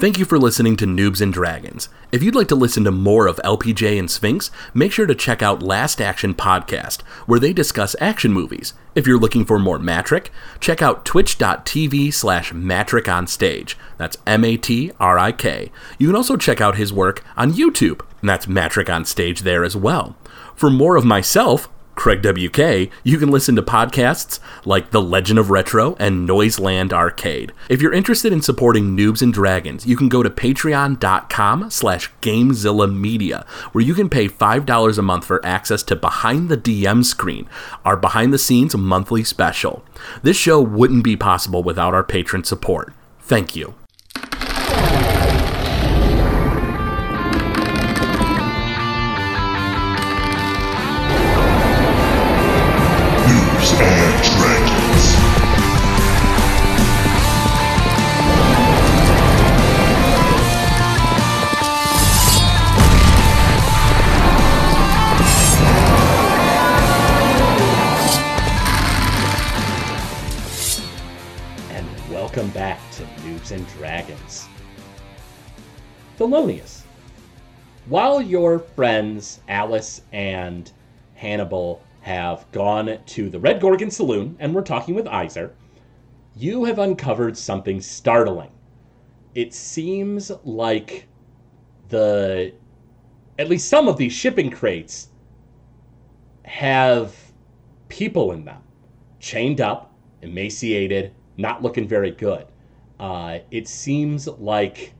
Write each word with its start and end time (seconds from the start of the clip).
Thank 0.00 0.18
you 0.18 0.24
for 0.24 0.38
listening 0.38 0.76
to 0.78 0.86
Noobs 0.86 1.20
and 1.20 1.30
Dragons. 1.30 1.90
If 2.10 2.22
you'd 2.22 2.34
like 2.34 2.48
to 2.48 2.54
listen 2.54 2.84
to 2.84 2.90
more 2.90 3.26
of 3.26 3.36
LPJ 3.44 3.98
and 3.98 4.10
Sphinx, 4.10 4.50
make 4.72 4.92
sure 4.92 5.04
to 5.04 5.14
check 5.14 5.42
out 5.42 5.62
Last 5.62 6.00
Action 6.00 6.32
Podcast, 6.32 7.02
where 7.26 7.38
they 7.38 7.52
discuss 7.52 7.94
action 8.00 8.32
movies. 8.32 8.72
If 8.94 9.06
you're 9.06 9.18
looking 9.18 9.44
for 9.44 9.58
more 9.58 9.78
Matrik, 9.78 10.28
check 10.58 10.80
out 10.80 11.04
twitch.tv 11.04 12.14
slash 12.14 12.50
Matrik 12.50 13.12
on 13.12 13.26
stage. 13.26 13.76
That's 13.98 14.16
M 14.26 14.42
A 14.42 14.56
T 14.56 14.90
R 14.98 15.18
I 15.18 15.32
K. 15.32 15.70
You 15.98 16.06
can 16.06 16.16
also 16.16 16.38
check 16.38 16.62
out 16.62 16.78
his 16.78 16.94
work 16.94 17.22
on 17.36 17.52
YouTube, 17.52 18.00
and 18.22 18.30
that's 18.30 18.46
Matrik 18.46 18.88
on 18.88 19.04
stage 19.04 19.42
there 19.42 19.64
as 19.64 19.76
well. 19.76 20.16
For 20.56 20.70
more 20.70 20.96
of 20.96 21.04
myself, 21.04 21.68
Craig 22.00 22.22
WK, 22.22 22.90
you 23.04 23.18
can 23.18 23.30
listen 23.30 23.54
to 23.56 23.62
podcasts 23.62 24.40
like 24.64 24.90
The 24.90 25.02
Legend 25.02 25.38
of 25.38 25.50
Retro 25.50 25.96
and 25.98 26.24
Noiseland 26.24 26.94
Arcade. 26.94 27.52
If 27.68 27.82
you're 27.82 27.92
interested 27.92 28.32
in 28.32 28.40
supporting 28.40 28.96
Noobs 28.96 29.20
and 29.20 29.34
Dragons, 29.34 29.84
you 29.84 29.98
can 29.98 30.08
go 30.08 30.22
to 30.22 30.30
patreon.com 30.30 31.68
slash 31.68 32.10
Gamezilla 32.22 32.90
Media, 32.90 33.44
where 33.72 33.84
you 33.84 33.92
can 33.92 34.08
pay 34.08 34.30
$5 34.30 34.98
a 34.98 35.02
month 35.02 35.26
for 35.26 35.44
access 35.44 35.82
to 35.82 35.94
Behind 35.94 36.48
the 36.48 36.56
DM 36.56 37.04
Screen, 37.04 37.46
our 37.84 37.98
behind-the-scenes 37.98 38.74
monthly 38.74 39.22
special. 39.22 39.84
This 40.22 40.38
show 40.38 40.58
wouldn't 40.58 41.04
be 41.04 41.18
possible 41.18 41.62
without 41.62 41.92
our 41.92 42.02
patron 42.02 42.44
support. 42.44 42.94
Thank 43.20 43.54
you. 43.54 43.74
Welcome 72.50 72.62
back 72.62 72.90
to 72.90 73.02
Noobs 73.22 73.52
and 73.52 73.66
Dragons. 73.68 74.48
Thelonious. 76.18 76.82
While 77.86 78.20
your 78.20 78.58
friends 78.58 79.40
Alice 79.48 80.02
and 80.12 80.72
Hannibal 81.14 81.82
have 82.00 82.50
gone 82.50 82.98
to 83.06 83.30
the 83.30 83.38
Red 83.38 83.60
Gorgon 83.60 83.90
Saloon 83.90 84.36
and 84.40 84.52
we're 84.52 84.62
talking 84.62 84.96
with 84.96 85.06
Iser, 85.06 85.54
you 86.34 86.64
have 86.64 86.80
uncovered 86.80 87.36
something 87.36 87.80
startling. 87.80 88.50
It 89.34 89.54
seems 89.54 90.32
like 90.42 91.06
the 91.88 92.52
at 93.38 93.48
least 93.48 93.68
some 93.68 93.86
of 93.86 93.96
these 93.96 94.12
shipping 94.12 94.50
crates 94.50 95.08
have 96.44 97.14
people 97.88 98.32
in 98.32 98.44
them, 98.44 98.62
chained 99.20 99.60
up, 99.60 99.94
emaciated, 100.22 101.12
not 101.40 101.62
looking 101.62 101.88
very 101.88 102.10
good. 102.10 102.46
Uh, 102.98 103.38
it 103.50 103.66
seems 103.66 104.28
like 104.28 104.92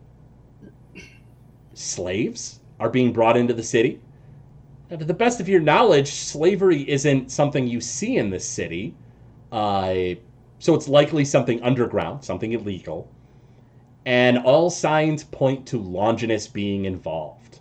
slaves 1.75 2.61
are 2.79 2.89
being 2.89 3.13
brought 3.13 3.37
into 3.37 3.55
the 3.55 3.63
city. 3.63 4.01
Now, 4.91 4.97
to 4.97 5.05
the 5.05 5.15
best 5.15 5.41
of 5.41 5.49
your 5.49 5.61
knowledge, 5.61 6.11
slavery 6.11 6.89
isn't 6.89 7.31
something 7.31 7.67
you 7.67 7.81
see 7.81 8.17
in 8.17 8.31
this 8.31 8.47
city. 8.47 8.95
Uh, 9.53 10.15
so 10.59 10.75
it's 10.75 10.89
likely 10.89 11.25
something 11.25 11.63
underground, 11.63 12.25
something 12.25 12.53
illegal. 12.53 13.11
And 14.07 14.39
all 14.39 14.71
signs 14.71 15.25
point 15.25 15.67
to 15.69 15.79
Longinus 15.79 16.49
being 16.49 16.87
involved. 16.87 17.61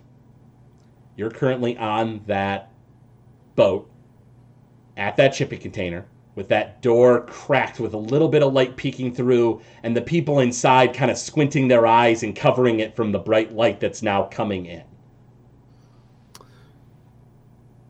You're 1.16 1.30
currently 1.30 1.76
on 1.76 2.22
that 2.26 2.72
boat 3.56 3.90
at 4.96 5.16
that 5.16 5.34
shipping 5.34 5.60
container 5.60 6.06
with 6.40 6.48
that 6.48 6.80
door 6.80 7.26
cracked 7.26 7.80
with 7.80 7.92
a 7.92 7.98
little 7.98 8.26
bit 8.26 8.42
of 8.42 8.54
light 8.54 8.74
peeking 8.74 9.14
through 9.14 9.60
and 9.82 9.94
the 9.94 10.00
people 10.00 10.40
inside 10.40 10.94
kind 10.94 11.10
of 11.10 11.18
squinting 11.18 11.68
their 11.68 11.86
eyes 11.86 12.22
and 12.22 12.34
covering 12.34 12.80
it 12.80 12.96
from 12.96 13.12
the 13.12 13.18
bright 13.18 13.52
light 13.52 13.78
that's 13.78 14.00
now 14.00 14.22
coming 14.22 14.64
in. 14.64 14.82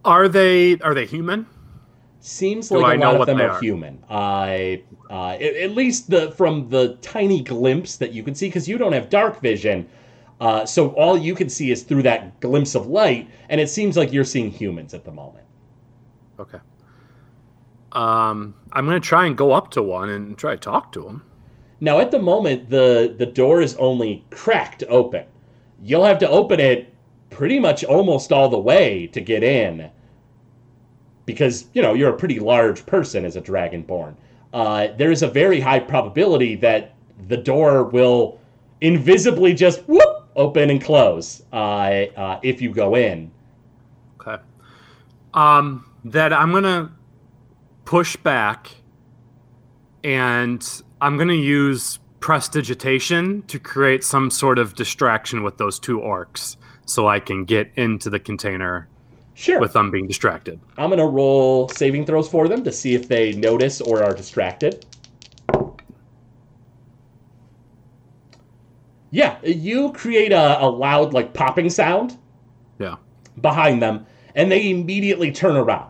Are 0.05 0.27
they 0.27 0.79
are 0.79 0.95
they 0.95 1.07
human? 1.07 1.47
Seems 2.19 2.71
Do 2.71 2.79
like 2.81 3.01
I 3.01 3.09
a 3.09 3.13
lot 3.13 3.21
of 3.21 3.27
them 3.29 3.41
are, 3.41 3.51
are? 3.51 3.61
human. 3.61 4.03
I, 4.11 4.83
uh, 5.09 5.29
at, 5.29 5.55
at 5.55 5.71
least 5.71 6.11
the 6.11 6.33
from 6.33 6.69
the 6.71 6.97
tiny 7.03 7.43
glimpse 7.43 7.99
that 7.99 8.13
you 8.13 8.25
can 8.25 8.35
see, 8.35 8.49
because 8.49 8.69
you 8.69 8.79
don't 8.79 8.93
have 8.93 9.09
dark 9.11 9.41
vision, 9.41 9.89
uh, 10.41 10.67
so 10.67 10.89
all 10.95 11.17
you 11.17 11.37
can 11.37 11.49
see 11.49 11.71
is 11.71 11.85
through 11.85 12.03
that 12.03 12.41
glimpse 12.41 12.75
of 12.75 12.89
light, 12.89 13.31
and 13.49 13.61
it 13.61 13.71
seems 13.71 13.97
like 13.97 14.13
you're 14.13 14.25
seeing 14.25 14.51
humans 14.51 14.93
at 14.93 15.05
the 15.05 15.13
moment. 15.13 15.45
Okay. 16.41 16.59
Um, 17.93 18.55
I'm 18.73 18.87
gonna 18.87 19.01
try 19.01 19.27
and 19.27 19.37
go 19.37 19.53
up 19.53 19.71
to 19.73 19.83
one 19.83 20.09
and 20.11 20.39
try 20.39 20.53
to 20.53 20.61
talk 20.61 20.93
to 20.93 21.07
him. 21.07 21.23
Now, 21.81 21.99
at 21.99 22.11
the 22.11 22.19
moment, 22.19 22.71
the 22.71 23.15
the 23.17 23.27
door 23.27 23.61
is 23.61 23.75
only 23.77 24.25
cracked 24.31 24.85
open. 24.89 25.25
You'll 25.83 26.05
have 26.05 26.19
to 26.19 26.29
open 26.29 26.61
it 26.61 26.95
pretty 27.31 27.59
much 27.59 27.85
almost 27.85 28.33
all 28.33 28.49
the 28.49 28.59
way 28.59 29.07
to 29.09 29.21
get 29.21 29.43
in, 29.43 29.91
because 31.27 31.67
you 31.73 31.83
know 31.83 31.95
you're 31.95 32.11
a 32.11 32.17
pretty 32.17 32.39
large 32.39 32.85
person 32.87 33.25
as 33.25 33.37
a 33.37 33.41
dragonborn. 33.41 34.15
Uh, 34.53 34.89
there 34.99 35.11
is 35.11 35.23
a 35.23 35.29
very 35.29 35.61
high 35.61 35.79
probability 35.79 36.55
that 36.57 36.95
the 37.29 37.37
door 37.37 37.85
will 37.85 38.39
invisibly 38.81 39.55
just 39.55 39.81
whoop 39.89 40.29
open 40.37 40.71
and 40.71 40.83
close 40.83 41.43
uh, 41.53 42.07
uh, 42.17 42.41
if 42.43 42.61
you 42.61 42.73
go 42.73 42.95
in. 42.95 43.31
Okay. 44.21 44.43
Um, 45.35 45.87
that 46.05 46.33
I'm 46.33 46.53
gonna 46.53 46.91
push 47.85 48.17
back, 48.17 48.71
and 50.05 50.67
I'm 51.01 51.17
gonna 51.17 51.33
use 51.35 51.99
prestidigitation 52.21 53.43
to 53.49 53.59
create 53.59 54.05
some 54.05 54.31
sort 54.31 54.59
of 54.59 54.75
distraction 54.75 55.43
with 55.43 55.57
those 55.59 55.79
two 55.79 55.99
orcs, 55.99 56.57
so 56.85 57.09
I 57.09 57.19
can 57.21 57.45
get 57.45 57.71
into 57.77 58.11
the 58.11 58.19
container 58.21 58.89
Sure. 59.35 59.59
with 59.61 59.73
them 59.73 59.91
being 59.91 60.07
distracted. 60.07 60.61
I'm 60.77 60.91
gonna 60.91 61.07
roll 61.07 61.69
saving 61.71 62.05
throws 62.07 62.29
for 62.29 62.47
them 62.49 62.63
to 62.65 62.73
see 62.73 62.95
if 62.95 63.09
they 63.09 63.33
notice 63.33 63.81
or 63.81 64.03
are 64.05 64.15
distracted. 64.15 64.85
Yeah, 69.11 69.39
you 69.43 69.93
create 69.93 70.31
a, 70.33 70.63
a 70.63 70.69
loud 70.69 71.13
like 71.13 71.35
popping 71.35 71.69
sound 71.71 72.17
Yeah. 72.79 72.97
behind 73.41 73.83
them, 73.83 74.07
and 74.37 74.53
they 74.53 74.71
immediately 74.71 75.33
turn 75.33 75.57
around. 75.57 75.90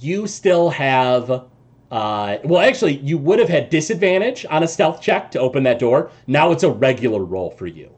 You 0.00 0.26
still 0.26 0.70
have, 0.70 1.30
uh, 1.30 2.38
well, 2.44 2.60
actually, 2.60 2.96
you 2.98 3.18
would 3.18 3.38
have 3.38 3.48
had 3.48 3.70
disadvantage 3.70 4.46
on 4.50 4.62
a 4.62 4.68
stealth 4.68 5.00
check 5.00 5.30
to 5.32 5.38
open 5.40 5.62
that 5.64 5.78
door. 5.78 6.10
Now 6.26 6.52
it's 6.52 6.62
a 6.62 6.70
regular 6.70 7.24
roll 7.24 7.50
for 7.50 7.66
you. 7.66 7.90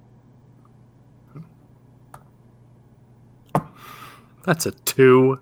That's 4.45 4.67
a 4.67 4.73
two. 4.73 5.39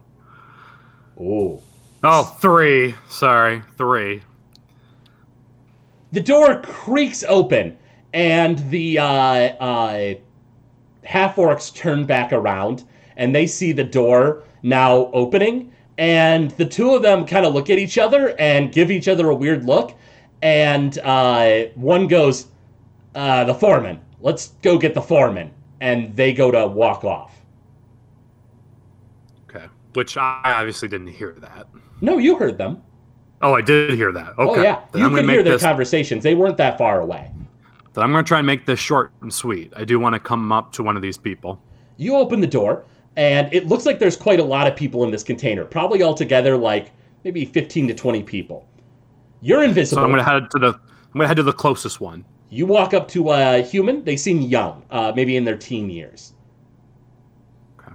Ooh. 1.19 1.61
Oh, 2.03 2.25
three. 2.41 2.95
Sorry, 3.09 3.63
three. 3.77 4.23
the 6.13 6.21
door 6.21 6.61
creaks 6.63 7.25
open 7.29 7.77
and 8.13 8.59
the 8.71 8.99
uh, 8.99 9.05
uh, 9.05 10.15
half 11.05 11.37
orcs 11.37 11.75
turn 11.75 12.05
back 12.05 12.33
around 12.33 12.85
and 13.17 13.35
they 13.35 13.47
see 13.47 13.73
the 13.73 13.85
door 13.85 14.43
now 14.63 15.11
opening 15.13 15.73
and 16.01 16.51
the 16.53 16.65
two 16.65 16.95
of 16.95 17.03
them 17.03 17.27
kind 17.27 17.45
of 17.45 17.53
look 17.53 17.69
at 17.69 17.79
each 17.79 17.99
other 17.99 18.35
and 18.41 18.73
give 18.73 18.91
each 18.91 19.07
other 19.07 19.29
a 19.29 19.35
weird 19.35 19.65
look 19.67 19.95
and 20.43 20.99
uh, 21.01 21.65
one 21.75 22.09
goes 22.09 22.47
uh, 23.15 23.45
the 23.45 23.55
foreman 23.55 24.01
let's 24.21 24.49
go 24.63 24.79
get 24.79 24.95
the 24.95 25.03
foreman 25.03 25.51
and 25.83 26.17
they 26.17 26.33
go 26.33 26.51
to 26.51 26.67
walk 26.67 27.05
off 27.05 27.37
Okay. 29.49 29.67
Which 29.95 30.17
I 30.17 30.41
obviously 30.45 30.89
didn't 30.89 31.09
hear 31.09 31.37
that. 31.41 31.67
no 32.01 32.19
you 32.19 32.37
heard 32.37 32.59
them 32.59 32.83
Oh, 33.43 33.55
I 33.55 33.63
did 33.63 33.95
hear 33.95 34.13
that. 34.13 34.39
Okay. 34.39 34.61
oh 34.61 34.63
yeah 34.63 34.81
Then 34.93 35.01
you 35.03 35.07
I'm 35.09 35.15
can 35.15 35.29
hear 35.29 35.43
their 35.43 35.55
this. 35.55 35.63
conversations 35.63 36.23
they 36.23 36.35
weren't 36.35 36.57
that 36.59 36.79
far 36.79 37.01
away 37.01 37.31
Then 37.95 38.05
I'm 38.05 38.11
gonna 38.13 38.23
try 38.23 38.39
and 38.39 38.47
make 38.47 38.65
this 38.67 38.79
short 38.81 39.13
and 39.21 39.33
sweet. 39.33 39.73
I 39.77 39.85
do 39.85 39.99
want 39.99 40.15
to 40.15 40.21
come 40.21 40.51
up 40.53 40.73
to 40.73 40.83
one 40.83 40.97
of 40.97 41.03
these 41.03 41.19
people. 41.19 41.61
You 41.97 42.17
open 42.17 42.41
the 42.41 42.47
door, 42.47 42.85
and 43.21 43.53
it 43.53 43.69
looks 43.69 43.85
like 43.85 43.99
there's 43.99 44.17
quite 44.17 44.41
a 44.41 44.45
lot 44.45 44.67
of 44.67 44.75
people 44.75 45.05
in 45.05 45.11
this 45.11 45.23
container. 45.23 45.67
Probably 45.67 46.03
altogether, 46.03 46.57
like 46.57 46.91
maybe 47.23 47.45
15 47.45 47.89
to 47.89 47.95
20 47.95 48.23
people. 48.23 48.67
You're 49.43 49.63
So 49.63 49.69
invisible. 49.69 50.05
I'm 50.05 50.11
gonna 50.11 50.25
head 50.25 50.51
to 50.53 50.59
the. 50.59 50.69
I'm 50.69 51.13
gonna 51.13 51.29
head 51.29 51.37
to 51.37 51.43
the 51.43 51.53
closest 51.53 52.01
one. 52.01 52.25
You 52.49 52.65
walk 52.65 52.95
up 52.95 53.09
to 53.09 53.31
a 53.33 53.61
human. 53.61 54.05
They 54.05 54.17
seem 54.17 54.41
young, 54.41 54.85
uh, 54.91 55.13
maybe 55.15 55.37
in 55.37 55.45
their 55.45 55.59
teen 55.59 55.91
years. 55.91 56.33
Okay. 57.79 57.93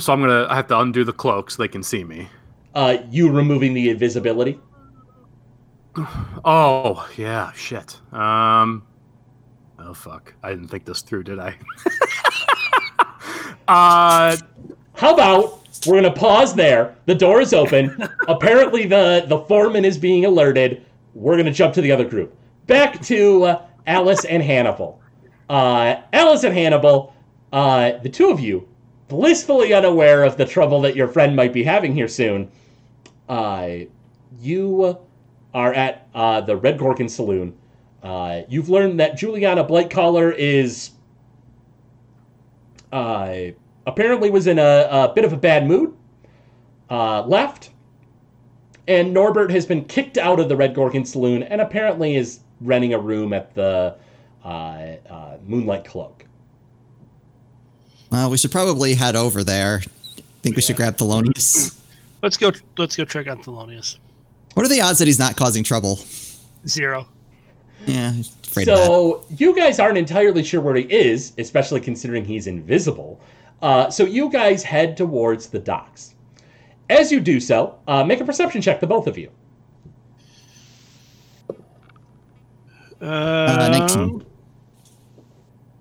So 0.00 0.12
I'm 0.12 0.20
gonna. 0.20 0.48
I 0.50 0.56
have 0.56 0.66
to 0.66 0.80
undo 0.80 1.04
the 1.04 1.12
cloak 1.12 1.52
so 1.52 1.62
they 1.62 1.68
can 1.68 1.84
see 1.84 2.02
me. 2.02 2.28
Uh, 2.74 2.96
you 3.10 3.30
removing 3.30 3.74
the 3.74 3.90
invisibility. 3.90 4.58
Oh 6.44 7.08
yeah, 7.16 7.52
shit. 7.52 8.00
Um, 8.12 8.84
Oh 9.82 9.94
fuck! 9.94 10.34
I 10.42 10.50
didn't 10.50 10.68
think 10.68 10.84
this 10.84 11.00
through, 11.00 11.24
did 11.24 11.38
I? 11.38 11.56
uh, 13.70 14.36
How 14.94 15.14
about 15.14 15.60
we're 15.86 16.02
gonna 16.02 16.12
pause 16.12 16.54
there? 16.54 16.96
The 17.06 17.14
door 17.14 17.40
is 17.40 17.54
open. 17.54 17.96
Apparently, 18.28 18.84
the 18.86 19.24
the 19.28 19.38
foreman 19.40 19.84
is 19.84 19.96
being 19.96 20.24
alerted. 20.24 20.84
We're 21.14 21.36
gonna 21.36 21.52
jump 21.52 21.74
to 21.74 21.80
the 21.80 21.92
other 21.92 22.04
group. 22.04 22.36
Back 22.66 23.00
to 23.02 23.44
uh, 23.44 23.62
Alice 23.86 24.24
and 24.24 24.42
Hannibal. 24.42 25.00
Uh, 25.48 26.00
Alice 26.12 26.44
and 26.44 26.54
Hannibal, 26.54 27.14
uh, 27.52 27.92
the 28.02 28.08
two 28.08 28.30
of 28.30 28.40
you, 28.40 28.68
blissfully 29.08 29.72
unaware 29.72 30.24
of 30.24 30.36
the 30.36 30.44
trouble 30.44 30.80
that 30.82 30.94
your 30.96 31.08
friend 31.08 31.34
might 31.34 31.52
be 31.52 31.62
having 31.62 31.94
here 31.94 32.08
soon. 32.08 32.50
Uh, 33.28 33.70
you 34.40 34.98
are 35.54 35.72
at 35.74 36.08
uh, 36.14 36.40
the 36.40 36.56
Red 36.56 36.78
Gorgon 36.78 37.08
Saloon. 37.08 37.56
Uh, 38.02 38.42
you've 38.48 38.68
learned 38.68 38.98
that 39.00 39.16
Juliana 39.16 39.64
Blightcaller 39.64 40.34
is 40.36 40.90
uh, 42.92 43.46
apparently 43.86 44.30
was 44.30 44.46
in 44.46 44.58
a, 44.58 44.88
a 44.90 45.12
bit 45.14 45.24
of 45.24 45.32
a 45.32 45.36
bad 45.36 45.66
mood, 45.66 45.94
uh, 46.90 47.22
left, 47.26 47.70
and 48.88 49.14
Norbert 49.14 49.50
has 49.50 49.66
been 49.66 49.84
kicked 49.84 50.18
out 50.18 50.40
of 50.40 50.48
the 50.48 50.56
Red 50.56 50.74
Gorgon 50.74 51.04
Saloon 51.04 51.42
and 51.44 51.60
apparently 51.60 52.16
is 52.16 52.40
renting 52.60 52.94
a 52.94 52.98
room 52.98 53.32
at 53.32 53.54
the 53.54 53.96
uh, 54.44 54.48
uh, 54.48 55.36
Moonlight 55.46 55.84
Cloak. 55.84 56.24
Well, 58.10 58.30
we 58.30 58.36
should 58.36 58.50
probably 58.50 58.94
head 58.94 59.14
over 59.14 59.44
there. 59.44 59.82
I 59.84 60.22
Think 60.42 60.56
we 60.56 60.62
should 60.62 60.76
grab 60.76 60.96
Thelonious. 60.96 61.78
Let's 62.22 62.36
go. 62.36 62.50
Let's 62.76 62.96
go 62.96 63.04
check 63.04 63.28
out 63.28 63.42
Thelonious. 63.42 63.98
What 64.54 64.66
are 64.66 64.68
the 64.68 64.80
odds 64.80 64.98
that 64.98 65.06
he's 65.06 65.18
not 65.18 65.36
causing 65.36 65.62
trouble? 65.62 66.00
Zero. 66.66 67.06
Yeah, 67.86 68.12
afraid 68.42 68.68
of 68.68 68.76
that. 68.76 68.86
So 68.86 69.24
you 69.30 69.54
guys 69.54 69.78
aren't 69.78 69.96
entirely 69.96 70.42
sure 70.42 70.60
where 70.60 70.74
he 70.74 70.82
is, 70.82 71.32
especially 71.38 71.80
considering 71.80 72.24
he's 72.24 72.46
invisible. 72.46 73.20
Uh, 73.62 73.90
so 73.90 74.04
you 74.04 74.30
guys 74.30 74.62
head 74.62 74.96
towards 74.96 75.48
the 75.48 75.58
docks. 75.58 76.14
As 76.88 77.12
you 77.12 77.20
do 77.20 77.38
so, 77.38 77.78
uh, 77.86 78.02
make 78.04 78.20
a 78.20 78.24
perception 78.24 78.60
check, 78.60 78.80
the 78.80 78.86
both 78.86 79.06
of 79.06 79.16
you. 79.16 79.30
Uh, 83.00 83.68
19. 83.70 84.24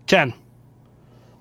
Ten. 0.08 0.34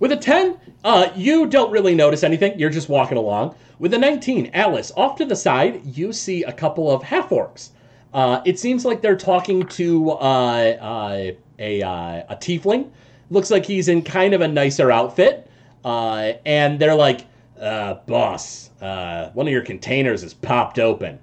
With 0.01 0.13
a 0.13 0.17
10, 0.17 0.59
uh, 0.85 1.09
you 1.17 1.47
don't 1.47 1.71
really 1.71 1.95
notice 1.95 2.23
anything. 2.23 2.59
You're 2.59 2.71
just 2.71 2.89
walking 2.89 3.19
along. 3.19 3.55
With 3.79 3.95
a 3.95 3.99
19, 3.99 4.51
Alice, 4.55 4.93
off 4.97 5.17
to 5.17 5.25
the 5.25 5.37
side, 5.37 5.85
you 5.85 6.13
see 6.13 6.43
a 6.45 6.53
couple 6.53 6.91
of 6.91 7.03
half 7.03 7.31
orcs. 7.31 7.71
Uh, 8.13 8.41
it 8.45 8.59
seems 8.59 8.85
like 8.85 9.03
they're 9.03 9.17
talking 9.17 9.67
to 9.67 10.11
uh, 10.13 10.15
uh, 10.15 11.31
a, 11.59 11.83
uh, 11.83 12.23
a 12.29 12.37
tiefling. 12.37 12.91
Looks 13.31 13.51
like 13.51 13.67
he's 13.67 13.89
in 13.89 14.03
kind 14.03 14.35
of 14.35 14.41
a 14.41 14.49
nicer 14.49 14.91
outfit. 14.91 15.48
Uh, 15.85 16.33
and 16.45 16.79
they're 16.79 16.95
like, 16.95 17.27
uh, 17.61 17.95
boss, 18.07 18.71
uh, 18.81 19.31
one 19.31 19.47
of 19.47 19.53
your 19.53 19.63
containers 19.63 20.23
is 20.23 20.35
popped 20.35 20.79
open. 20.79 21.19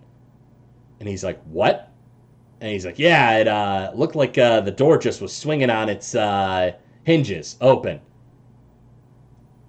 And 1.00 1.10
he's 1.10 1.24
like, 1.24 1.42
what? 1.44 1.92
And 2.62 2.72
he's 2.72 2.86
like, 2.86 3.00
yeah, 3.00 3.38
it 3.38 3.48
uh, 3.48 3.92
looked 3.94 4.16
like 4.16 4.38
uh, 4.38 4.62
the 4.62 4.72
door 4.72 4.98
just 4.98 5.22
was 5.22 5.36
swinging 5.36 5.69
on 5.69 5.90
its 5.90 6.16
uh, 6.16 6.72
hinges 7.04 7.57
open. 7.62 8.00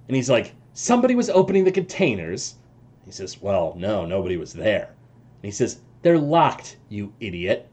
And 0.08 0.16
he's 0.16 0.30
like, 0.30 0.54
somebody 0.72 1.14
was 1.14 1.30
opening 1.30 1.64
the 1.64 1.72
containers. 1.72 2.56
He 3.04 3.10
says, 3.10 3.40
well, 3.40 3.74
no, 3.76 4.06
nobody 4.06 4.36
was 4.36 4.52
there. 4.52 4.86
And 4.86 5.44
he 5.44 5.50
says, 5.50 5.80
they're 6.02 6.18
locked, 6.18 6.76
you 6.88 7.12
idiot. 7.20 7.68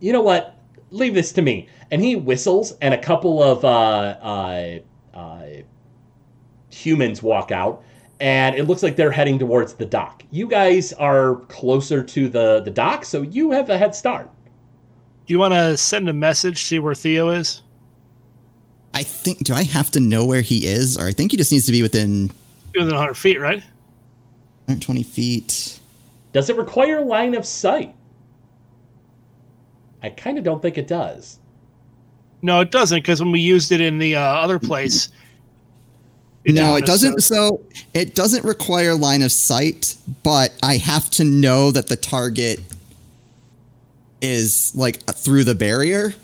You 0.00 0.12
know 0.12 0.22
what? 0.22 0.58
Leave 0.90 1.14
this 1.14 1.32
to 1.32 1.42
me. 1.42 1.68
And 1.90 2.02
he 2.02 2.16
whistles, 2.16 2.72
and 2.80 2.94
a 2.94 2.98
couple 2.98 3.42
of 3.42 3.64
uh, 3.64 4.16
uh, 4.22 4.78
uh, 5.16 5.46
humans 6.74 7.22
walk 7.22 7.50
out, 7.52 7.82
and 8.20 8.56
it 8.56 8.64
looks 8.64 8.82
like 8.82 8.96
they're 8.96 9.10
heading 9.10 9.38
towards 9.38 9.74
the 9.74 9.86
dock. 9.86 10.22
You 10.30 10.48
guys 10.48 10.92
are 10.94 11.36
closer 11.48 12.02
to 12.02 12.28
the, 12.28 12.60
the 12.60 12.70
dock, 12.70 13.04
so 13.04 13.22
you 13.22 13.50
have 13.52 13.70
a 13.70 13.78
head 13.78 13.94
start. 13.94 14.30
Do 15.26 15.32
you 15.32 15.38
want 15.38 15.54
to 15.54 15.76
send 15.76 16.08
a 16.08 16.12
message, 16.12 16.64
see 16.64 16.78
where 16.78 16.94
Theo 16.94 17.30
is? 17.30 17.62
I 18.92 19.02
think. 19.02 19.38
Do 19.38 19.54
I 19.54 19.64
have 19.64 19.90
to 19.92 20.00
know 20.00 20.24
where 20.24 20.42
he 20.42 20.66
is, 20.66 20.98
or 20.98 21.06
I 21.06 21.12
think 21.12 21.30
he 21.30 21.36
just 21.36 21.50
needs 21.50 21.66
to 21.66 21.72
be 21.72 21.82
within 21.82 22.30
Within 22.74 22.94
100 22.94 23.14
feet, 23.14 23.40
right? 23.40 23.62
120 24.66 25.02
feet? 25.04 25.78
Does 26.32 26.50
it 26.50 26.56
require 26.56 27.04
line 27.04 27.34
of 27.34 27.46
sight? 27.46 27.94
I 30.02 30.10
kind 30.10 30.38
of 30.38 30.44
don't 30.44 30.60
think 30.60 30.76
it 30.76 30.88
does. 30.88 31.38
No, 32.42 32.60
it 32.60 32.70
doesn't, 32.70 32.98
because 32.98 33.20
when 33.20 33.30
we 33.30 33.40
used 33.40 33.72
it 33.72 33.80
in 33.80 33.98
the 33.98 34.16
uh, 34.16 34.20
other 34.20 34.58
place, 34.58 35.08
it 36.44 36.54
no, 36.54 36.76
it 36.76 36.84
doesn't. 36.84 37.22
So 37.22 37.62
it 37.94 38.14
doesn't 38.14 38.44
require 38.44 38.94
line 38.94 39.22
of 39.22 39.32
sight, 39.32 39.96
but 40.22 40.52
I 40.62 40.76
have 40.76 41.10
to 41.10 41.24
know 41.24 41.70
that 41.70 41.86
the 41.86 41.96
target 41.96 42.60
is 44.20 44.72
like 44.74 45.02
through 45.14 45.44
the 45.44 45.54
barrier. 45.54 46.14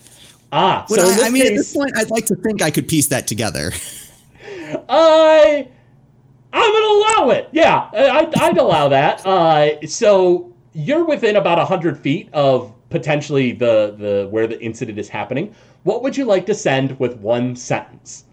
Ah, 0.53 0.85
so 0.89 1.01
I, 1.01 1.27
I 1.27 1.31
mean, 1.31 1.47
at 1.47 1.55
this 1.55 1.75
point, 1.75 1.97
I'd 1.97 2.11
like 2.11 2.27
to 2.27 2.35
think 2.35 2.61
I 2.61 2.71
could 2.71 2.89
piece 2.89 3.07
that 3.09 3.27
together. 3.27 3.73
I 4.89 5.69
I'm 6.53 6.73
gonna 6.73 7.25
allow 7.25 7.31
it. 7.31 7.49
Yeah, 7.53 7.89
I, 7.93 8.31
I'd 8.37 8.59
allow 8.59 8.89
that. 8.89 9.25
Uh, 9.25 9.87
so 9.87 10.53
you're 10.73 11.05
within 11.05 11.37
about 11.37 11.67
hundred 11.67 11.99
feet 11.99 12.29
of 12.33 12.73
potentially 12.91 13.53
the 13.53 13.95
the 13.97 14.29
where 14.31 14.47
the 14.47 14.61
incident 14.61 14.99
is 14.99 15.09
happening. 15.09 15.55
What 15.85 16.03
would 16.03 16.17
you 16.17 16.25
like 16.25 16.47
to 16.47 16.55
send 16.55 16.99
with 16.99 17.17
one 17.19 17.57
sentence? 17.57 18.25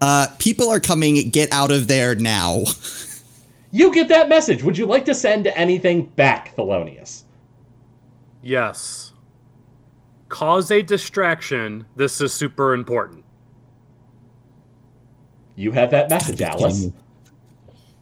Uh, 0.00 0.28
people 0.38 0.68
are 0.68 0.80
coming. 0.80 1.30
Get 1.30 1.52
out 1.52 1.70
of 1.70 1.88
there 1.88 2.14
now. 2.14 2.64
You 3.70 3.92
get 3.92 4.08
that 4.08 4.28
message. 4.28 4.62
Would 4.62 4.78
you 4.78 4.86
like 4.86 5.04
to 5.06 5.14
send 5.14 5.46
anything 5.48 6.06
back, 6.06 6.56
Thelonious? 6.56 7.24
yes. 8.42 9.12
Cause 10.28 10.70
a 10.70 10.82
distraction. 10.82 11.86
This 11.96 12.20
is 12.20 12.32
super 12.34 12.74
important. 12.74 13.24
You 15.56 15.72
have 15.72 15.90
that 15.90 16.10
message, 16.10 16.40
Alice. 16.42 16.88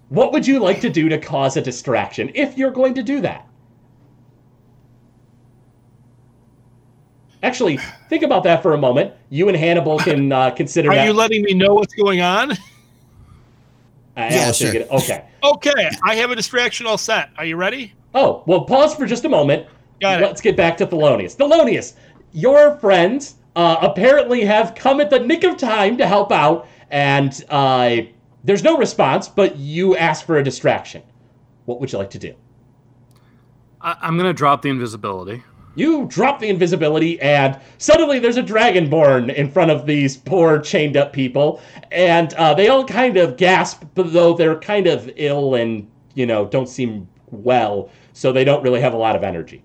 What 0.08 0.32
would 0.32 0.46
you 0.46 0.58
like 0.58 0.81
to 0.81 0.90
do 0.90 1.08
to 1.08 1.19
cause 1.19 1.56
a 1.56 1.62
distraction 1.62 2.31
if 2.34 2.58
you're 2.58 2.70
going 2.70 2.94
to 2.94 3.02
do 3.02 3.20
that? 3.22 3.45
Actually, 7.43 7.79
think 8.09 8.23
about 8.23 8.43
that 8.44 8.62
for 8.62 8.73
a 8.75 8.79
moment. 8.79 9.12
You 9.31 9.49
and 9.49 9.56
Hannibal 9.56 9.99
can 9.99 10.32
uh, 10.32 10.51
consider 10.51 10.91
Are 10.91 10.94
that. 10.94 11.05
you 11.06 11.13
letting 11.13 11.43
me 11.43 11.55
know 11.55 11.75
what's 11.75 11.94
going 11.94 12.20
on? 12.20 12.53
Uh, 12.53 12.56
Yeah, 14.17 14.53
sure. 14.53 14.72
get 14.72 14.82
it. 14.82 14.91
Okay. 14.91 15.25
Okay, 15.44 15.91
I 16.05 16.15
have 16.17 16.31
a 16.31 16.37
distraction 16.37 16.87
all 16.87 16.99
set. 16.99 17.31
Are 17.39 17.44
you 17.44 17.56
ready? 17.56 17.93
Oh, 18.15 18.43
well, 18.46 18.63
pause 18.65 18.94
for 18.94 19.06
just 19.06 19.25
a 19.25 19.29
moment. 19.29 19.67
Got 20.01 20.22
it. 20.22 20.27
Let's 20.27 20.41
get 20.41 20.56
back 20.56 20.77
to 20.79 20.87
Thelonious. 20.87 21.37
Thelonious, 21.37 21.94
your 22.32 22.77
friends 22.79 23.37
uh, 23.55 23.77
apparently 23.82 24.44
have 24.44 24.75
come 24.75 25.01
at 25.01 25.10
the 25.10 25.19
nick 25.20 25.44
of 25.44 25.56
time 25.56 25.96
to 25.99 26.06
help 26.06 26.32
out, 26.32 26.67
and 26.91 27.44
uh, 27.51 27.96
there's 28.44 28.65
no 28.65 28.77
response, 28.79 29.29
but 29.29 29.56
you 29.56 29.96
ask 29.96 30.25
for 30.27 30.39
a 30.39 30.43
distraction. 30.44 31.03
What 31.67 31.81
would 31.81 31.93
you 31.93 31.99
like 31.99 32.10
to 32.10 32.19
do? 32.19 32.34
I- 33.82 33.96
I'm 34.01 34.17
gonna 34.17 34.32
drop 34.32 34.63
the 34.63 34.70
invisibility. 34.70 35.43
You 35.77 36.06
drop 36.06 36.41
the 36.41 36.49
invisibility, 36.49 37.21
and 37.21 37.59
suddenly 37.79 38.19
there's 38.19 38.39
a 38.39 38.43
dragonborn 38.43 39.33
in 39.35 39.51
front 39.51 39.71
of 39.71 39.87
these 39.87 40.17
poor 40.17 40.59
chained 40.59 40.97
up 40.97 41.13
people, 41.13 41.61
and 41.93 42.33
uh, 42.35 42.55
they 42.55 42.69
all 42.69 42.85
kind 42.85 43.17
of 43.17 43.37
gasp, 43.37 43.85
though 43.95 44.35
they're 44.35 44.59
kind 44.59 44.87
of 44.87 45.11
ill 45.17 45.55
and 45.55 45.89
you 46.15 46.27
know 46.27 46.47
don't 46.47 46.69
seem 46.69 47.06
well, 47.31 47.91
so 48.15 48.33
they 48.33 48.43
don't 48.43 48.63
really 48.63 48.81
have 48.81 48.95
a 48.95 48.97
lot 48.97 49.15
of 49.15 49.23
energy. 49.23 49.63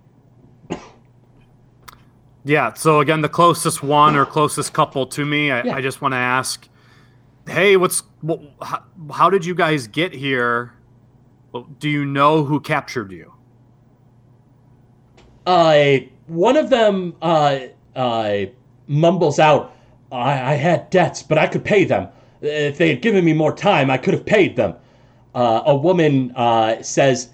Yeah. 2.44 2.74
So 2.74 3.00
again, 3.00 3.22
the 3.22 3.30
closest 3.30 3.84
one 3.84 4.16
or 4.16 4.26
closest 4.26 4.74
couple 4.74 5.06
to 5.08 5.26
me, 5.26 5.52
I, 5.52 5.64
Yeah. 5.64 5.76
I 5.76 5.82
just 5.82 6.02
want 6.02 6.14
to 6.14 6.18
ask, 6.18 6.68
hey, 7.48 7.78
what's 7.78 8.04
wh- 8.28 8.44
how, 8.62 8.84
how 9.14 9.30
did 9.30 9.46
you 9.46 9.54
guys 9.56 9.88
get 9.88 10.14
here? 10.14 10.74
Do 11.80 11.88
you 11.90 12.06
know 12.06 12.44
who 12.44 12.60
captured 12.60 13.12
you? 13.12 13.34
Uh, 15.46 15.98
one 16.28 16.56
of 16.58 16.70
them 16.70 17.16
uh, 17.22 17.60
uh, 17.96 18.46
mumbles 18.88 19.40
out, 19.40 19.74
I, 20.12 20.54
I 20.54 20.54
had 20.56 20.90
debts, 20.90 21.24
but 21.24 21.38
I 21.38 21.48
could 21.48 21.64
pay 21.64 21.84
them. 21.86 22.08
If 22.42 22.78
they 22.78 22.90
had 22.90 23.02
given 23.02 23.24
me 23.26 23.34
more 23.34 23.56
time, 23.56 23.90
I 23.90 23.98
could 23.98 24.14
have 24.14 24.26
paid 24.26 24.56
them. 24.56 24.76
Uh, 25.34 25.64
a 25.66 25.76
woman 25.76 26.32
uh, 26.36 26.82
says, 26.82 27.30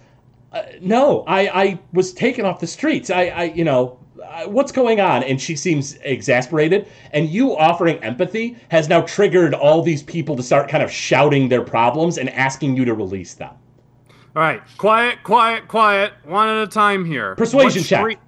uh, 0.54 0.64
No, 0.82 1.24
I, 1.28 1.64
I 1.64 1.80
was 1.94 2.14
taken 2.14 2.46
off 2.46 2.60
the 2.60 2.68
streets. 2.68 3.10
I, 3.10 3.28
I 3.28 3.44
you 3.46 3.64
know, 3.64 4.00
uh, 4.24 4.46
what's 4.46 4.72
going 4.72 5.00
on? 5.00 5.24
And 5.24 5.42
she 5.42 5.56
seems 5.56 5.98
exasperated. 6.04 6.88
And 7.12 7.30
you 7.30 7.58
offering 7.58 8.04
empathy 8.04 8.58
has 8.70 8.90
now 8.90 9.02
triggered 9.02 9.54
all 9.54 9.82
these 9.82 10.04
people 10.04 10.36
to 10.36 10.44
start 10.44 10.70
kind 10.70 10.84
of 10.84 10.92
shouting 10.92 11.50
their 11.50 11.64
problems 11.64 12.18
and 12.18 12.30
asking 12.30 12.76
you 12.76 12.86
to 12.86 12.94
release 12.94 13.34
them. 13.34 13.56
All 14.36 14.44
right, 14.44 14.62
quiet, 14.78 15.24
quiet, 15.24 15.68
quiet. 15.68 16.14
One 16.26 16.48
at 16.48 16.62
a 16.62 16.68
time 16.68 17.06
here. 17.06 17.36
Persuasion 17.36 17.82
What 17.82 18.12
check. 18.12 18.20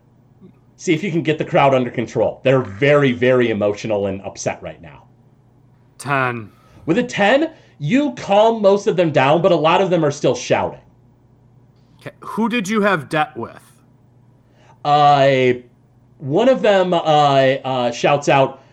See 0.78 0.94
if 0.94 1.04
you 1.04 1.12
can 1.12 1.24
get 1.24 1.38
the 1.38 1.46
crowd 1.46 1.74
under 1.74 1.92
control. 1.92 2.40
They're 2.44 2.62
very, 2.62 3.12
very 3.12 3.50
emotional 3.50 4.08
and 4.08 4.22
upset 4.22 4.62
right 4.64 4.82
now. 4.82 5.08
10. 5.98 6.50
With 6.86 6.98
a 6.98 7.04
10, 7.04 7.54
you 7.80 8.14
calm 8.16 8.62
most 8.62 8.88
of 8.88 8.96
them 8.96 9.12
down, 9.12 9.42
but 9.42 9.52
a 9.52 9.56
lot 9.56 9.82
of 9.82 9.90
them 9.90 10.06
are 10.06 10.12
still 10.12 10.36
shouting. 10.36 10.80
Okay. 12.00 12.12
Who 12.22 12.48
did 12.48 12.68
you 12.70 12.82
have 12.82 13.10
debt 13.10 13.36
with? 13.36 13.62
Uh, 14.86 15.56
one 16.20 16.48
of 16.48 16.62
them 16.62 16.94
uh, 16.94 16.98
uh, 16.98 17.92
shouts 17.92 18.30
out, 18.30 18.64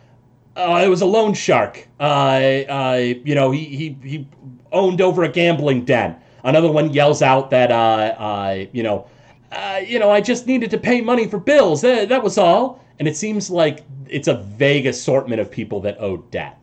uh, 0.57 0.81
"It 0.85 0.89
was 0.89 1.01
a 1.01 1.07
loan 1.07 1.35
shark. 1.35 1.89
Uh, 1.99 2.03
uh, 2.03 3.15
you 3.25 3.35
know, 3.35 3.51
he, 3.51 3.65
he 3.65 3.97
he 4.09 4.29
owned 4.71 5.01
over 5.01 5.25
a 5.25 5.29
gambling 5.29 5.85
den." 5.85 6.17
Another 6.47 6.71
one 6.71 6.93
yells 6.93 7.23
out 7.23 7.51
that, 7.51 7.73
uh, 7.73 8.15
uh, 8.19 8.65
you 8.73 8.85
know, 8.85 9.09
uh, 9.51 9.81
you 9.85 9.99
know, 9.99 10.13
I 10.13 10.21
just 10.21 10.47
needed 10.47 10.71
to 10.71 10.79
pay 10.79 11.01
money 11.01 11.27
for 11.27 11.39
bills. 11.39 11.81
That, 11.81 12.09
that 12.09 12.23
was 12.23 12.39
all. 12.39 12.85
And 13.01 13.09
it 13.09 13.17
seems 13.17 13.51
like 13.51 13.85
it's 14.09 14.29
a 14.29 14.35
vague 14.35 14.87
assortment 14.87 15.41
of 15.41 15.51
people 15.51 15.81
that 15.81 16.01
owe 16.01 16.19
debt. 16.19 16.57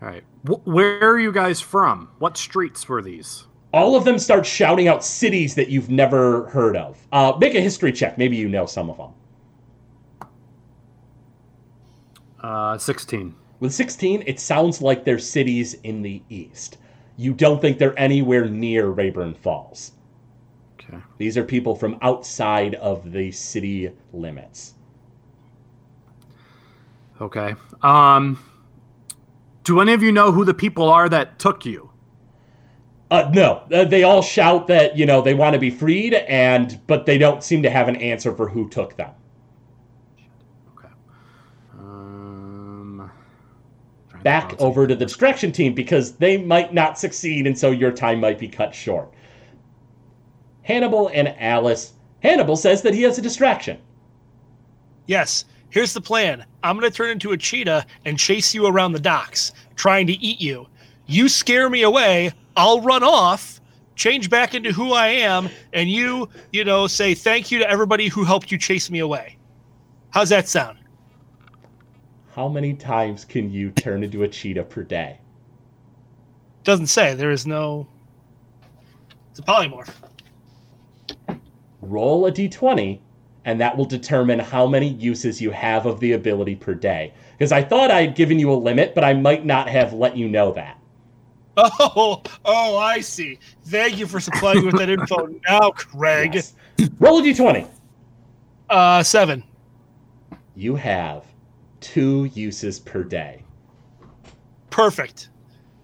All 0.00 0.08
right. 0.08 0.22
Wh- 0.46 0.64
where 0.64 1.00
are 1.02 1.18
you 1.18 1.32
guys 1.32 1.60
from? 1.60 2.08
What 2.20 2.36
streets 2.36 2.88
were 2.88 3.02
these? 3.02 3.48
All 3.74 3.96
of 3.96 4.04
them 4.04 4.16
start 4.16 4.46
shouting 4.46 4.86
out 4.86 5.04
cities 5.04 5.56
that 5.56 5.68
you've 5.68 5.90
never 5.90 6.48
heard 6.50 6.76
of. 6.76 7.04
Uh, 7.10 7.36
make 7.38 7.56
a 7.56 7.60
history 7.60 7.92
check. 7.92 8.16
Maybe 8.16 8.36
you 8.36 8.48
know 8.48 8.64
some 8.64 8.90
of 8.90 8.96
them. 8.96 9.10
Uh, 12.40 12.78
16. 12.78 13.34
With 13.58 13.74
16, 13.74 14.22
it 14.24 14.38
sounds 14.38 14.80
like 14.80 15.04
they're 15.04 15.18
cities 15.18 15.74
in 15.82 16.00
the 16.02 16.22
east. 16.28 16.78
You 17.18 17.34
don't 17.34 17.60
think 17.60 17.78
they're 17.78 17.98
anywhere 17.98 18.46
near 18.46 18.88
Rayburn 18.88 19.34
Falls. 19.34 19.92
Okay. 20.80 20.98
These 21.18 21.36
are 21.36 21.44
people 21.44 21.74
from 21.74 21.98
outside 22.00 22.76
of 22.76 23.10
the 23.10 23.32
city 23.32 23.90
limits. 24.12 24.74
Okay. 27.20 27.56
Um, 27.82 28.42
do 29.64 29.80
any 29.80 29.92
of 29.92 30.02
you 30.02 30.12
know 30.12 30.30
who 30.30 30.44
the 30.44 30.54
people 30.54 30.88
are 30.88 31.08
that 31.08 31.38
took 31.40 31.66
you? 31.66 31.90
Uh, 33.10 33.30
no, 33.34 33.62
uh, 33.72 33.84
they 33.84 34.04
all 34.04 34.22
shout 34.22 34.66
that 34.68 34.96
you 34.96 35.06
know 35.06 35.20
they 35.20 35.34
want 35.34 35.54
to 35.54 35.58
be 35.58 35.70
freed, 35.70 36.14
and 36.14 36.78
but 36.86 37.04
they 37.06 37.18
don't 37.18 37.42
seem 37.42 37.62
to 37.62 37.70
have 37.70 37.88
an 37.88 37.96
answer 37.96 38.34
for 38.34 38.48
who 38.48 38.68
took 38.68 38.96
them. 38.96 39.10
Okay. 40.76 40.88
Um, 41.72 43.10
trying 44.08 44.17
to 44.17 44.17
Back 44.28 44.48
balance 44.48 44.62
over 44.62 44.86
to 44.86 44.94
the 44.94 45.06
distraction 45.06 45.52
team 45.52 45.72
because 45.72 46.12
they 46.12 46.36
might 46.36 46.74
not 46.74 46.98
succeed, 46.98 47.46
and 47.46 47.58
so 47.58 47.70
your 47.70 47.90
time 47.90 48.20
might 48.20 48.38
be 48.38 48.46
cut 48.46 48.74
short. 48.74 49.10
Hannibal 50.60 51.08
and 51.14 51.34
Alice. 51.38 51.94
Hannibal 52.22 52.56
says 52.56 52.82
that 52.82 52.92
he 52.92 53.00
has 53.02 53.16
a 53.16 53.22
distraction. 53.22 53.78
Yes. 55.06 55.46
Here's 55.70 55.94
the 55.94 56.02
plan. 56.02 56.44
I'm 56.62 56.78
going 56.78 56.90
to 56.90 56.94
turn 56.94 57.08
into 57.08 57.32
a 57.32 57.38
cheetah 57.38 57.86
and 58.04 58.18
chase 58.18 58.54
you 58.54 58.66
around 58.66 58.92
the 58.92 59.00
docks, 59.00 59.52
trying 59.76 60.06
to 60.08 60.12
eat 60.12 60.42
you. 60.42 60.66
You 61.06 61.30
scare 61.30 61.70
me 61.70 61.80
away. 61.80 62.30
I'll 62.54 62.82
run 62.82 63.02
off, 63.02 63.62
change 63.96 64.28
back 64.28 64.54
into 64.54 64.72
who 64.72 64.92
I 64.92 65.06
am, 65.06 65.48
and 65.72 65.88
you, 65.88 66.28
you 66.52 66.64
know, 66.64 66.86
say 66.86 67.14
thank 67.14 67.50
you 67.50 67.60
to 67.60 67.70
everybody 67.70 68.08
who 68.08 68.24
helped 68.24 68.52
you 68.52 68.58
chase 68.58 68.90
me 68.90 68.98
away. 68.98 69.38
How's 70.10 70.28
that 70.28 70.48
sound? 70.48 70.77
How 72.38 72.46
many 72.46 72.72
times 72.72 73.24
can 73.24 73.50
you 73.50 73.72
turn 73.72 74.04
into 74.04 74.22
a 74.22 74.28
cheetah 74.28 74.62
per 74.62 74.84
day? 74.84 75.18
Doesn't 76.62 76.86
say. 76.86 77.14
There 77.14 77.32
is 77.32 77.48
no. 77.48 77.88
It's 79.32 79.40
a 79.40 79.42
polymorph. 79.42 79.92
Roll 81.82 82.26
a 82.26 82.30
d20, 82.30 83.00
and 83.44 83.60
that 83.60 83.76
will 83.76 83.86
determine 83.86 84.38
how 84.38 84.68
many 84.68 84.86
uses 84.86 85.42
you 85.42 85.50
have 85.50 85.84
of 85.84 85.98
the 85.98 86.12
ability 86.12 86.54
per 86.54 86.74
day. 86.74 87.12
Because 87.32 87.50
I 87.50 87.60
thought 87.60 87.90
I 87.90 88.02
had 88.02 88.14
given 88.14 88.38
you 88.38 88.52
a 88.52 88.54
limit, 88.54 88.94
but 88.94 89.02
I 89.02 89.14
might 89.14 89.44
not 89.44 89.68
have 89.68 89.92
let 89.92 90.16
you 90.16 90.28
know 90.28 90.52
that. 90.52 90.78
Oh, 91.80 92.22
oh, 92.44 92.76
I 92.76 93.00
see. 93.00 93.40
Thank 93.64 93.98
you 93.98 94.06
for 94.06 94.20
supplying 94.20 94.60
me 94.60 94.66
with 94.66 94.78
that 94.78 94.88
info 94.88 95.26
now, 95.48 95.72
Craig. 95.72 96.36
Yes. 96.36 96.54
Roll 97.00 97.18
a 97.18 97.22
d20. 97.22 97.68
Uh, 98.70 99.02
seven. 99.02 99.42
You 100.54 100.76
have 100.76 101.24
two 101.80 102.26
uses 102.34 102.78
per 102.78 103.02
day. 103.02 103.42
Perfect. 104.70 105.28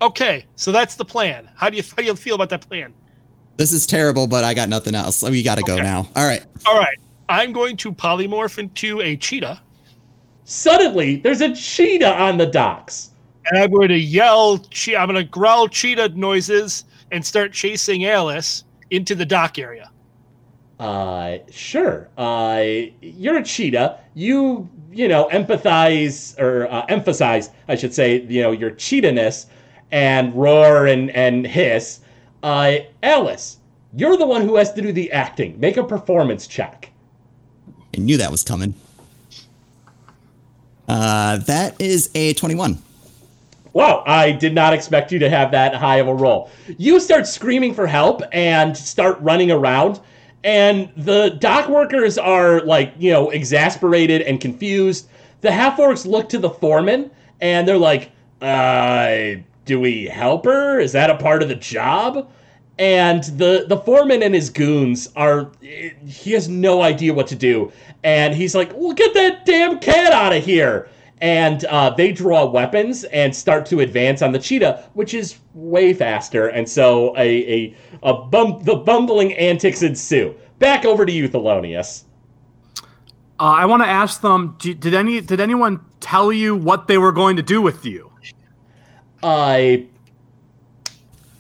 Okay, 0.03 0.45
so 0.57 0.73
that's 0.73 0.97
the 0.97 1.05
plan. 1.05 1.49
How 1.57 1.71
do 1.71 1.77
you 1.77 1.83
how 1.83 1.97
do 1.97 2.05
you 2.05 2.15
feel 2.17 2.35
about 2.35 2.51
that 2.51 2.67
plan? 2.69 2.93
This 3.57 3.73
is 3.73 3.87
terrible, 3.87 4.27
but 4.27 4.45
I 4.45 4.53
got 4.55 4.69
nothing 4.69 4.95
else. 4.95 5.23
We 5.23 5.43
got 5.43 5.57
to 5.57 5.63
go 5.63 5.77
now. 5.77 6.09
All 6.17 6.27
right. 6.27 6.45
All 6.67 6.79
right, 6.79 6.99
I'm 7.29 7.53
going 7.53 7.77
to 7.79 7.93
polymorph 7.93 8.59
into 8.59 9.01
a 9.01 9.17
cheetah, 9.17 9.61
Suddenly, 10.47 11.17
there's 11.17 11.41
a 11.41 11.55
cheetah 11.55 12.21
on 12.21 12.37
the 12.37 12.45
docks. 12.47 13.11
and 13.47 13.63
I'm 13.63 13.71
going 13.71 13.89
to 13.89 13.99
yell. 13.99 14.59
Che- 14.59 14.97
I'm 14.97 15.09
going 15.09 15.17
to 15.25 15.31
growl 15.31 15.69
cheetah 15.69 16.11
noises 16.11 16.85
and 17.13 17.25
start 17.25 17.53
chasing 17.53 18.05
Alice 18.07 18.65
into 18.91 19.15
the 19.15 19.25
dock 19.25 19.59
area. 19.59 19.91
Uh, 20.79 21.39
sure. 21.51 22.09
Uh, 22.17 22.65
you're 23.01 23.39
a 23.39 23.45
cheetah. 23.45 24.01
You, 24.15 24.69
you 24.91 25.09
know, 25.09 25.29
empathize 25.33 26.39
or 26.39 26.71
uh, 26.71 26.85
emphasize, 26.89 27.51
I 27.69 27.77
should 27.77 27.95
say, 27.95 28.23
you 28.23 28.43
know, 28.43 28.53
your 28.53 28.71
cheetahness 28.73 29.47
and 29.91 30.35
roar 30.35 30.87
and 30.87 31.11
and 31.11 31.47
hiss. 31.47 32.01
Uh, 32.43 32.79
Alice, 33.03 33.59
you're 33.95 34.17
the 34.17 34.27
one 34.27 34.43
who 34.43 34.57
has 34.57 34.73
to 34.75 34.83
do 34.83 34.93
the 34.93 35.11
acting. 35.13 35.59
Make 35.59 35.77
a 35.77 35.85
performance 35.85 36.47
check. 36.47 36.91
I 37.97 38.01
knew 38.01 38.17
that 38.17 38.31
was 38.31 38.43
coming. 38.43 38.75
Uh, 40.89 41.39
that 41.39 41.81
is 41.81 42.11
a 42.15 42.35
21. 42.35 42.79
Wow, 43.73 44.05
I 44.07 44.31
did 44.33 44.55
not 44.55 44.73
expect 44.73 45.11
you 45.11 45.19
to 45.19 45.31
have 45.31 45.51
that 45.51 45.75
high 45.75 45.97
of 45.97 46.07
a 46.07 46.15
roll. 46.15 46.51
You 46.79 47.01
start 47.01 47.27
screaming 47.27 47.75
for 47.75 47.87
help 47.87 48.23
and 48.33 48.77
start 48.77 49.19
running 49.21 49.51
around, 49.51 50.01
and 50.45 50.91
the 50.97 51.31
dock 51.41 51.71
workers 51.71 52.19
are 52.19 52.61
like, 52.61 52.93
you 52.99 53.11
know, 53.11 53.31
exasperated 53.31 54.23
and 54.23 54.41
confused. 54.41 55.09
The 55.41 55.51
half 55.51 55.79
orcs 55.79 56.07
look 56.07 56.29
to 56.29 56.39
the 56.39 56.51
foreman 56.51 57.11
and 57.41 57.67
they're 57.67 57.79
like, 57.79 58.13
uh, 58.43 59.41
do 59.65 59.81
we 59.81 60.05
help 60.05 60.45
her? 60.45 60.79
Is 60.79 60.93
that 60.93 61.09
a 61.09 61.17
part 61.17 61.43
of 61.43 61.49
the 61.49 61.55
job? 61.55 62.31
And 62.79 63.25
the 63.39 63.65
the 63.69 63.79
foreman 63.79 64.23
and 64.23 64.35
his 64.35 64.51
goons 64.51 65.09
are 65.17 65.51
he 65.61 66.33
has 66.33 66.49
no 66.49 66.83
idea 66.83 67.15
what 67.15 67.29
to 67.29 67.37
do. 67.37 67.73
And 68.03 68.35
he's 68.35 68.55
like, 68.55 68.73
well, 68.75 68.93
get 68.93 69.15
that 69.15 69.47
damn 69.47 69.79
cat 69.79 70.13
out 70.13 70.35
of 70.35 70.45
here 70.45 70.89
and 71.25 71.65
uh, 71.65 71.89
they 71.89 72.13
draw 72.13 72.45
weapons 72.45 73.05
and 73.05 73.35
start 73.35 73.65
to 73.65 73.81
advance 73.81 74.21
on 74.21 74.31
the 74.31 74.39
cheetah, 74.39 74.85
which 74.93 75.15
is 75.15 75.39
way 75.55 75.95
faster. 75.95 76.49
And 76.49 76.69
so 76.69 77.17
a 77.17 77.31
a, 77.51 77.77
a 78.03 78.13
bum, 78.13 78.63
the 78.63 78.77
bumbling 78.77 79.33
antics 79.33 79.83
ensue. 79.83 80.35
Back 80.59 80.85
over 80.85 81.07
to 81.07 81.11
you, 81.11 81.27
Thelonious. 81.27 82.05
Uh, 83.41 83.57
I 83.57 83.65
want 83.65 83.83
to 83.83 83.89
ask 83.89 84.21
them. 84.21 84.55
Did, 84.59 84.81
did 84.81 84.93
any 84.93 85.23
did 85.23 85.41
anyone 85.41 85.81
tell 85.99 86.31
you 86.31 86.55
what 86.55 86.89
they 86.89 86.99
were 86.99 87.13
going 87.13 87.37
to 87.37 87.43
do 87.43 87.63
with 87.63 87.87
you? 87.87 88.13
I 89.23 89.87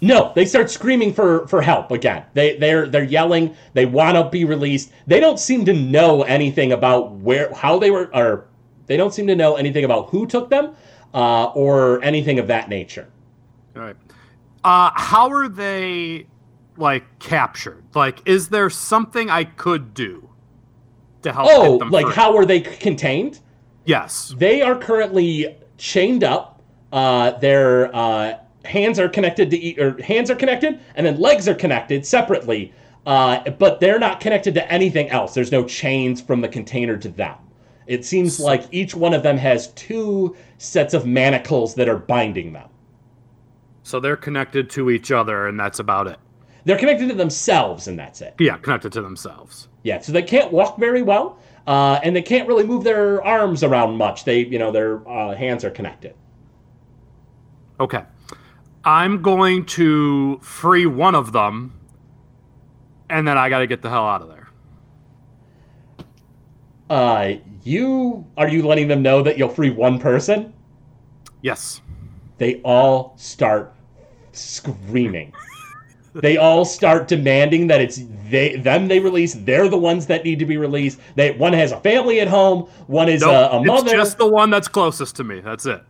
no, 0.00 0.32
they 0.34 0.46
start 0.46 0.70
screaming 0.70 1.12
for 1.12 1.46
for 1.46 1.60
help 1.60 1.90
again. 1.90 2.24
They 2.32 2.56
they're 2.56 2.86
they're 2.86 3.04
yelling. 3.04 3.54
They 3.74 3.84
want 3.84 4.16
to 4.16 4.30
be 4.30 4.46
released. 4.46 4.92
They 5.06 5.20
don't 5.20 5.38
seem 5.38 5.66
to 5.66 5.74
know 5.74 6.22
anything 6.22 6.72
about 6.72 7.12
where 7.16 7.52
how 7.52 7.78
they 7.78 7.90
were 7.90 8.08
or 8.14 8.46
they 8.86 8.96
don't 8.96 9.12
seem 9.14 9.26
to 9.26 9.34
know 9.36 9.56
anything 9.56 9.84
about 9.84 10.10
who 10.10 10.26
took 10.26 10.50
them 10.50 10.74
uh, 11.14 11.46
or 11.54 12.02
anything 12.02 12.38
of 12.38 12.46
that 12.48 12.68
nature. 12.68 13.08
All 13.76 13.82
right. 13.82 13.96
Uh, 14.62 14.90
how 14.94 15.30
are 15.30 15.48
they 15.48 16.26
like 16.76 17.04
captured? 17.18 17.84
Like, 17.94 18.26
is 18.26 18.48
there 18.48 18.70
something 18.70 19.30
I 19.30 19.44
could 19.44 19.94
do 19.94 20.28
to 21.22 21.32
help 21.32 21.48
Oh, 21.50 21.78
them 21.78 21.90
like 21.90 22.06
free? 22.06 22.14
how 22.14 22.36
are 22.36 22.44
they 22.46 22.60
contained? 22.60 23.40
Yes. 23.84 24.34
They 24.38 24.62
are 24.62 24.76
currently 24.76 25.56
chained 25.78 26.24
up. 26.24 26.62
Uh, 26.92 27.32
their 27.38 27.94
uh, 27.94 28.38
hands 28.64 28.98
are 28.98 29.08
connected 29.08 29.50
to 29.50 29.56
e- 29.62 29.76
or 29.78 30.00
hands 30.02 30.30
are 30.30 30.36
connected, 30.36 30.80
and 30.94 31.06
then 31.06 31.18
legs 31.20 31.48
are 31.48 31.54
connected 31.54 32.06
separately. 32.06 32.72
Uh, 33.04 33.50
but 33.50 33.80
they're 33.80 33.98
not 33.98 34.20
connected 34.20 34.54
to 34.54 34.72
anything 34.72 35.10
else. 35.10 35.34
There's 35.34 35.52
no 35.52 35.64
chains 35.64 36.22
from 36.22 36.40
the 36.40 36.48
container 36.48 36.96
to 36.96 37.08
them. 37.10 37.34
It 37.86 38.04
seems 38.04 38.40
like 38.40 38.66
each 38.70 38.94
one 38.94 39.14
of 39.14 39.22
them 39.22 39.36
has 39.36 39.68
two 39.72 40.36
sets 40.58 40.94
of 40.94 41.06
manacles 41.06 41.74
that 41.74 41.88
are 41.88 41.98
binding 41.98 42.52
them. 42.52 42.68
So 43.82 44.00
they're 44.00 44.16
connected 44.16 44.70
to 44.70 44.90
each 44.90 45.12
other, 45.12 45.46
and 45.46 45.60
that's 45.60 45.78
about 45.78 46.06
it. 46.06 46.18
They're 46.64 46.78
connected 46.78 47.08
to 47.10 47.14
themselves, 47.14 47.88
and 47.88 47.98
that's 47.98 48.22
it. 48.22 48.34
Yeah, 48.38 48.56
connected 48.56 48.92
to 48.92 49.02
themselves. 49.02 49.68
Yeah, 49.82 50.00
so 50.00 50.12
they 50.12 50.22
can't 50.22 50.50
walk 50.50 50.78
very 50.78 51.02
well, 51.02 51.38
uh, 51.66 52.00
and 52.02 52.16
they 52.16 52.22
can't 52.22 52.48
really 52.48 52.64
move 52.64 52.84
their 52.84 53.22
arms 53.22 53.62
around 53.62 53.98
much. 53.98 54.24
They, 54.24 54.46
you 54.46 54.58
know, 54.58 54.70
their 54.70 55.06
uh, 55.06 55.34
hands 55.34 55.64
are 55.64 55.70
connected. 55.70 56.14
Okay. 57.78 58.04
I'm 58.84 59.20
going 59.20 59.66
to 59.66 60.38
free 60.38 60.86
one 60.86 61.14
of 61.14 61.32
them, 61.32 61.78
and 63.10 63.28
then 63.28 63.36
I 63.36 63.50
got 63.50 63.58
to 63.58 63.66
get 63.66 63.82
the 63.82 63.90
hell 63.90 64.06
out 64.06 64.22
of 64.22 64.28
there. 64.28 64.48
Uh, 66.88 67.34
you 67.64 68.26
are 68.36 68.48
you 68.48 68.66
letting 68.66 68.88
them 68.88 69.02
know 69.02 69.22
that 69.22 69.36
you'll 69.38 69.48
free 69.48 69.70
one 69.70 69.98
person? 69.98 70.52
Yes. 71.42 71.80
They 72.38 72.60
all 72.62 73.14
start 73.16 73.74
screaming. 74.32 75.32
they 76.14 76.36
all 76.36 76.64
start 76.64 77.08
demanding 77.08 77.66
that 77.66 77.80
it's 77.80 78.02
they 78.28 78.56
them 78.56 78.88
they 78.88 79.00
release. 79.00 79.34
They're 79.34 79.68
the 79.68 79.78
ones 79.78 80.06
that 80.06 80.24
need 80.24 80.38
to 80.38 80.46
be 80.46 80.56
released. 80.56 81.00
They 81.16 81.32
one 81.32 81.52
has 81.52 81.72
a 81.72 81.80
family 81.80 82.20
at 82.20 82.28
home. 82.28 82.62
One 82.86 83.08
is 83.08 83.22
Nope, 83.22 83.52
a, 83.52 83.56
a 83.56 83.64
mother. 83.64 83.86
It's 83.86 83.92
just 83.92 84.18
the 84.18 84.28
one 84.28 84.50
that's 84.50 84.68
closest 84.68 85.16
to 85.16 85.24
me. 85.24 85.40
That's 85.40 85.66
it. 85.66 85.82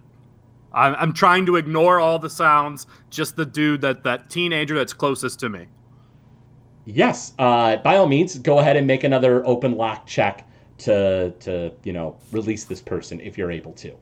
I'm, 0.72 0.94
I'm 0.96 1.12
trying 1.12 1.46
to 1.46 1.56
ignore 1.56 2.00
all 2.00 2.18
the 2.18 2.30
sounds. 2.30 2.86
Just 3.10 3.36
the 3.36 3.46
dude 3.46 3.80
that 3.82 4.04
that 4.04 4.30
teenager 4.30 4.76
that's 4.76 4.92
closest 4.92 5.40
to 5.40 5.48
me. 5.48 5.66
Yes, 6.86 7.32
uh, 7.38 7.76
by 7.76 7.96
all 7.96 8.06
means, 8.06 8.38
go 8.38 8.58
ahead 8.58 8.76
and 8.76 8.86
make 8.86 9.04
another 9.04 9.46
open 9.46 9.76
lock 9.76 10.06
check 10.06 10.46
to 10.84 11.30
to 11.40 11.72
you 11.82 11.92
know 11.92 12.16
release 12.32 12.64
this 12.64 12.80
person 12.80 13.20
if 13.20 13.36
you're 13.38 13.50
able 13.50 13.72
to. 13.72 13.94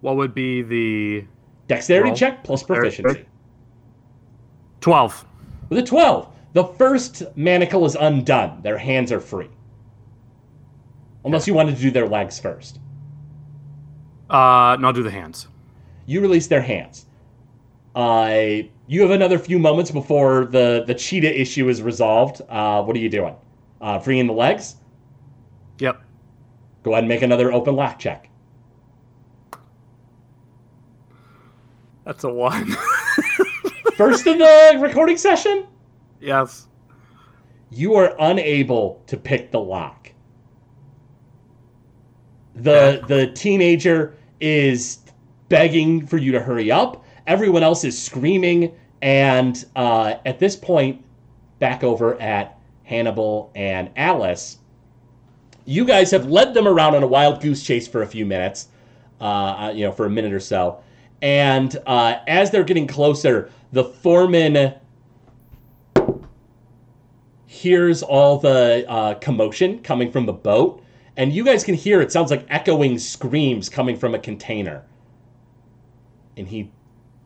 What 0.00 0.16
would 0.16 0.34
be 0.34 0.62
the 0.62 1.24
Dexterity 1.68 2.10
Roll. 2.10 2.16
check 2.16 2.44
plus 2.44 2.62
proficiency. 2.62 3.24
twelve? 4.80 5.24
With 5.68 5.78
a 5.78 5.82
twelve, 5.82 6.28
the 6.52 6.64
first 6.64 7.22
manacle 7.36 7.84
is 7.86 7.94
undone. 7.94 8.60
Their 8.62 8.78
hands 8.78 9.12
are 9.12 9.20
free, 9.20 9.48
unless 11.24 11.46
you 11.46 11.54
wanted 11.54 11.76
to 11.76 11.82
do 11.82 11.90
their 11.90 12.08
legs 12.08 12.38
first. 12.38 12.80
Uh, 14.30 14.76
no, 14.80 14.88
I'll 14.88 14.92
do 14.92 15.02
the 15.02 15.10
hands. 15.10 15.48
You 16.06 16.20
release 16.20 16.46
their 16.46 16.62
hands. 16.62 17.06
Uh, 17.94 18.64
you 18.86 19.00
have 19.02 19.10
another 19.10 19.38
few 19.38 19.58
moments 19.58 19.90
before 19.90 20.46
the 20.46 20.84
the 20.86 20.94
cheetah 20.94 21.40
issue 21.40 21.68
is 21.68 21.82
resolved. 21.82 22.42
Uh, 22.48 22.82
what 22.82 22.96
are 22.96 23.00
you 23.00 23.08
doing? 23.10 23.34
Uh, 23.80 23.98
freeing 23.98 24.26
the 24.26 24.32
legs. 24.32 24.76
Yep. 25.78 26.02
Go 26.82 26.92
ahead 26.92 27.04
and 27.04 27.08
make 27.08 27.22
another 27.22 27.52
open 27.52 27.74
lock 27.76 27.98
check. 27.98 28.28
That's 32.04 32.24
a 32.24 32.30
one. 32.32 32.70
First 33.96 34.26
in 34.26 34.38
the 34.38 34.78
recording 34.80 35.16
session. 35.16 35.66
yes. 36.20 36.66
you 37.70 37.94
are 37.94 38.14
unable 38.18 39.02
to 39.06 39.16
pick 39.16 39.50
the 39.50 39.60
lock. 39.60 40.12
The 42.54 43.02
the 43.08 43.28
teenager 43.32 44.16
is 44.40 44.98
begging 45.48 46.06
for 46.06 46.18
you 46.18 46.32
to 46.32 46.40
hurry 46.40 46.70
up. 46.70 47.04
Everyone 47.26 47.62
else 47.62 47.84
is 47.84 48.00
screaming, 48.00 48.74
and 49.02 49.64
uh, 49.76 50.14
at 50.26 50.38
this 50.38 50.54
point, 50.56 51.02
back 51.58 51.82
over 51.82 52.20
at 52.20 52.58
Hannibal 52.84 53.50
and 53.54 53.90
Alice, 53.96 54.58
you 55.64 55.84
guys 55.84 56.10
have 56.10 56.26
led 56.26 56.54
them 56.54 56.66
around 56.68 56.94
on 56.94 57.02
a 57.02 57.06
wild 57.06 57.40
goose 57.40 57.62
chase 57.62 57.88
for 57.88 58.02
a 58.02 58.06
few 58.06 58.26
minutes, 58.26 58.68
uh, 59.20 59.72
you 59.74 59.84
know, 59.84 59.92
for 59.92 60.06
a 60.06 60.10
minute 60.10 60.32
or 60.32 60.40
so, 60.40 60.82
and 61.22 61.76
uh, 61.86 62.16
as 62.26 62.50
they're 62.50 62.64
getting 62.64 62.86
closer, 62.86 63.50
the 63.72 63.84
foreman 63.84 64.74
hears 67.46 68.02
all 68.02 68.38
the 68.38 68.84
uh, 68.88 69.14
commotion 69.14 69.78
coming 69.78 70.10
from 70.10 70.26
the 70.26 70.32
boat, 70.32 70.82
and 71.16 71.32
you 71.32 71.44
guys 71.44 71.64
can 71.64 71.74
hear 71.74 72.02
it 72.02 72.12
sounds 72.12 72.30
like 72.30 72.44
echoing 72.50 72.98
screams 72.98 73.68
coming 73.68 73.96
from 73.96 74.14
a 74.14 74.18
container. 74.18 74.84
And 76.36 76.48
he 76.48 76.70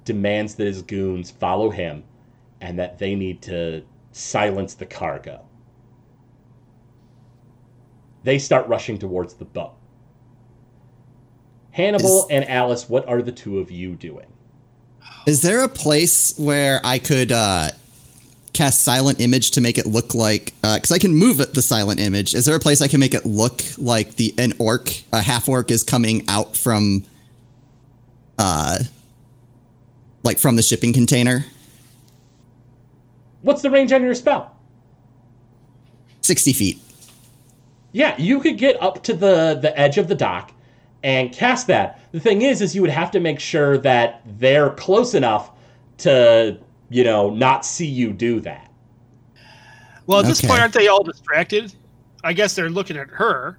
demands 0.05 0.55
that 0.57 0.67
his 0.67 0.83
goons 0.83 1.31
follow 1.31 1.71
him 1.71 2.05
and 2.61 2.79
that 2.79 2.99
they 2.99 3.15
need 3.15 3.43
to 3.43 3.83
silence 4.13 4.75
the 4.75 4.87
cargo. 4.87 5.48
They 8.25 8.39
start 8.39 8.67
rushing 8.69 8.99
towards 8.99 9.35
the 9.35 9.45
boat. 9.45 9.75
Hannibal 11.71 12.25
Is- 12.25 12.31
and 12.31 12.49
Alice, 12.49 12.89
what 12.89 13.07
are 13.09 13.23
the 13.23 13.33
two 13.33 13.59
of 13.59 13.71
you 13.71 13.95
doing? 13.95 14.27
Is 15.27 15.43
there 15.43 15.63
a 15.63 15.69
place 15.69 16.37
where 16.39 16.81
I 16.83 16.99
could 16.99 17.33
uh, 17.33 17.71
cast 18.53 18.83
silent 18.83 19.21
image 19.21 19.53
to 19.53 19.61
make 19.61 19.79
it 19.79 19.87
look 19.87 20.15
like? 20.15 20.55
Because 20.63 20.91
I 20.91 20.99
can 20.99 21.15
move 21.15 21.41
it, 21.41 21.55
the 21.55 21.63
silent 21.63 22.01
image. 22.01 22.35
Is 22.35 22.47
there 22.47 22.57
a 22.57 22.61
place 22.61 22.81
I 22.81 22.89
can 22.89 22.99
make 22.99 23.15
it 23.15 23.27
look 23.27 23.63
like 23.77 24.17
the 24.17 24.35
an 24.39 24.55
orc, 24.59 24.91
a 25.13 25.21
half 25.21 25.49
orc, 25.49 25.71
is 25.71 25.83
coming 25.83 26.25
out 26.29 26.57
from, 26.57 27.05
uh, 28.39 28.79
like 30.23 30.39
from 30.39 30.57
the 30.57 30.63
shipping 30.63 30.93
container? 30.93 31.45
What's 33.43 33.63
the 33.63 33.71
range 33.71 33.93
on 33.93 34.03
your 34.03 34.15
spell? 34.15 34.57
Sixty 36.23 36.53
feet. 36.53 36.81
Yeah, 37.93 38.15
you 38.19 38.41
could 38.41 38.59
get 38.59 38.81
up 38.83 39.03
to 39.05 39.15
the 39.15 39.59
the 39.61 39.77
edge 39.79 39.99
of 39.99 40.09
the 40.09 40.15
dock 40.15 40.53
and 41.03 41.33
cast 41.33 41.67
that. 41.69 42.01
The 42.13 42.21
thing 42.21 42.43
is, 42.43 42.61
is 42.61 42.75
you 42.75 42.83
would 42.83 42.91
have 42.91 43.11
to 43.13 43.21
make 43.21 43.41
sure 43.41 43.79
that 43.79 44.23
they're 44.39 44.71
close 44.71 45.15
enough 45.15 45.53
to, 45.99 46.59
you 46.91 47.05
know, 47.05 47.31
not 47.31 47.65
see 47.65 47.87
you 47.87 48.13
do 48.13 48.41
that. 48.41 48.71
Well, 50.07 50.21
at 50.21 50.27
this 50.27 50.41
Okay. 50.41 50.49
point, 50.49 50.61
aren't 50.61 50.75
they 50.75 50.89
all 50.89 51.03
distracted? 51.03 51.75
I 52.25 52.33
guess 52.33 52.55
they're 52.55 52.71
looking 52.71 52.97
at 52.97 53.09
her. 53.11 53.59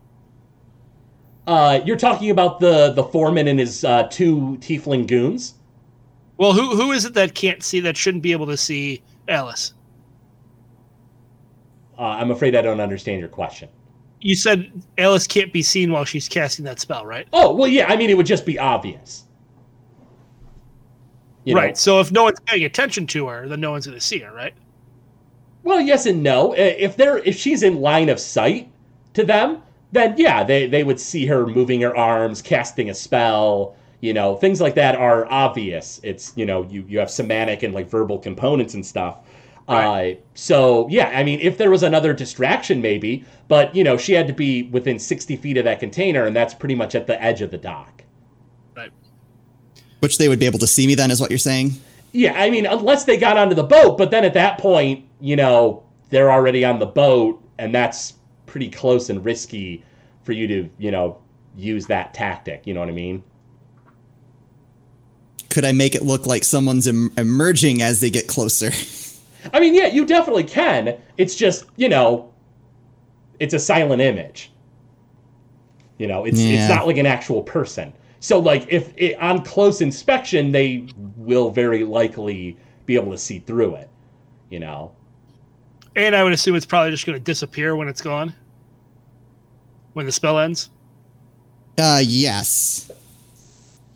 Uh, 1.48 1.80
you're 1.86 1.98
talking 1.98 2.30
about 2.30 2.60
the 2.60 2.92
the 2.92 3.04
foreman 3.04 3.48
and 3.48 3.60
his 3.60 3.84
uh, 3.84 4.04
two 4.12 4.58
tiefling 4.62 5.08
goons. 5.08 5.56
Well, 6.38 6.54
who 6.54 6.76
who 6.76 6.92
is 6.92 7.06
it 7.06 7.14
that 7.16 7.34
can't 7.34 7.64
see 7.64 7.80
that 7.82 7.98
shouldn't 7.98 8.24
be 8.24 8.32
able 8.32 8.46
to 8.48 8.58
see 8.58 9.02
Alice? 9.28 9.74
Uh, 11.98 12.04
I'm 12.04 12.32
afraid 12.32 12.56
I 12.56 12.62
don't 12.62 12.80
understand 12.80 13.20
your 13.20 13.30
question. 13.30 13.70
You 14.22 14.36
said 14.36 14.72
Alice 14.98 15.28
can't 15.28 15.54
be 15.54 15.62
seen 15.62 15.92
while 15.92 16.06
she's 16.06 16.28
casting 16.28 16.66
that 16.66 16.80
spell, 16.80 17.06
right? 17.06 17.28
Oh 17.32 17.54
well, 17.56 17.68
yeah. 17.68 17.86
I 17.88 17.96
mean, 17.96 18.10
it 18.10 18.18
would 18.18 18.26
just 18.26 18.46
be 18.46 18.60
obvious. 18.60 19.26
You 21.46 21.56
know? 21.56 21.62
right. 21.62 21.78
So 21.78 22.00
if 22.00 22.12
no 22.12 22.26
one's 22.26 22.40
paying 22.42 22.66
attention 22.66 23.08
to 23.08 23.28
her, 23.28 23.48
then 23.48 23.62
no 23.62 23.72
one's 23.72 23.88
going 23.88 23.98
to 23.98 24.06
see 24.06 24.20
her, 24.20 24.34
right? 24.34 24.54
Well, 25.64 25.82
yes 25.82 26.06
and 26.06 26.22
no. 26.22 26.52
Uh, 26.52 26.56
if 26.58 26.98
they're 26.98 27.20
if 27.20 27.36
she's 27.38 27.64
in 27.64 27.82
line 27.82 28.10
of 28.10 28.20
sight 28.20 28.70
to 29.14 29.24
them, 29.24 29.62
then 29.92 30.16
yeah, 30.18 30.44
they 30.44 30.68
they 30.68 30.84
would 30.84 31.00
see 31.00 31.26
her 31.26 31.48
moving 31.48 31.82
her 31.82 31.96
arms, 31.96 32.42
casting 32.42 32.90
a 32.90 32.94
spell. 32.94 33.76
You 34.02 34.14
know, 34.14 34.36
things 34.36 34.62
like 34.62 34.76
that 34.76 34.96
are 34.96 35.30
obvious. 35.32 36.00
It's 36.04 36.34
you 36.36 36.46
know 36.46 36.64
you 36.64 36.86
you 36.88 37.00
have 37.00 37.12
somatic 37.12 37.64
and 37.64 37.74
like 37.74 37.90
verbal 37.90 38.20
components 38.20 38.74
and 38.74 38.86
stuff. 38.86 39.18
Right. 39.70 40.18
Uh, 40.18 40.22
so 40.34 40.88
yeah, 40.90 41.12
I 41.14 41.24
mean, 41.24 41.40
if 41.42 41.58
there 41.58 41.70
was 41.70 41.84
another 41.84 42.12
distraction, 42.12 42.82
maybe, 42.82 43.24
but 43.48 43.76
you 43.76 43.84
know, 43.84 43.98
she 43.98 44.14
had 44.14 44.26
to 44.28 44.34
be 44.34 44.64
within 44.64 44.98
sixty 44.98 45.36
feet 45.36 45.58
of 45.58 45.66
that 45.66 45.80
container, 45.80 46.26
and 46.26 46.36
that's 46.36 46.56
pretty 46.56 46.76
much 46.76 46.96
at 46.96 47.06
the 47.06 47.22
edge 47.22 47.42
of 47.42 47.52
the 47.52 47.58
dock. 47.58 48.04
Right. 48.76 48.92
Which 50.00 50.18
they 50.18 50.28
would 50.28 50.40
be 50.40 50.48
able 50.48 50.60
to 50.60 50.68
see 50.68 50.88
me 50.88 50.96
then, 50.96 51.12
is 51.12 51.22
what 51.22 51.30
you're 51.30 51.38
saying? 51.38 51.74
Yeah, 52.12 52.34
I 52.34 52.50
mean, 52.50 52.66
unless 52.66 53.04
they 53.04 53.18
got 53.18 53.38
onto 53.38 53.54
the 53.54 53.64
boat, 53.64 53.98
but 54.00 54.10
then 54.10 54.26
at 54.26 54.34
that 54.34 54.58
point, 54.58 55.06
you 55.22 55.36
know, 55.36 55.84
they're 56.10 56.32
already 56.32 56.66
on 56.66 56.80
the 56.80 56.88
boat, 56.88 57.44
and 57.60 57.74
that's 57.74 58.14
pretty 58.48 58.70
close 58.70 59.12
and 59.12 59.24
risky 59.24 59.84
for 60.24 60.32
you 60.32 60.48
to, 60.48 60.70
you 60.80 60.90
know, 60.90 61.20
use 61.56 61.86
that 61.86 62.16
tactic. 62.16 62.66
You 62.66 62.74
know 62.74 62.80
what 62.80 62.90
I 62.90 62.94
mean? 62.94 63.24
Could 65.52 65.66
I 65.66 65.74
make 65.74 65.94
it 65.94 66.02
look 66.02 66.26
like 66.26 66.44
someone's 66.44 66.88
em- 66.88 67.12
emerging 67.18 67.84
as 67.84 68.00
they 68.00 68.10
get 68.10 68.28
closer? 68.28 68.72
I 69.54 69.60
mean, 69.60 69.74
yeah, 69.74 69.88
you 69.88 70.06
definitely 70.06 70.44
can. 70.44 70.98
It's 71.18 71.36
just, 71.36 71.66
you 71.76 71.90
know, 71.90 72.32
it's 73.40 73.54
a 73.54 73.60
silent 73.60 74.02
image. 74.02 74.52
You 75.98 76.08
know, 76.08 76.26
it's 76.26 76.40
Yeah. 76.40 76.60
it's 76.60 76.70
not 76.74 76.88
like 76.88 76.98
an 76.98 77.06
actual 77.06 77.44
person. 77.44 77.94
So, 78.22 78.40
like, 78.40 78.66
if 78.70 78.94
it, 78.98 79.16
on 79.22 79.44
close 79.44 79.82
inspection, 79.82 80.52
they 80.52 80.88
will 81.16 81.52
very 81.52 81.84
likely 81.84 82.58
be 82.86 82.96
able 82.96 83.12
to 83.12 83.18
see 83.18 83.40
through 83.40 83.76
it. 83.76 83.90
You 84.50 84.60
know. 84.60 84.92
And 85.96 86.16
I 86.16 86.24
would 86.24 86.34
assume 86.34 86.56
it's 86.56 86.66
probably 86.66 86.92
just 86.92 87.06
going 87.06 87.18
to 87.18 87.24
disappear 87.24 87.76
when 87.76 87.88
it's 87.88 88.02
gone. 88.02 88.34
When 89.94 90.06
the 90.06 90.12
spell 90.12 90.40
ends. 90.40 90.70
Uh, 91.78 92.02
yes. 92.04 92.92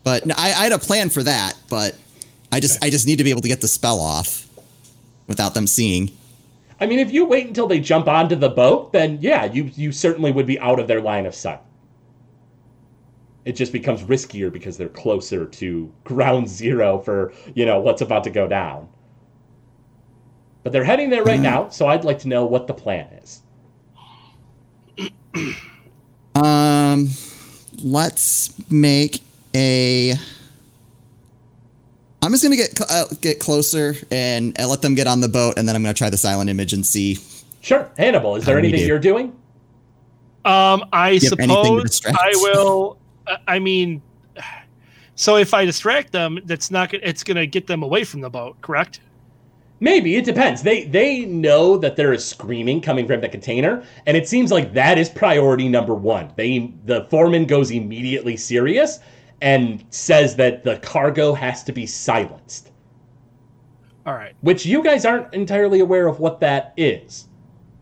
But 0.02 0.26
no, 0.26 0.34
I, 0.36 0.46
I 0.48 0.62
had 0.64 0.72
a 0.72 0.78
plan 0.78 1.08
for 1.10 1.22
that, 1.22 1.54
but 1.68 1.96
I 2.52 2.60
just 2.60 2.82
I 2.84 2.90
just 2.90 3.06
need 3.06 3.16
to 3.16 3.24
be 3.24 3.30
able 3.30 3.40
to 3.40 3.48
get 3.48 3.60
the 3.60 3.68
spell 3.68 4.00
off 4.00 4.46
without 5.26 5.54
them 5.54 5.66
seeing. 5.66 6.10
I 6.80 6.86
mean, 6.86 6.98
if 6.98 7.12
you 7.12 7.24
wait 7.24 7.46
until 7.46 7.66
they 7.66 7.80
jump 7.80 8.08
onto 8.08 8.34
the 8.34 8.48
boat, 8.48 8.92
then 8.92 9.18
yeah, 9.20 9.44
you 9.44 9.70
you 9.74 9.92
certainly 9.92 10.32
would 10.32 10.46
be 10.46 10.58
out 10.58 10.78
of 10.78 10.88
their 10.88 11.00
line 11.00 11.26
of 11.26 11.34
sight. 11.34 11.60
It 13.44 13.52
just 13.52 13.72
becomes 13.72 14.02
riskier 14.02 14.52
because 14.52 14.76
they're 14.76 14.88
closer 14.88 15.46
to 15.46 15.92
ground 16.04 16.48
zero 16.60 16.98
for 16.98 17.32
you 17.54 17.64
know 17.64 17.80
what's 17.80 18.02
about 18.02 18.24
to 18.24 18.30
go 18.30 18.48
down. 18.48 18.88
But 20.62 20.72
they're 20.72 20.84
heading 20.84 21.10
there 21.10 21.22
right 21.22 21.40
now, 21.40 21.68
so 21.68 21.86
I'd 21.86 22.04
like 22.04 22.20
to 22.20 22.28
know 22.28 22.46
what 22.46 22.66
the 22.66 22.72
plan 22.72 23.06
is. 23.22 23.42
Um, 26.34 27.10
let's 27.82 28.52
make 28.70 29.22
a. 29.54 30.14
I'm 32.24 32.30
just 32.30 32.42
gonna 32.42 32.56
get 32.56 32.80
uh, 32.80 33.04
get 33.20 33.38
closer 33.38 33.94
and 34.10 34.58
uh, 34.58 34.66
let 34.66 34.80
them 34.80 34.94
get 34.94 35.06
on 35.06 35.20
the 35.20 35.28
boat, 35.28 35.58
and 35.58 35.68
then 35.68 35.76
I'm 35.76 35.82
gonna 35.82 35.92
try 35.92 36.08
the 36.08 36.16
silent 36.16 36.48
image 36.48 36.72
and 36.72 36.84
see. 36.84 37.18
Sure, 37.60 37.90
Hannibal, 37.98 38.36
is 38.36 38.44
there 38.46 38.56
How 38.56 38.60
do 38.60 38.62
we 38.62 38.68
anything 38.68 38.86
do? 38.86 38.88
you're 38.88 38.98
doing? 38.98 39.26
Um, 40.46 40.84
I 40.92 41.10
you 41.10 41.28
have 41.30 41.38
anything 41.40 41.80
to 41.82 41.88
suppose? 41.88 42.16
I 42.18 42.32
will. 42.36 42.98
I- 43.26 43.38
I 43.48 43.58
mean, 43.58 44.02
so 45.14 45.36
if 45.36 45.54
I 45.54 45.64
distract 45.64 46.12
them, 46.12 46.38
that's 46.44 46.70
not. 46.70 46.90
gonna 46.90 47.02
It's 47.04 47.24
going 47.24 47.36
to 47.36 47.46
get 47.46 47.66
them 47.66 47.82
away 47.82 48.04
from 48.04 48.20
the 48.20 48.28
boat, 48.28 48.60
correct? 48.60 49.00
Maybe 49.80 50.16
it 50.16 50.24
depends. 50.24 50.62
They 50.62 50.84
they 50.84 51.24
know 51.26 51.76
that 51.78 51.96
there 51.96 52.12
is 52.12 52.24
screaming 52.24 52.80
coming 52.80 53.06
from 53.06 53.20
the 53.20 53.28
container, 53.28 53.82
and 54.06 54.16
it 54.16 54.28
seems 54.28 54.50
like 54.52 54.72
that 54.74 54.98
is 54.98 55.08
priority 55.08 55.68
number 55.68 55.94
one. 55.94 56.32
They 56.36 56.72
the 56.84 57.04
foreman 57.10 57.44
goes 57.46 57.70
immediately 57.70 58.36
serious 58.36 59.00
and 59.44 59.84
says 59.90 60.34
that 60.36 60.64
the 60.64 60.78
cargo 60.78 61.34
has 61.34 61.62
to 61.62 61.70
be 61.70 61.84
silenced, 61.84 62.72
All 64.06 64.14
right. 64.14 64.34
which 64.40 64.64
you 64.64 64.82
guys 64.82 65.04
aren't 65.04 65.34
entirely 65.34 65.80
aware 65.80 66.06
of 66.08 66.18
what 66.18 66.40
that 66.40 66.72
is. 66.78 67.28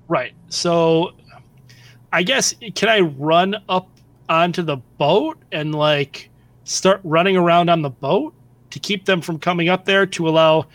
Right. 0.08 0.32
So, 0.48 1.12
I 2.12 2.24
guess 2.24 2.52
can 2.74 2.88
I 2.88 2.98
run 3.00 3.54
up 3.68 3.88
onto 4.28 4.62
the 4.62 4.78
boat 4.98 5.38
and 5.52 5.72
like 5.72 6.30
start 6.64 7.00
running 7.04 7.36
around 7.36 7.68
on 7.68 7.80
the 7.80 7.90
boat 7.90 8.34
to 8.70 8.80
keep 8.80 9.04
them 9.04 9.20
from 9.20 9.38
coming 9.38 9.68
up 9.68 9.84
there 9.84 10.04
to 10.04 10.28
allow 10.28 10.66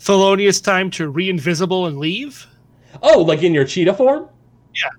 Thelonious 0.00 0.62
time 0.62 0.90
to 0.92 1.08
re-invisible 1.08 1.86
and 1.86 1.98
leave? 1.98 2.46
Oh, 3.02 3.22
like 3.22 3.42
in 3.42 3.54
your 3.54 3.64
cheetah 3.64 3.94
form? 3.94 4.28
Yeah. 4.74 4.90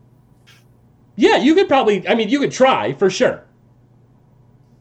Yeah, 1.15 1.37
you 1.37 1.53
could 1.53 1.67
probably. 1.67 2.07
I 2.07 2.15
mean, 2.15 2.27
you 2.27 2.39
could 2.39 2.51
try 2.51 2.93
for 2.93 3.11
sure. 3.11 3.46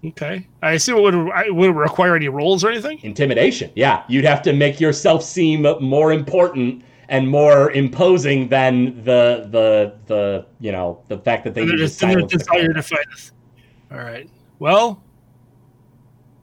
Okay. 0.04 0.46
I 0.62 0.72
assume 0.72 0.98
it 0.98 1.02
would 1.02 1.46
it 1.46 1.54
would 1.54 1.74
require 1.74 2.16
any 2.16 2.28
rolls 2.28 2.62
or 2.62 2.70
anything. 2.70 3.00
Intimidation. 3.02 3.70
Yeah, 3.74 4.04
you'd 4.08 4.24
have 4.24 4.42
to 4.42 4.52
make 4.52 4.80
yourself 4.80 5.22
seem 5.22 5.62
more 5.80 6.12
important 6.12 6.84
and 7.08 7.28
more 7.28 7.70
imposing 7.72 8.48
than 8.48 9.02
the 9.04 9.48
the 9.50 9.94
the 10.06 10.46
you 10.60 10.72
know 10.72 11.02
the 11.08 11.18
fact 11.18 11.44
that 11.44 11.54
they 11.54 11.62
And 11.62 11.70
need 11.70 11.80
their, 11.80 11.88
to 11.88 12.06
and 12.06 12.14
their 12.14 12.28
silence 12.28 12.32
desire 12.32 12.72
to 12.72 12.82
fight 12.82 13.06
us. 13.12 13.32
All 13.90 13.98
right. 13.98 14.28
Well, 14.58 15.02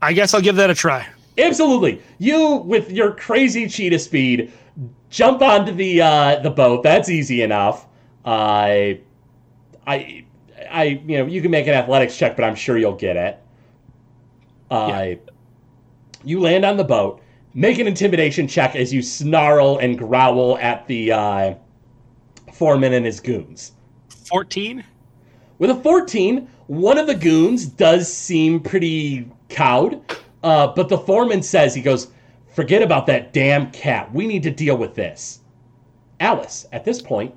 I 0.01 0.13
guess 0.13 0.33
I'll 0.33 0.41
give 0.41 0.55
that 0.57 0.69
a 0.69 0.75
try. 0.75 1.07
Absolutely. 1.37 2.01
You 2.19 2.57
with 2.57 2.91
your 2.91 3.13
crazy 3.15 3.67
cheetah 3.67 3.99
speed 3.99 4.51
jump 5.09 5.41
onto 5.41 5.71
the 5.71 6.01
uh 6.01 6.39
the 6.39 6.49
boat. 6.49 6.83
That's 6.83 7.09
easy 7.09 7.41
enough. 7.41 7.87
I 8.25 8.99
I 9.85 10.25
I 10.69 11.01
you 11.05 11.17
know, 11.19 11.25
you 11.25 11.41
can 11.41 11.51
make 11.51 11.67
an 11.67 11.73
athletics 11.73 12.17
check, 12.17 12.35
but 12.35 12.43
I'm 12.43 12.55
sure 12.55 12.77
you'll 12.77 12.95
get 12.95 13.15
it. 13.15 13.39
Uh 14.71 15.15
you 16.23 16.39
land 16.39 16.65
on 16.65 16.77
the 16.77 16.83
boat. 16.83 17.21
Make 17.53 17.79
an 17.79 17.87
intimidation 17.87 18.47
check 18.47 18.75
as 18.75 18.93
you 18.93 19.01
snarl 19.01 19.77
and 19.77 19.97
growl 19.97 20.57
at 20.57 20.87
the 20.87 21.11
uh 21.11 21.55
foreman 22.53 22.93
and 22.93 23.05
his 23.05 23.19
goons. 23.19 23.73
Fourteen. 24.09 24.83
With 25.59 25.69
a 25.69 25.75
14, 25.75 26.47
one 26.67 26.97
of 26.97 27.07
the 27.07 27.15
goons 27.15 27.65
does 27.65 28.11
seem 28.11 28.59
pretty 28.59 29.29
cowed, 29.49 30.01
uh, 30.43 30.67
but 30.67 30.89
the 30.89 30.97
foreman 30.97 31.43
says, 31.43 31.75
he 31.75 31.81
goes, 31.81 32.07
Forget 32.53 32.81
about 32.83 33.07
that 33.07 33.33
damn 33.33 33.71
cat. 33.71 34.13
We 34.13 34.27
need 34.27 34.43
to 34.43 34.51
deal 34.51 34.77
with 34.77 34.93
this. 34.93 35.39
Alice, 36.19 36.67
at 36.71 36.85
this 36.85 37.01
point, 37.01 37.33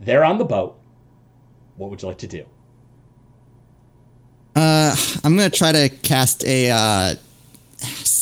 they're 0.00 0.24
on 0.24 0.38
the 0.38 0.44
boat. 0.44 0.78
What 1.76 1.90
would 1.90 2.00
you 2.00 2.08
like 2.08 2.18
to 2.18 2.26
do? 2.26 2.46
Uh, 4.56 4.96
I'm 5.22 5.36
gonna 5.36 5.50
try 5.50 5.70
to 5.70 5.90
cast 5.90 6.42
a. 6.46 6.70
Uh, 6.70 7.14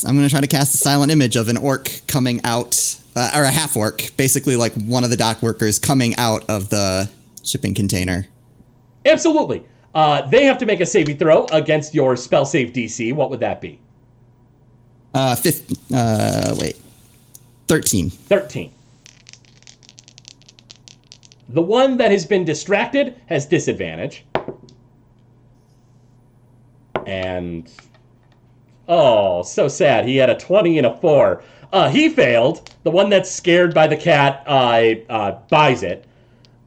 I'm 0.05 0.15
gonna 0.15 0.29
try 0.29 0.41
to 0.41 0.47
cast 0.47 0.75
a 0.75 0.77
silent 0.77 1.09
image 1.09 1.37
of 1.37 1.47
an 1.47 1.55
orc 1.55 1.89
coming 2.07 2.41
out, 2.43 2.99
uh, 3.15 3.31
or 3.33 3.43
a 3.43 3.51
half 3.51 3.77
orc, 3.77 4.11
basically 4.17 4.57
like 4.57 4.73
one 4.73 5.05
of 5.05 5.09
the 5.09 5.15
dock 5.15 5.41
workers 5.41 5.79
coming 5.79 6.13
out 6.17 6.43
of 6.49 6.69
the 6.69 7.09
shipping 7.43 7.73
container. 7.73 8.27
Absolutely. 9.05 9.63
Uh, 9.93 10.23
they 10.23 10.43
have 10.43 10.57
to 10.57 10.65
make 10.65 10.81
a 10.81 10.85
saving 10.85 11.17
throw 11.17 11.45
against 11.45 11.95
your 11.95 12.17
spell 12.17 12.45
save 12.45 12.73
DC. 12.73 13.13
What 13.13 13.29
would 13.29 13.39
that 13.39 13.61
be? 13.61 13.79
Uh, 15.13 15.35
fifth. 15.37 15.71
Uh, 15.93 16.53
wait, 16.59 16.75
thirteen. 17.69 18.09
13. 18.09 18.71
The 21.47 21.61
one 21.61 21.95
that 21.97 22.11
has 22.11 22.25
been 22.25 22.43
distracted 22.43 23.15
has 23.27 23.45
disadvantage. 23.45 24.24
And 27.05 27.71
oh, 28.87 29.43
so 29.43 29.67
sad. 29.67 30.05
He 30.05 30.17
had 30.17 30.29
a 30.29 30.37
20 30.37 30.77
and 30.77 30.87
a 30.87 30.97
4. 30.97 31.43
Uh, 31.71 31.89
he 31.89 32.09
failed. 32.09 32.69
The 32.83 32.91
one 32.91 33.09
that's 33.09 33.29
scared 33.29 33.73
by 33.73 33.87
the 33.87 33.97
cat 33.97 34.43
uh, 34.47 34.93
uh, 35.09 35.39
buys 35.49 35.83
it. 35.83 36.05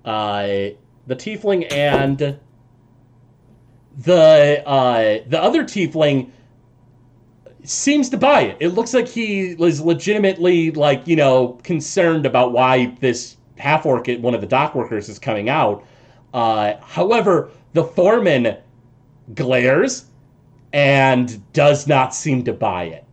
Uh, 0.05 0.75
the 1.07 1.17
tiefling 1.17 1.71
and 1.73 2.39
the 3.99 4.63
uh, 4.67 5.19
the 5.27 5.43
other 5.43 5.65
tiefling 5.65 6.31
seems 7.65 8.09
to 8.11 8.17
buy 8.17 8.43
it. 8.43 8.57
It 8.61 8.69
looks 8.71 8.95
like 8.95 9.09
he 9.09 9.55
was 9.57 9.81
legitimately 9.81 10.71
like, 10.73 11.07
you 11.07 11.17
know, 11.17 11.59
concerned 11.63 12.25
about 12.25 12.53
why 12.53 12.97
this 13.01 13.37
half 13.59 13.85
orc, 13.85 14.07
one 14.07 14.35
of 14.35 14.41
the 14.41 14.47
dock 14.47 14.75
workers, 14.75 15.09
is 15.09 15.19
coming 15.19 15.49
out. 15.49 15.85
Uh, 16.33 16.75
however, 16.81 17.51
the 17.73 17.85
foreman 17.85 18.57
glares 19.35 20.07
and 20.73 21.53
does 21.53 21.87
not 21.87 22.15
seem 22.15 22.45
to 22.45 22.53
buy 22.53 22.85
it. 22.85 23.05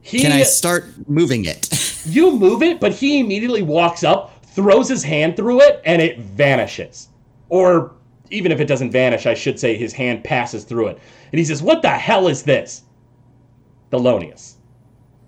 He, 0.00 0.20
Can 0.20 0.32
I 0.32 0.42
start 0.42 0.86
moving 1.08 1.44
it? 1.44 2.02
you 2.06 2.34
move 2.36 2.62
it, 2.62 2.80
but 2.80 2.92
he 2.92 3.20
immediately 3.20 3.62
walks 3.62 4.02
up, 4.04 4.44
throws 4.46 4.88
his 4.88 5.02
hand 5.02 5.36
through 5.36 5.60
it, 5.60 5.82
and 5.84 6.00
it 6.00 6.18
vanishes. 6.18 7.08
Or 7.48 7.92
even 8.30 8.52
if 8.52 8.60
it 8.60 8.66
doesn't 8.66 8.90
vanish, 8.90 9.26
I 9.26 9.34
should 9.34 9.58
say 9.58 9.76
his 9.76 9.92
hand 9.92 10.24
passes 10.24 10.64
through 10.64 10.88
it. 10.88 10.98
And 11.32 11.38
he 11.38 11.44
says, 11.44 11.62
What 11.62 11.82
the 11.82 11.90
hell 11.90 12.28
is 12.28 12.42
this? 12.42 12.82
Thelonious. 13.92 14.54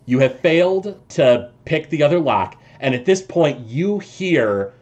You 0.07 0.19
have 0.21 0.41
failed 0.41 1.01
to 1.11 1.53
pick 1.65 1.91
the 1.91 2.03
other 2.03 2.19
lock, 2.19 2.61
and 2.81 2.95
at 2.95 3.05
this 3.05 3.23
point, 3.23 3.61
you 3.61 3.99
hear 3.99 4.73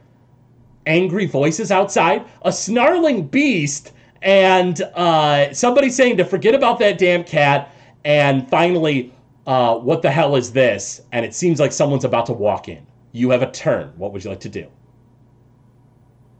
angry 0.86 1.26
voices 1.26 1.70
outside, 1.70 2.24
a 2.42 2.52
snarling 2.52 3.26
beast, 3.26 3.92
and 4.22 4.80
uh, 4.94 5.52
somebody 5.52 5.90
saying 5.90 6.16
to 6.16 6.24
forget 6.24 6.54
about 6.54 6.78
that 6.80 6.98
damn 6.98 7.24
cat, 7.24 7.72
and 8.04 8.48
finally, 8.48 9.12
uh, 9.46 9.76
what 9.76 10.02
the 10.02 10.10
hell 10.10 10.36
is 10.36 10.52
this? 10.52 11.00
And 11.12 11.24
it 11.24 11.34
seems 11.34 11.60
like 11.60 11.72
someone's 11.72 12.04
about 12.04 12.26
to 12.26 12.32
walk 12.32 12.68
in. 12.68 12.86
You 13.12 13.30
have 13.30 13.42
a 13.42 13.50
turn. 13.50 13.92
What 13.96 14.12
would 14.12 14.24
you 14.24 14.30
like 14.30 14.40
to 14.40 14.48
do? 14.48 14.66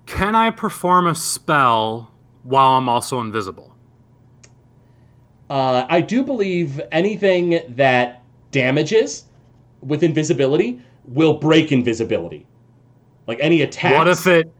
Can 0.06 0.34
I 0.34 0.50
perform 0.50 1.06
a 1.06 1.14
spell 1.14 2.10
while 2.42 2.72
I'm 2.72 2.88
also 2.88 3.20
invisible? 3.20 3.74
Uh, 5.50 5.86
I 5.88 6.00
do 6.00 6.22
believe 6.22 6.80
anything 6.92 7.60
that 7.68 8.22
damages 8.50 9.24
with 9.80 10.02
invisibility 10.02 10.80
will 11.04 11.34
break 11.34 11.72
invisibility. 11.72 12.46
Like 13.26 13.38
any 13.40 13.62
attack. 13.62 13.96
What 13.96 14.08
if 14.08 14.26
it? 14.26 14.52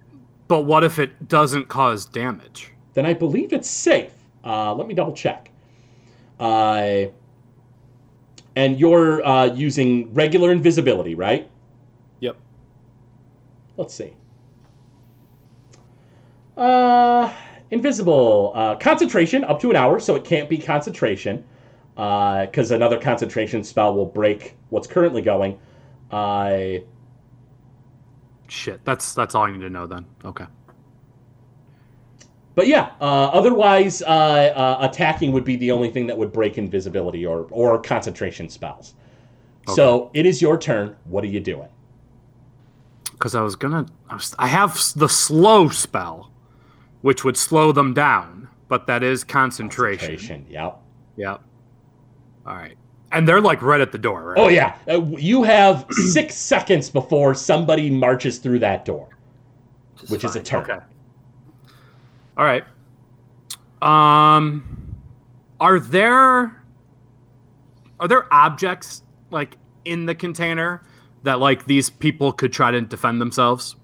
But 0.46 0.62
what 0.62 0.84
if 0.84 0.98
it 0.98 1.28
doesn't 1.28 1.68
cause 1.68 2.06
damage? 2.06 2.72
Then 2.98 3.06
I 3.06 3.14
believe 3.14 3.52
it's 3.52 3.70
safe. 3.70 4.12
Uh, 4.44 4.74
let 4.74 4.88
me 4.88 4.94
double 4.94 5.12
check. 5.12 5.52
Uh, 6.40 7.04
and 8.56 8.80
you're 8.80 9.24
uh, 9.24 9.44
using 9.46 10.12
regular 10.12 10.50
invisibility, 10.50 11.14
right? 11.14 11.48
Yep. 12.18 12.36
Let's 13.76 13.94
see. 13.94 14.14
Uh, 16.56 17.32
invisible. 17.70 18.50
Uh, 18.52 18.74
concentration 18.74 19.44
up 19.44 19.60
to 19.60 19.70
an 19.70 19.76
hour, 19.76 20.00
so 20.00 20.16
it 20.16 20.24
can't 20.24 20.48
be 20.48 20.58
concentration. 20.58 21.44
Because 21.94 22.72
another 22.72 22.98
concentration 22.98 23.62
spell 23.62 23.94
will 23.94 24.06
break 24.06 24.56
what's 24.70 24.88
currently 24.88 25.22
going. 25.22 25.56
Uh, 26.10 26.78
Shit. 28.48 28.84
That's 28.84 29.14
that's 29.14 29.34
all 29.36 29.44
I 29.44 29.52
need 29.52 29.60
to 29.60 29.70
know 29.70 29.86
then. 29.86 30.06
Okay. 30.24 30.46
But 32.58 32.66
yeah, 32.66 32.90
uh, 33.00 33.26
otherwise, 33.26 34.02
uh, 34.02 34.06
uh, 34.06 34.78
attacking 34.80 35.30
would 35.30 35.44
be 35.44 35.54
the 35.54 35.70
only 35.70 35.90
thing 35.90 36.08
that 36.08 36.18
would 36.18 36.32
break 36.32 36.58
invisibility 36.58 37.24
or, 37.24 37.46
or 37.52 37.80
concentration 37.80 38.48
spells. 38.48 38.94
So 39.76 40.10
it 40.12 40.26
is 40.26 40.42
your 40.42 40.58
turn. 40.58 40.96
What 41.04 41.22
are 41.22 41.28
you 41.28 41.38
doing? 41.38 41.68
Because 43.12 43.36
I 43.36 43.42
was 43.42 43.54
gonna. 43.54 43.86
I, 44.10 44.14
was, 44.14 44.34
I 44.40 44.48
have 44.48 44.76
the 44.96 45.08
slow 45.08 45.68
spell, 45.68 46.32
which 47.02 47.22
would 47.22 47.36
slow 47.36 47.70
them 47.70 47.94
down, 47.94 48.48
but 48.66 48.88
that 48.88 49.04
is 49.04 49.22
concentration. 49.22 50.08
Concentration, 50.08 50.46
Yep. 50.50 50.80
Yep. 51.16 51.40
All 52.44 52.56
right. 52.56 52.76
And 53.12 53.28
they're 53.28 53.40
like 53.40 53.62
right 53.62 53.80
at 53.80 53.92
the 53.92 53.98
door, 53.98 54.30
right? 54.30 54.36
Oh 54.36 54.48
yeah, 54.48 54.74
uh, 54.88 55.00
you 55.16 55.44
have 55.44 55.86
six 55.90 56.34
seconds 56.34 56.90
before 56.90 57.36
somebody 57.36 57.88
marches 57.88 58.38
through 58.38 58.58
that 58.58 58.84
door, 58.84 59.16
which 60.08 60.24
is 60.24 60.34
a 60.34 60.42
turn. 60.42 60.68
Okay. 60.68 60.78
All 62.38 62.44
right. 62.44 62.64
Um, 63.82 64.94
are 65.60 65.80
there 65.80 66.64
are 68.00 68.08
there 68.08 68.32
objects 68.32 69.02
like 69.30 69.56
in 69.84 70.06
the 70.06 70.14
container 70.14 70.82
that 71.24 71.40
like 71.40 71.66
these 71.66 71.90
people 71.90 72.32
could 72.32 72.52
try 72.52 72.70
to 72.70 72.80
defend 72.80 73.20
themselves? 73.20 73.74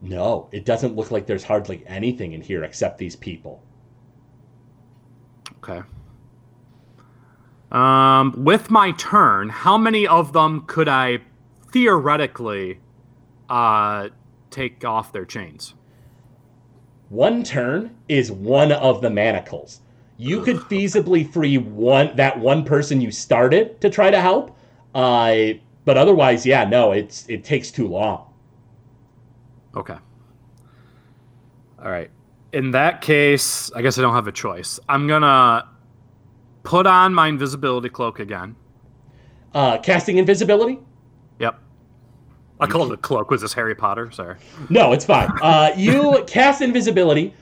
No, 0.00 0.48
it 0.52 0.64
doesn't 0.64 0.94
look 0.94 1.10
like 1.10 1.26
there's 1.26 1.42
hardly 1.42 1.82
anything 1.86 2.32
in 2.32 2.40
here 2.40 2.62
except 2.62 2.98
these 2.98 3.16
people. 3.16 3.62
Okay. 5.58 5.82
Um, 7.72 8.44
with 8.44 8.70
my 8.70 8.92
turn, 8.92 9.48
how 9.48 9.76
many 9.76 10.06
of 10.06 10.32
them 10.32 10.64
could 10.66 10.88
I 10.88 11.20
theoretically 11.72 12.78
uh, 13.48 14.10
take 14.50 14.84
off 14.84 15.12
their 15.12 15.24
chains? 15.24 15.74
One 17.14 17.44
turn 17.44 17.94
is 18.08 18.32
one 18.32 18.72
of 18.72 19.00
the 19.00 19.08
manacles. 19.08 19.82
You 20.16 20.42
could 20.42 20.56
feasibly 20.56 21.32
free 21.32 21.58
one 21.58 22.16
that 22.16 22.40
one 22.40 22.64
person 22.64 23.00
you 23.00 23.12
started 23.12 23.80
to 23.82 23.88
try 23.88 24.10
to 24.10 24.20
help, 24.20 24.58
uh, 24.96 25.54
but 25.84 25.96
otherwise, 25.96 26.44
yeah, 26.44 26.64
no, 26.64 26.90
it's 26.90 27.24
it 27.28 27.44
takes 27.44 27.70
too 27.70 27.86
long. 27.86 28.26
Okay. 29.76 29.96
All 31.78 31.90
right. 31.90 32.10
In 32.52 32.72
that 32.72 33.00
case, 33.00 33.70
I 33.76 33.82
guess 33.82 33.96
I 33.96 34.02
don't 34.02 34.14
have 34.14 34.26
a 34.26 34.32
choice. 34.32 34.80
I'm 34.88 35.06
gonna 35.06 35.68
put 36.64 36.84
on 36.84 37.14
my 37.14 37.28
invisibility 37.28 37.90
cloak 37.90 38.18
again. 38.18 38.56
Uh, 39.54 39.78
casting 39.78 40.18
invisibility? 40.18 40.80
I 42.64 42.66
called 42.72 42.90
it 42.90 42.94
a 42.94 42.98
cloak. 42.98 43.30
Was 43.30 43.42
this 43.42 43.52
Harry 43.54 43.74
Potter? 43.74 44.10
Sorry. 44.10 44.36
No, 44.70 44.92
it's 44.92 45.04
fine. 45.04 45.28
Uh, 45.42 45.70
you 45.76 46.24
cast 46.26 46.62
invisibility. 46.62 47.34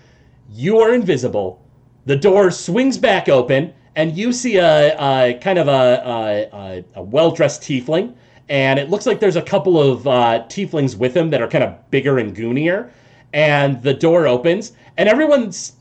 You 0.51 0.79
are 0.79 0.95
invisible. 0.95 1.65
The 2.07 2.17
door 2.17 2.51
swings 2.51 2.99
back 2.99 3.29
open, 3.29 3.73
and 3.97 4.17
you 4.17 4.33
see 4.33 4.57
a, 4.57 4.97
a 4.99 5.35
kind 5.39 5.59
of 5.59 5.69
a, 5.69 6.03
a, 6.05 6.57
a, 6.57 6.85
a 6.97 7.03
well-dressed 7.03 7.63
tiefling. 7.63 8.15
And 8.49 8.79
it 8.79 8.91
looks 8.91 9.07
like 9.07 9.21
there's 9.21 9.37
a 9.37 9.43
couple 9.43 9.81
of 9.81 10.07
uh, 10.07 10.45
tieflings 10.49 10.97
with 10.97 11.17
him 11.17 11.31
that 11.31 11.41
are 11.41 11.49
kind 11.49 11.65
of 11.65 11.91
bigger 11.91 12.19
and 12.19 12.35
goonier. 12.35 12.91
And 13.33 13.83
the 13.83 13.95
door 13.95 14.27
opens, 14.27 14.73
and 14.99 15.09
everyone's 15.09 15.75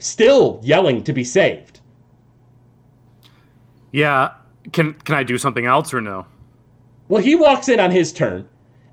still 0.00 0.60
yelling 0.62 1.02
to 1.04 1.12
be 1.12 1.24
saved. 1.24 1.80
Yeah. 3.92 4.32
Can 4.72 4.94
can 4.94 5.14
I 5.14 5.22
do 5.22 5.38
something 5.38 5.66
else 5.66 5.94
or 5.94 6.00
no? 6.00 6.26
Well, 7.08 7.22
he 7.22 7.34
walks 7.34 7.68
in 7.68 7.80
on 7.80 7.90
his 7.90 8.12
turn, 8.12 8.48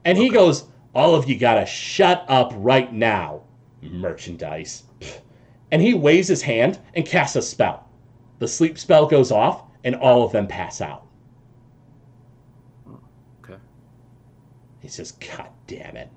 and 0.05 0.17
he 0.17 0.29
goes, 0.29 0.65
All 0.93 1.15
of 1.15 1.29
you 1.29 1.37
gotta 1.37 1.65
shut 1.65 2.25
up 2.27 2.53
right 2.55 2.91
now. 2.91 3.41
Merchandise. 3.81 4.83
And 5.71 5.81
he 5.81 5.93
waves 5.93 6.27
his 6.27 6.41
hand 6.41 6.79
and 6.95 7.05
casts 7.05 7.35
a 7.35 7.41
spell. 7.41 7.87
The 8.39 8.47
sleep 8.47 8.77
spell 8.77 9.05
goes 9.05 9.31
off, 9.31 9.63
and 9.83 9.95
all 9.95 10.23
of 10.23 10.31
them 10.31 10.47
pass 10.47 10.81
out. 10.81 11.05
Okay. 13.43 13.59
He 14.79 14.87
says, 14.87 15.13
God 15.13 15.47
damn 15.67 15.95
it. 15.95 16.09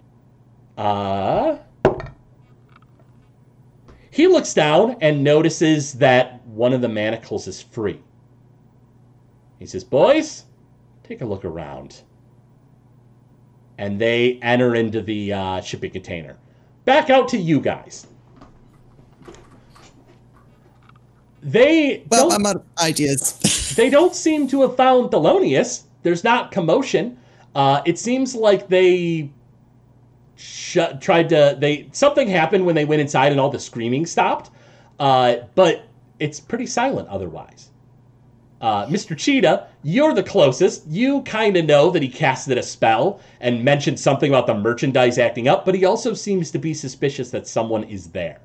Uh. 0.76 1.58
He 4.10 4.28
looks 4.28 4.54
down 4.54 4.96
and 5.00 5.24
notices 5.24 5.94
that 5.94 6.44
one 6.46 6.72
of 6.72 6.80
the 6.80 6.88
manacles 6.88 7.48
is 7.48 7.60
free. 7.60 8.00
He 9.58 9.66
says, 9.66 9.82
Boys, 9.82 10.44
take 11.02 11.20
a 11.20 11.24
look 11.24 11.44
around. 11.44 12.02
And 13.78 14.00
they 14.00 14.38
enter 14.42 14.74
into 14.74 15.00
the 15.00 15.32
uh, 15.32 15.60
shipping 15.60 15.90
container. 15.90 16.36
Back 16.84 17.10
out 17.10 17.28
to 17.28 17.38
you 17.38 17.60
guys. 17.60 18.06
They 21.42 22.04
Well, 22.10 22.30
don't, 22.30 22.40
I'm 22.40 22.46
out 22.46 22.56
of 22.56 22.64
ideas. 22.78 23.74
they 23.76 23.90
don't 23.90 24.14
seem 24.14 24.48
to 24.48 24.62
have 24.62 24.76
found 24.76 25.10
Thelonious. 25.10 25.82
There's 26.02 26.24
not 26.24 26.50
commotion. 26.50 27.18
Uh, 27.54 27.82
it 27.84 27.98
seems 27.98 28.34
like 28.34 28.68
they 28.68 29.30
shut, 30.36 31.00
tried 31.00 31.28
to. 31.28 31.56
They 31.58 31.88
something 31.92 32.28
happened 32.28 32.64
when 32.64 32.74
they 32.74 32.84
went 32.84 33.00
inside 33.02 33.30
and 33.32 33.40
all 33.40 33.50
the 33.50 33.58
screaming 33.58 34.06
stopped. 34.06 34.50
Uh, 34.98 35.36
but 35.54 35.86
it's 36.18 36.40
pretty 36.40 36.66
silent 36.66 37.08
otherwise. 37.08 37.70
Uh, 38.60 38.86
Mr. 38.86 39.16
Cheetah, 39.16 39.68
you're 39.82 40.14
the 40.14 40.22
closest. 40.22 40.86
You 40.86 41.22
kind 41.22 41.56
of 41.56 41.66
know 41.66 41.90
that 41.90 42.02
he 42.02 42.08
casted 42.08 42.56
a 42.56 42.62
spell 42.62 43.20
and 43.40 43.62
mentioned 43.62 44.00
something 44.00 44.30
about 44.30 44.46
the 44.46 44.54
merchandise 44.54 45.18
acting 45.18 45.48
up, 45.48 45.64
but 45.64 45.74
he 45.74 45.84
also 45.84 46.14
seems 46.14 46.50
to 46.52 46.58
be 46.58 46.72
suspicious 46.72 47.30
that 47.30 47.46
someone 47.46 47.84
is 47.84 48.08
there. 48.08 48.40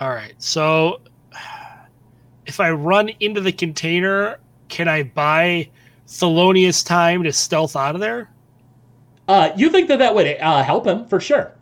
All 0.00 0.10
right. 0.10 0.34
So 0.38 1.00
if 2.46 2.60
I 2.60 2.70
run 2.70 3.10
into 3.20 3.40
the 3.40 3.52
container, 3.52 4.38
can 4.68 4.86
I 4.86 5.02
buy 5.02 5.70
Thelonious 6.06 6.86
time 6.86 7.24
to 7.24 7.32
stealth 7.32 7.74
out 7.74 7.94
of 7.94 8.00
there? 8.00 8.30
Uh, 9.26 9.52
you 9.56 9.70
think 9.70 9.88
that 9.88 9.98
that 9.98 10.14
would 10.14 10.26
uh, 10.40 10.62
help 10.62 10.86
him 10.86 11.04
for 11.06 11.20
sure? 11.20 11.52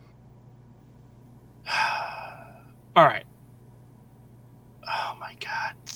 All 2.95 3.03
right. 3.05 3.25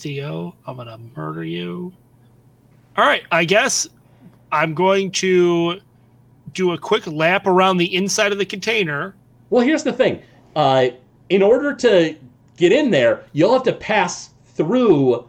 Theo, 0.02 0.56
I'm 0.66 0.78
going 0.78 0.88
to 0.88 1.00
murder 1.16 1.44
you. 1.44 1.94
All 2.98 3.06
right, 3.06 3.24
I 3.32 3.46
guess 3.46 3.88
I'm 4.52 4.74
going 4.74 5.12
to 5.12 5.80
do 6.54 6.72
a 6.72 6.78
quick 6.78 7.06
lap 7.06 7.46
around 7.46 7.78
the 7.78 7.96
inside 7.96 8.32
of 8.32 8.40
the 8.40 8.46
container. 8.46 9.16
Well, 9.52 9.64
here's 9.64 9.84
the 9.84 9.94
thing. 9.94 10.22
Uh, 10.56 10.90
in 11.30 11.44
order 11.44 11.74
to 11.76 12.16
get 12.58 12.72
in 12.72 12.90
there, 12.90 13.24
you'll 13.34 13.54
have 13.54 13.64
to 13.64 13.74
pass 13.74 14.32
through 14.46 15.28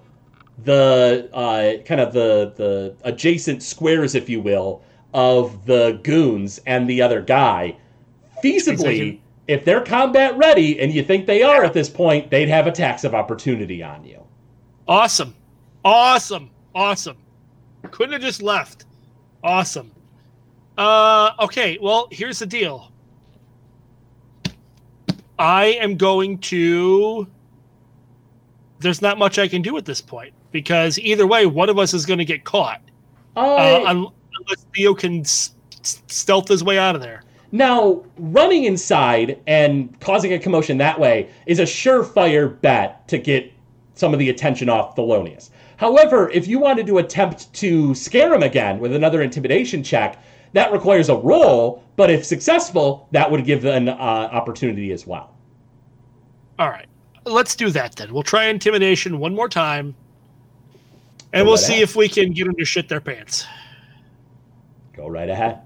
the 0.65 1.29
uh, 1.33 1.83
kind 1.85 2.01
of 2.01 2.13
the 2.13 2.53
the 2.57 2.97
adjacent 3.05 3.63
squares, 3.63 4.15
if 4.15 4.29
you 4.29 4.41
will, 4.41 4.83
of 5.13 5.67
the 5.67 6.01
goons 6.03 6.61
and 6.67 6.89
the 6.89 7.03
other 7.03 7.21
guy. 7.21 7.77
Feasibly, 8.43 9.21
if 9.49 9.65
they're 9.65 9.85
combat 9.85 10.37
ready, 10.37 10.81
and 10.81 10.93
you 10.93 11.03
think 11.03 11.27
they 11.27 11.43
are 11.43 11.63
at 11.63 11.75
this 11.75 11.89
point, 11.89 12.31
they'd 12.31 12.49
have 12.49 12.67
attacks 12.67 13.05
of 13.05 13.15
opportunity 13.15 13.83
on 13.83 14.05
you. 14.05 14.23
Awesome. 14.97 15.35
Awesome. 15.87 16.51
Awesome. 16.75 17.17
Couldn't 17.93 18.13
have 18.13 18.21
just 18.21 18.43
left. 18.43 18.85
Awesome. 19.43 19.91
Uh 20.77 21.31
okay, 21.41 21.79
well, 21.81 22.09
here's 22.11 22.39
the 22.39 22.45
deal. 22.47 22.93
I 25.39 25.65
am 25.81 25.97
going 25.97 26.37
to 26.53 27.27
There's 28.81 29.01
not 29.01 29.17
much 29.17 29.39
I 29.39 29.49
can 29.49 29.63
do 29.63 29.79
at 29.79 29.87
this 29.87 30.03
point 30.03 30.35
because 30.51 30.99
either 30.99 31.27
way 31.27 31.47
one 31.47 31.71
of 31.71 31.79
us 31.79 31.95
is 31.95 32.05
going 32.05 32.19
to 32.19 32.27
get 32.27 32.45
caught. 32.45 32.83
Uh, 33.35 33.41
Uh, 33.41 33.83
un- 33.87 34.07
unless 34.41 34.67
Theo 34.77 34.93
can 34.93 35.21
s- 35.21 35.55
stealth 35.83 36.49
his 36.49 36.63
way 36.63 36.79
out 36.79 36.95
of 36.95 37.01
there. 37.01 37.23
Now, 37.51 38.03
running 38.19 38.65
inside 38.65 39.39
and 39.47 39.99
causing 40.01 40.35
a 40.35 40.39
commotion 40.39 40.77
that 40.79 41.01
way 41.01 41.31
is 41.47 41.61
a 41.61 41.65
surefire 41.65 42.61
bet 42.61 43.09
to 43.09 43.17
get 43.17 43.51
some 43.95 44.13
of 44.13 44.19
the 44.19 44.31
attention 44.31 44.69
off 44.69 44.97
Thelonious. 44.97 45.51
However, 45.77 46.31
if 46.31 46.47
you 46.47 46.59
wanted 46.59 46.87
to 46.87 46.99
attempt 46.99 47.53
to 47.55 47.95
scare 47.95 48.33
him 48.35 48.43
again 48.43 48.79
with 48.79 48.95
another 48.95 49.23
intimidation 49.23 49.83
check, 49.83 50.23
that 50.53 50.71
requires 50.73 51.09
a 51.09 51.17
roll, 51.17 51.83
but 51.97 52.11
if 52.11 52.25
successful, 52.25 53.09
that 53.13 53.31
would 53.31 53.45
give 53.45 53.65
an 53.65 53.89
uh, 53.89 53.93
opportunity 53.93 54.93
as 54.93 55.07
well. 55.07 55.35
All 56.59 56.69
right. 56.69 56.87
Let's 57.25 57.57
do 57.57 57.71
that 57.71 57.97
then. 57.97 58.13
We'll 58.13 58.23
try 58.23 58.45
intimidation 58.47 59.19
one 59.19 59.35
more 59.35 59.49
time. 59.49 59.95
And 61.33 61.45
Go 61.45 61.45
we'll 61.45 61.53
right 61.55 61.61
see 61.65 61.73
ahead. 61.75 61.83
if 61.85 61.97
we 61.97 62.09
can 62.09 62.33
get 62.33 62.45
them 62.47 62.55
to 62.57 62.65
shit 62.65 62.89
their 62.89 63.01
pants. 63.01 63.47
Go 64.95 65.09
right 65.09 65.29
ahead. 65.29 65.61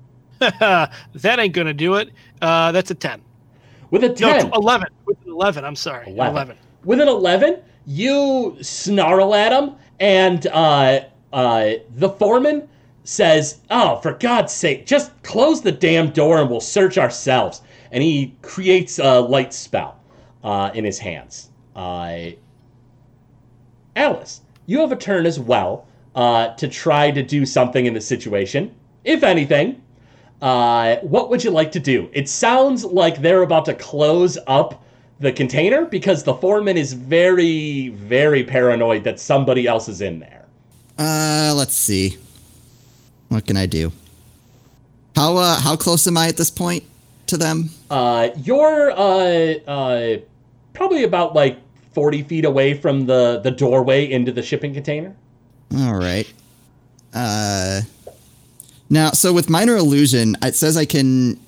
that 0.40 0.90
ain't 1.38 1.54
gonna 1.54 1.72
do 1.74 1.94
it. 1.96 2.10
Uh, 2.42 2.70
that's 2.72 2.90
a 2.90 2.94
ten. 2.94 3.20
With 3.90 4.04
a 4.04 4.08
No, 4.08 4.14
10, 4.14 4.50
tw- 4.50 4.54
eleven. 4.54 4.88
With 5.06 5.16
an 5.24 5.32
eleven. 5.32 5.64
I'm 5.64 5.74
sorry. 5.74 6.06
An 6.06 6.12
11. 6.18 6.56
With 6.88 7.02
an 7.02 7.08
11, 7.08 7.58
you 7.84 8.56
snarl 8.62 9.34
at 9.34 9.52
him, 9.52 9.74
and 10.00 10.46
uh, 10.46 11.00
uh, 11.34 11.72
the 11.94 12.08
foreman 12.08 12.66
says, 13.04 13.58
Oh, 13.68 13.96
for 13.96 14.14
God's 14.14 14.54
sake, 14.54 14.86
just 14.86 15.12
close 15.22 15.60
the 15.60 15.70
damn 15.70 16.08
door 16.08 16.40
and 16.40 16.48
we'll 16.48 16.62
search 16.62 16.96
ourselves. 16.96 17.60
And 17.92 18.02
he 18.02 18.34
creates 18.40 18.98
a 18.98 19.20
light 19.20 19.52
spell 19.52 20.00
uh, 20.42 20.70
in 20.72 20.82
his 20.82 20.98
hands. 20.98 21.50
Uh, 21.76 22.30
Alice, 23.94 24.40
you 24.64 24.80
have 24.80 24.90
a 24.90 24.96
turn 24.96 25.26
as 25.26 25.38
well 25.38 25.86
uh, 26.14 26.54
to 26.54 26.68
try 26.68 27.10
to 27.10 27.22
do 27.22 27.44
something 27.44 27.84
in 27.84 27.92
the 27.92 28.00
situation. 28.00 28.74
If 29.04 29.22
anything, 29.24 29.82
uh, 30.40 30.96
what 31.02 31.28
would 31.28 31.44
you 31.44 31.50
like 31.50 31.70
to 31.72 31.80
do? 31.80 32.08
It 32.14 32.30
sounds 32.30 32.82
like 32.82 33.20
they're 33.20 33.42
about 33.42 33.66
to 33.66 33.74
close 33.74 34.38
up 34.46 34.82
the 35.20 35.32
container 35.32 35.84
because 35.84 36.24
the 36.24 36.34
foreman 36.34 36.76
is 36.76 36.92
very, 36.92 37.88
very 37.88 38.44
paranoid 38.44 39.04
that 39.04 39.18
somebody 39.18 39.66
else 39.66 39.88
is 39.88 40.00
in 40.00 40.20
there. 40.20 40.46
Uh, 40.98 41.52
let's 41.56 41.74
see. 41.74 42.16
What 43.28 43.46
can 43.46 43.56
I 43.56 43.66
do? 43.66 43.92
How 45.14 45.36
uh 45.36 45.60
how 45.60 45.74
close 45.74 46.06
am 46.06 46.16
I 46.16 46.28
at 46.28 46.36
this 46.36 46.50
point 46.50 46.84
to 47.26 47.36
them? 47.36 47.70
Uh, 47.90 48.30
you're 48.36 48.92
uh, 48.92 49.54
uh, 49.66 50.16
probably 50.72 51.04
about 51.04 51.34
like 51.34 51.58
40 51.92 52.22
feet 52.22 52.44
away 52.44 52.74
from 52.74 53.06
the, 53.06 53.40
the 53.42 53.50
doorway 53.50 54.08
into 54.10 54.30
the 54.30 54.42
shipping 54.42 54.72
container. 54.72 55.14
All 55.76 55.94
right. 55.94 56.32
Uh, 57.12 57.80
now, 58.88 59.10
so 59.10 59.32
with 59.32 59.50
minor 59.50 59.76
illusion, 59.76 60.36
it 60.42 60.54
says 60.54 60.76
I 60.76 60.84
can 60.84 61.40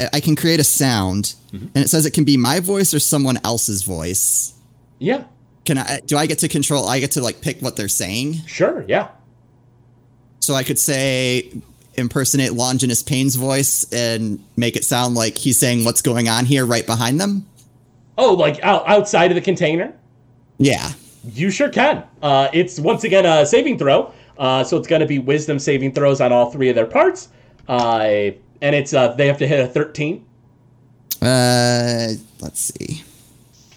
I- 0.00 0.08
I 0.14 0.20
can 0.20 0.36
create 0.36 0.60
a 0.60 0.64
sound, 0.64 1.34
and 1.52 1.70
it 1.76 1.88
says 1.88 2.04
it 2.06 2.12
can 2.12 2.24
be 2.24 2.36
my 2.36 2.60
voice 2.60 2.92
or 2.94 2.98
someone 3.00 3.38
else's 3.44 3.82
voice. 3.82 4.52
Yeah, 4.98 5.24
Can 5.64 5.78
I? 5.78 6.00
Do 6.06 6.16
I 6.16 6.26
get 6.26 6.38
to 6.40 6.48
control? 6.48 6.86
I 6.88 7.00
get 7.00 7.12
to 7.12 7.20
like 7.20 7.40
pick 7.40 7.60
what 7.60 7.76
they're 7.76 7.88
saying. 7.88 8.42
sure. 8.46 8.84
Yeah. 8.88 9.08
So 10.40 10.54
I 10.54 10.62
could 10.62 10.78
say 10.78 11.52
impersonate 11.96 12.52
Longinus 12.52 13.02
Payne's 13.02 13.34
voice 13.36 13.84
and 13.92 14.38
make 14.56 14.76
it 14.76 14.84
sound 14.84 15.14
like 15.14 15.36
he's 15.38 15.58
saying 15.58 15.84
what's 15.84 16.02
going 16.02 16.28
on 16.28 16.44
here 16.44 16.64
right 16.66 16.86
behind 16.86 17.20
them. 17.20 17.46
Oh, 18.18 18.34
like 18.34 18.62
out, 18.62 18.86
outside 18.88 19.30
of 19.30 19.34
the 19.34 19.40
container? 19.40 19.92
Yeah. 20.58 20.92
You 21.32 21.50
sure 21.50 21.68
can. 21.70 22.04
Uh, 22.22 22.48
it's 22.52 22.78
once 22.78 23.02
again 23.04 23.26
a 23.26 23.44
saving 23.46 23.78
throw. 23.78 24.12
Uh, 24.38 24.62
so 24.62 24.76
it's 24.76 24.86
going 24.86 25.00
to 25.00 25.06
be 25.06 25.18
wisdom 25.18 25.58
saving 25.58 25.92
throws 25.92 26.20
on 26.20 26.32
all 26.32 26.50
three 26.50 26.68
of 26.68 26.76
their 26.76 26.86
parts. 26.86 27.28
Uh, 27.66 28.30
and 28.62 28.74
it's 28.74 28.94
uh, 28.94 29.08
they 29.14 29.26
have 29.26 29.38
to 29.38 29.46
hit 29.46 29.60
a 29.60 29.66
13. 29.66 30.24
Uh, 31.22 32.08
let's 32.40 32.60
see. 32.60 33.02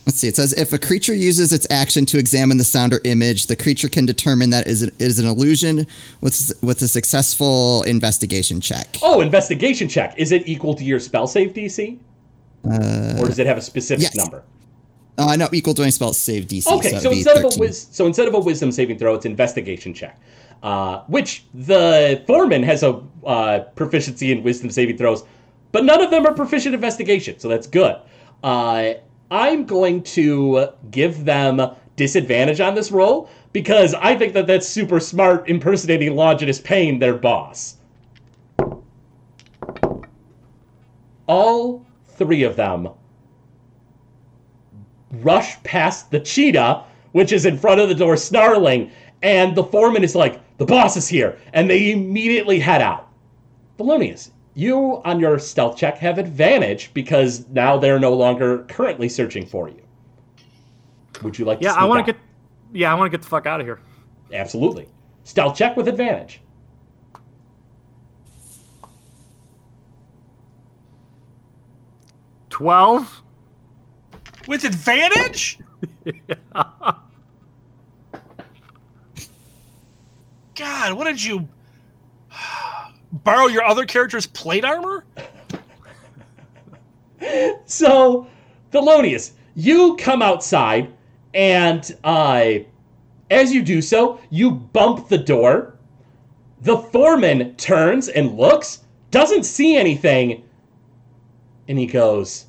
Let's 0.06 0.18
see. 0.18 0.28
It 0.28 0.36
says 0.36 0.54
if 0.54 0.74
a 0.74 0.80
creature 0.80 1.14
uses 1.14 1.54
its 1.54 1.68
action 1.70 2.06
to 2.08 2.18
examine 2.18 2.58
the 2.58 2.64
sound 2.64 2.94
or 2.94 3.02
image, 3.04 3.46
the 3.46 3.56
creature 3.56 3.90
can 3.90 4.06
determine 4.06 4.50
that 4.50 4.68
is 4.68 4.82
it 4.82 4.94
is 5.00 5.20
an 5.20 5.28
illusion 5.28 5.86
with 6.22 6.52
with 6.62 6.82
a 6.82 6.88
successful 6.88 7.84
investigation 7.84 8.60
check. 8.60 8.98
Oh, 9.04 9.22
investigation 9.22 9.88
check. 9.88 10.16
Is 10.18 10.32
it 10.32 10.48
equal 10.48 10.74
to 10.76 10.84
your 10.84 11.00
spell 11.00 11.28
save 11.28 11.54
DC? 11.54 12.00
or 12.64 13.28
does 13.28 13.40
it 13.40 13.48
have 13.48 13.58
a 13.58 13.62
specific 13.62 14.04
yes. 14.04 14.16
number? 14.16 14.44
Oh, 15.18 15.28
I 15.28 15.36
know 15.36 15.50
equal 15.52 15.74
to 15.74 15.82
any 15.82 15.92
spell 15.92 16.14
save 16.14 16.48
DC. 16.48 16.66
Okay, 16.68 16.98
so 16.98 17.10
be 17.10 17.18
instead 17.18 17.38
of 17.38 17.44
a 17.44 17.50
13. 17.50 17.60
wis- 17.60 17.88
so 17.92 18.08
instead 18.08 18.28
of 18.28 18.34
a 18.34 18.40
wisdom 18.40 18.72
saving 18.72 18.98
throw, 18.98 19.16
it's 19.16 19.26
investigation 19.26 19.94
check, 19.94 20.20
uh, 20.64 21.02
which 21.08 21.46
the 21.54 22.24
foreman 22.28 22.64
has 22.64 22.84
a 22.84 23.02
uh, 23.26 23.60
proficiency 23.76 24.32
in 24.32 24.44
wisdom 24.44 24.70
saving 24.70 24.98
throws, 24.98 25.24
but 25.72 25.86
none 25.86 26.02
of 26.02 26.12
them 26.12 26.26
are 26.26 26.34
proficient 26.34 26.76
investigation, 26.76 27.40
so 27.40 27.48
that's 27.48 27.68
good. 27.68 27.96
Uh, 28.44 28.94
I'm 29.32 29.66
going 29.66 30.04
to 30.04 30.70
give 30.92 31.26
them 31.26 31.62
disadvantage 31.96 32.60
on 32.60 32.76
this 32.76 32.92
roll 32.92 33.30
because 33.54 33.94
I 33.94 34.16
think 34.16 34.34
that 34.34 34.48
that's 34.48 34.68
super 34.68 35.00
smart 35.00 35.50
impersonating 35.50 36.16
Longinus 36.16 36.60
Payne, 36.60 37.00
their 37.00 37.16
boss. 37.16 37.78
All 41.28 41.86
three 42.08 42.44
of 42.44 42.56
them 42.56 42.90
rush 45.12 45.62
past 45.64 46.12
the 46.12 46.20
cheetah, 46.20 46.84
which 47.12 47.32
is 47.32 47.46
in 47.46 47.58
front 47.58 47.82
of 47.82 47.90
the 47.90 47.96
door 47.96 48.18
snarling, 48.18 48.92
and 49.22 49.56
the 49.56 49.64
foreman 49.64 50.04
is 50.04 50.16
like, 50.16 50.42
the 50.60 50.66
boss 50.66 50.98
is 50.98 51.08
here, 51.08 51.40
and 51.54 51.70
they 51.70 51.92
immediately 51.92 52.60
head 52.60 52.82
out. 52.82 53.10
Thelonious, 53.80 54.32
you 54.54 55.02
on 55.06 55.20
your 55.20 55.40
stealth 55.40 55.78
check 55.78 55.98
have 55.98 56.18
advantage 56.18 56.94
because 56.94 57.48
now 57.48 57.78
they're 57.78 57.98
no 57.98 58.14
longer 58.14 58.66
currently 58.66 59.08
searching 59.08 59.46
for 59.46 59.70
you. 59.70 59.82
Would 61.24 61.40
you 61.40 61.46
like 61.46 61.60
to 61.60 61.66
Yeah, 61.66 61.74
I 61.74 61.86
want 61.86 62.06
to 62.06 62.14
get. 62.14 62.22
Yeah, 62.74 62.92
I 62.92 62.96
want 62.96 63.10
to 63.10 63.18
get 63.18 63.24
the 63.24 63.30
fuck 63.30 63.46
out 63.46 63.62
of 63.62 63.66
here. 63.66 63.80
Absolutely. 64.34 64.90
Stealth 65.24 65.56
check 65.56 65.78
with 65.78 65.88
advantage. 65.88 66.42
Twelve. 72.50 73.22
With 74.46 74.66
advantage? 74.66 75.60
God, 80.60 80.92
what 80.94 81.06
did 81.06 81.24
you 81.24 81.48
borrow 83.14 83.48
your 83.48 83.64
other 83.64 83.86
character's 83.86 84.28
plate 84.28 84.66
armor? 84.66 85.06
So, 87.66 88.28
Thelonious, 88.72 89.32
you 89.56 89.96
come 89.96 90.22
outside, 90.22 90.92
and 91.34 91.96
uh, 92.04 92.56
as 93.32 93.54
you 93.54 93.62
do 93.62 93.82
so, 93.82 94.20
you 94.30 94.52
bump 94.52 95.08
the 95.08 95.18
door. 95.18 95.76
The 96.62 96.78
foreman 96.78 97.56
turns 97.56 98.10
and 98.10 98.38
looks, 98.38 98.84
doesn't 99.12 99.44
see 99.44 99.78
anything, 99.78 100.44
and 101.70 101.80
he 101.80 101.86
goes, 101.86 102.48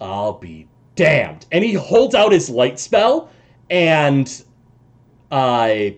I'll 0.00 0.34
be 0.34 0.68
damned. 0.94 1.46
And 1.50 1.64
he 1.64 1.72
holds 1.72 2.14
out 2.14 2.30
his 2.30 2.48
light 2.48 2.78
spell, 2.78 3.28
and 3.70 4.44
I. 5.32 5.96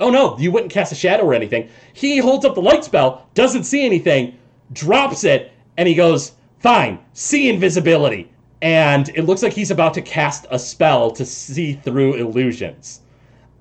oh 0.00 0.10
no, 0.10 0.36
you 0.38 0.50
wouldn't 0.50 0.72
cast 0.72 0.92
a 0.92 0.96
shadow 0.96 1.24
or 1.24 1.34
anything. 1.34 1.68
He 1.92 2.18
holds 2.18 2.44
up 2.44 2.54
the 2.54 2.62
light 2.62 2.84
spell, 2.84 3.28
doesn't 3.34 3.64
see 3.64 3.84
anything, 3.84 4.36
drops 4.72 5.24
it, 5.24 5.52
and 5.76 5.86
he 5.86 5.94
goes, 5.94 6.32
Fine, 6.58 6.98
see 7.12 7.48
invisibility. 7.48 8.30
And 8.62 9.08
it 9.10 9.24
looks 9.24 9.42
like 9.42 9.52
he's 9.52 9.70
about 9.70 9.94
to 9.94 10.02
cast 10.02 10.46
a 10.50 10.58
spell 10.58 11.10
to 11.12 11.24
see 11.24 11.74
through 11.74 12.14
illusions. 12.14 13.00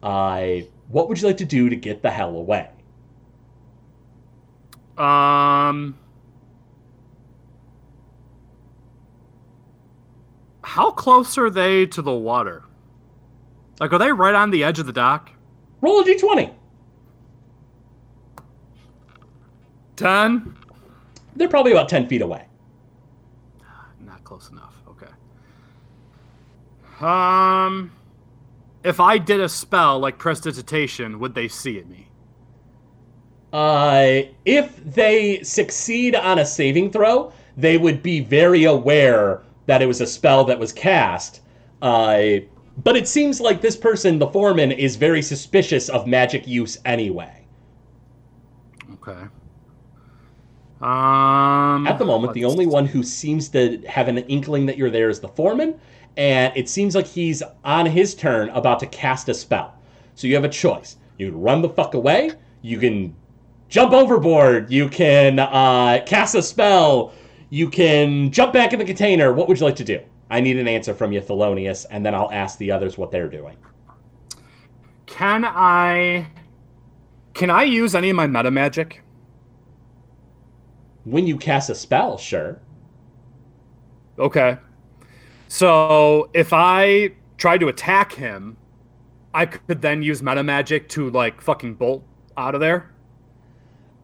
I. 0.04 0.67
what 0.89 1.08
would 1.08 1.21
you 1.21 1.28
like 1.28 1.38
to 1.38 1.45
do 1.45 1.69
to 1.69 1.75
get 1.75 2.02
the 2.02 2.12
hell 2.12 2.36
away? 2.36 2.69
Um. 4.97 5.97
How 10.62 10.91
close 10.91 11.38
are 11.38 11.49
they 11.49 11.86
to 11.88 12.02
the 12.02 12.13
water? 12.13 12.63
Like, 13.80 13.93
are 13.93 13.97
they 13.97 14.12
right 14.12 14.36
on 14.36 14.52
the 14.52 14.63
edge 14.63 14.78
of 14.78 14.86
the 14.86 14.93
dock? 14.93 15.32
Roll 15.82 16.00
a 16.02 16.04
d20. 16.04 16.54
Ten. 19.96 20.56
They're 21.36 21.50
probably 21.50 21.72
about 21.72 21.89
10 21.89 22.08
feet 22.08 22.22
away. 22.22 22.46
Not 24.06 24.24
close 24.24 24.50
enough. 24.50 24.76
Okay. 24.89 25.08
Um, 27.06 27.92
if 28.84 29.00
I 29.00 29.18
did 29.18 29.39
a 29.39 29.50
spell 29.50 30.00
like 30.00 30.18
prestidigitation, 30.18 31.20
would 31.20 31.36
they 31.36 31.48
see 31.48 31.78
it 31.78 31.89
me? 31.89 32.08
Uh, 33.52 34.22
if 34.46 34.78
they 34.84 35.42
succeed 35.44 36.15
on 36.15 36.39
a 36.39 36.46
saving 36.46 36.92
throw, 36.92 37.34
they 37.58 37.78
would 37.78 38.04
be 38.04 38.20
very 38.20 38.65
aware 38.65 39.42
that 39.65 39.82
it 39.82 39.86
was 39.86 40.02
a 40.02 40.08
spell 40.08 40.44
that 40.46 40.58
was 40.60 40.72
cast. 40.72 41.42
Uh, 41.82 42.39
but 42.84 42.96
it 42.96 43.08
seems 43.08 43.42
like 43.42 43.62
this 43.62 43.76
person, 43.76 44.20
the 44.20 44.28
foreman, 44.28 44.72
is 44.72 44.96
very 44.96 45.22
suspicious 45.22 45.89
of 45.89 46.08
magic 46.08 46.48
use 46.48 46.78
anyway. 46.86 47.46
Okay. 48.94 49.28
Um. 50.82 51.88
At 51.88 51.98
the 51.98 52.06
moment, 52.06 52.34
the 52.34 52.46
only 52.46 52.65
one 52.65 52.86
who 52.86 53.04
seems 53.04 53.50
to 53.50 53.82
have 53.88 54.08
an 54.08 54.18
inkling 54.18 54.65
that 54.68 54.78
you're 54.78 54.89
there 54.89 55.10
is 55.10 55.20
the 55.20 55.28
foreman, 55.28 55.80
and 56.15 56.54
it 56.56 56.70
seems 56.70 56.96
like 56.96 57.06
he's 57.06 57.44
on 57.65 57.86
his 57.86 58.15
turn 58.15 58.50
about 58.50 58.80
to 58.80 58.86
cast 58.88 59.28
a 59.30 59.34
spell. 59.34 59.74
So 60.15 60.28
you 60.28 60.36
have 60.36 60.46
a 60.46 60.50
choice. 60.50 60.98
You 61.18 61.32
can 61.32 61.42
run 61.42 61.62
the 61.62 61.70
fuck 61.70 61.96
away, 61.96 62.32
you 62.62 62.78
can 62.78 63.13
jump 63.68 63.94
overboard, 63.94 64.72
you 64.72 64.88
can 64.88 65.39
uh, 65.39 66.02
cast 66.06 66.36
a 66.36 66.42
spell, 66.42 67.13
you 67.50 67.70
can 67.70 68.32
jump 68.32 68.54
back 68.54 68.72
in 68.72 68.80
the 68.80 68.86
container. 68.86 69.34
What 69.34 69.48
would 69.48 69.60
you 69.60 69.65
like 69.65 69.76
to 69.78 69.84
do? 69.84 70.00
I 70.30 70.42
need 70.42 70.58
an 70.58 70.68
answer 70.68 70.94
from 70.94 71.12
you, 71.12 71.22
Thelonious, 71.22 71.86
and 71.89 72.06
then 72.06 72.13
I'll 72.13 72.32
ask 72.32 72.58
the 72.60 72.72
others 72.72 72.98
what 72.98 73.12
they're 73.12 73.30
doing. 73.30 73.58
Can 75.06 75.44
I? 75.44 76.28
Can 77.34 77.50
I 77.50 77.63
use 77.63 77.96
any 77.96 78.10
of 78.10 78.15
my 78.15 78.28
meta 78.28 78.52
magic? 78.52 79.02
When 81.04 81.26
you 81.26 81.38
cast 81.38 81.70
a 81.70 81.76
spell, 81.76 82.18
sure. 82.18 82.62
Okay. 84.20 84.58
So 85.48 86.30
if 86.34 86.54
I 86.54 87.12
try 87.38 87.58
to 87.58 87.68
attack 87.70 88.13
him, 88.13 88.58
I 89.34 89.48
could 89.48 89.82
then 89.82 90.04
use 90.04 90.22
meta 90.22 90.44
magic 90.44 90.89
to 90.89 91.10
like 91.10 91.42
fucking 91.42 91.76
bolt 91.76 92.04
out 92.38 92.54
of 92.54 92.62
there. 92.62 92.92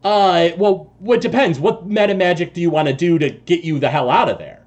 Uh, 0.02 0.50
well, 0.56 0.92
it 1.04 1.20
depends. 1.20 1.58
What 1.60 1.86
meta 1.86 2.14
magic 2.14 2.52
do 2.54 2.60
you 2.60 2.70
want 2.70 2.88
to 2.88 2.94
do 2.94 3.18
to 3.18 3.30
get 3.30 3.64
you 3.64 3.78
the 3.78 3.88
hell 3.90 4.10
out 4.10 4.28
of 4.28 4.38
there? 4.38 4.65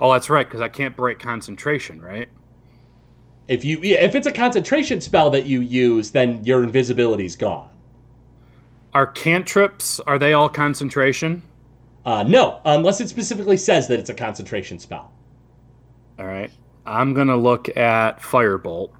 Oh, 0.00 0.12
that's 0.12 0.30
right, 0.30 0.46
because 0.46 0.60
I 0.60 0.68
can't 0.68 0.96
break 0.96 1.18
concentration, 1.18 2.00
right? 2.00 2.28
If 3.48 3.64
you 3.64 3.80
if 3.82 4.14
it's 4.14 4.26
a 4.26 4.32
concentration 4.32 5.00
spell 5.00 5.30
that 5.30 5.46
you 5.46 5.60
use, 5.60 6.10
then 6.10 6.44
your 6.44 6.62
invisibility's 6.62 7.34
gone. 7.34 7.70
Are 8.92 9.06
cantrips 9.06 10.00
are 10.00 10.18
they 10.18 10.34
all 10.34 10.48
concentration? 10.50 11.42
Uh, 12.04 12.22
no, 12.22 12.60
unless 12.64 13.00
it 13.00 13.08
specifically 13.08 13.56
says 13.56 13.88
that 13.88 13.98
it's 13.98 14.10
a 14.10 14.14
concentration 14.14 14.78
spell. 14.78 15.12
All 16.18 16.26
right. 16.26 16.50
I'm 16.84 17.14
gonna 17.14 17.36
look 17.36 17.74
at 17.76 18.20
firebolt. 18.20 18.90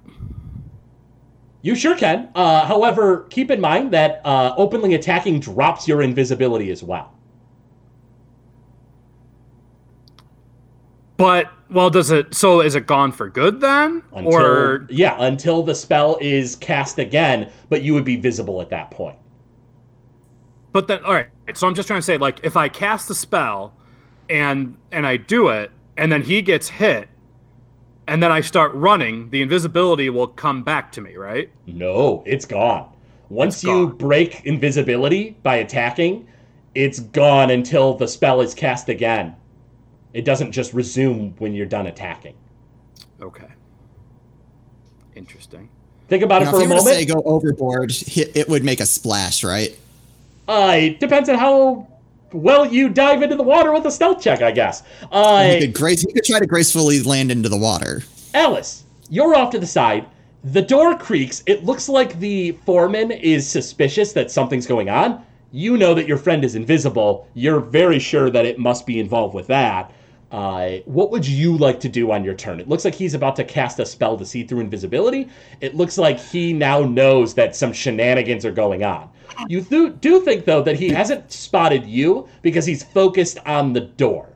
You 1.61 1.75
sure 1.75 1.95
can. 1.95 2.29
Uh, 2.35 2.65
however, 2.65 3.27
keep 3.29 3.51
in 3.51 3.59
mind 3.59 3.91
that 3.91 4.21
uh, 4.25 4.53
openly 4.57 4.93
attacking 4.95 5.39
drops 5.41 5.87
your 5.87 6.01
invisibility 6.01 6.71
as 6.71 6.83
well. 6.83 7.13
But 11.19 11.51
well, 11.69 11.89
does 11.89 12.11
it? 12.11 12.33
So 12.33 12.61
is 12.61 12.75
it 12.75 12.87
gone 12.87 13.11
for 13.11 13.29
good 13.29 13.59
then, 13.59 14.01
Until 14.13 14.33
or 14.33 14.87
yeah, 14.89 15.17
until 15.19 15.61
the 15.63 15.75
spell 15.75 16.17
is 16.21 16.55
cast 16.55 16.97
again, 16.97 17.51
but 17.67 17.81
you 17.83 17.93
would 17.93 18.05
be 18.05 18.15
visible 18.15 18.61
at 18.61 18.69
that 18.69 18.89
point. 18.89 19.17
But 20.71 20.87
then, 20.87 21.03
all 21.03 21.13
right. 21.13 21.27
So 21.53 21.67
I'm 21.67 21.75
just 21.75 21.87
trying 21.87 21.97
to 21.99 22.03
say, 22.05 22.17
like, 22.17 22.39
if 22.43 22.55
I 22.55 22.69
cast 22.69 23.09
the 23.09 23.15
spell 23.15 23.73
and 24.29 24.77
and 24.93 25.05
I 25.05 25.17
do 25.17 25.49
it, 25.49 25.71
and 25.97 26.09
then 26.09 26.21
he 26.21 26.41
gets 26.41 26.69
hit, 26.69 27.09
and 28.07 28.23
then 28.23 28.31
I 28.31 28.39
start 28.39 28.73
running, 28.73 29.29
the 29.29 29.41
invisibility 29.41 30.09
will 30.09 30.27
come 30.27 30.63
back 30.63 30.89
to 30.93 31.01
me, 31.01 31.17
right? 31.17 31.49
No, 31.67 32.23
it's 32.25 32.45
gone. 32.45 32.93
Once 33.27 33.55
It's 33.55 33.63
you 33.65 33.87
gone. 33.89 33.97
break 33.97 34.45
invisibility 34.45 35.35
by 35.43 35.57
attacking, 35.57 36.27
it's 36.75 37.01
gone 37.01 37.51
until 37.51 37.93
the 37.93 38.07
spell 38.07 38.39
is 38.39 38.53
cast 38.53 38.87
again. 38.87 39.35
It 40.13 40.25
doesn't 40.25 40.51
just 40.51 40.73
resume 40.73 41.33
when 41.37 41.53
you're 41.53 41.65
done 41.65 41.87
attacking. 41.87 42.35
Okay. 43.21 43.47
Interesting. 45.15 45.69
Think 46.07 46.23
about 46.23 46.41
Now, 46.41 46.49
it 46.49 46.51
for 46.51 46.57
if 46.57 46.61
a 46.61 46.63
you 46.63 46.69
were 46.69 46.79
to 46.79 46.85
moment. 46.85 46.97
say 46.97 47.05
go 47.05 47.21
overboard, 47.25 47.93
it 48.17 48.47
would 48.49 48.63
make 48.63 48.79
a 48.79 48.85
splash, 48.85 49.43
right? 49.43 49.77
Uh, 50.47 50.75
it 50.77 50.99
depends 50.99 51.29
on 51.29 51.35
how 51.37 51.87
well 52.31 52.65
you 52.65 52.89
dive 52.89 53.21
into 53.21 53.35
the 53.35 53.43
water 53.43 53.71
with 53.71 53.85
a 53.85 53.91
stealth 53.91 54.21
check, 54.21 54.41
I 54.41 54.51
guess. 54.51 54.81
Uh, 55.11 55.51
You 55.53 55.59
could, 55.67 55.73
grace, 55.75 56.03
you 56.03 56.13
could 56.13 56.23
try 56.23 56.39
to 56.39 56.47
gracefully 56.47 57.01
land 57.03 57.31
into 57.31 57.49
the 57.49 57.57
water. 57.57 58.01
Alice, 58.33 58.83
you're 59.09 59.35
off 59.35 59.51
to 59.51 59.59
the 59.59 59.67
side. 59.67 60.05
The 60.43 60.61
door 60.61 60.97
creaks. 60.97 61.43
It 61.45 61.65
looks 61.65 61.89
like 61.89 62.17
the 62.19 62.53
foreman 62.65 63.11
is 63.11 63.47
suspicious 63.47 64.13
that 64.13 64.31
something's 64.31 64.65
going 64.65 64.89
on. 64.89 65.23
You 65.51 65.77
know 65.77 65.93
that 65.93 66.07
your 66.07 66.17
friend 66.17 66.45
is 66.45 66.55
invisible. 66.55 67.27
You're 67.33 67.59
very 67.59 67.99
sure 67.99 68.29
that 68.29 68.45
it 68.45 68.57
must 68.57 68.85
be 68.85 68.99
involved 68.99 69.33
with 69.35 69.47
that. 69.47 69.91
Uh, 70.31 70.77
what 70.85 71.09
would 71.09 71.27
you 71.27 71.57
like 71.57 71.79
to 71.79 71.89
do 71.89 72.11
on 72.11 72.23
your 72.23 72.35
turn? 72.35 72.59
It 72.59 72.69
looks 72.69 72.85
like 72.85 72.93
he's 72.93 73.15
about 73.15 73.35
to 73.37 73.43
cast 73.43 73.79
a 73.79 73.85
spell 73.85 74.15
to 74.17 74.25
see 74.25 74.43
through 74.43 74.59
invisibility. 74.59 75.27
It 75.59 75.75
looks 75.75 75.97
like 75.97 76.19
he 76.19 76.53
now 76.53 76.81
knows 76.81 77.33
that 77.33 77.55
some 77.55 77.73
shenanigans 77.73 78.45
are 78.45 78.51
going 78.51 78.83
on. 78.83 79.09
You 79.47 79.61
th- 79.61 79.93
do 80.01 80.21
think, 80.21 80.45
though, 80.45 80.61
that 80.61 80.77
he 80.77 80.89
hasn't 80.89 81.31
spotted 81.31 81.85
you 81.85 82.27
because 82.41 82.65
he's 82.65 82.83
focused 82.83 83.39
on 83.45 83.73
the 83.73 83.81
door. 83.81 84.29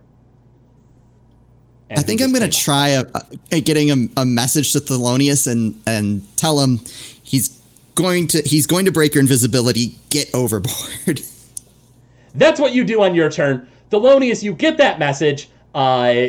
And 1.89 1.99
I 1.99 2.01
think 2.01 2.21
I'm 2.21 2.31
going 2.31 2.49
to 2.49 2.57
try 2.57 2.89
a, 2.89 3.05
a, 3.51 3.61
getting 3.61 3.91
a, 3.91 4.21
a 4.21 4.25
message 4.25 4.73
to 4.73 4.79
Thelonious 4.79 5.51
and 5.51 5.79
and 5.85 6.25
tell 6.37 6.59
him 6.59 6.79
he's 7.21 7.61
going 7.93 8.27
to 8.29 8.41
he's 8.41 8.65
going 8.65 8.85
to 8.85 8.91
break 8.91 9.13
your 9.13 9.21
invisibility. 9.21 9.95
Get 10.09 10.33
overboard. 10.33 11.21
That's 12.35 12.59
what 12.59 12.73
you 12.73 12.83
do 12.83 13.03
on 13.03 13.13
your 13.13 13.29
turn. 13.29 13.67
Thelonious, 13.91 14.41
you 14.41 14.53
get 14.53 14.77
that 14.77 14.97
message. 14.97 15.49
Uh, 15.73 16.27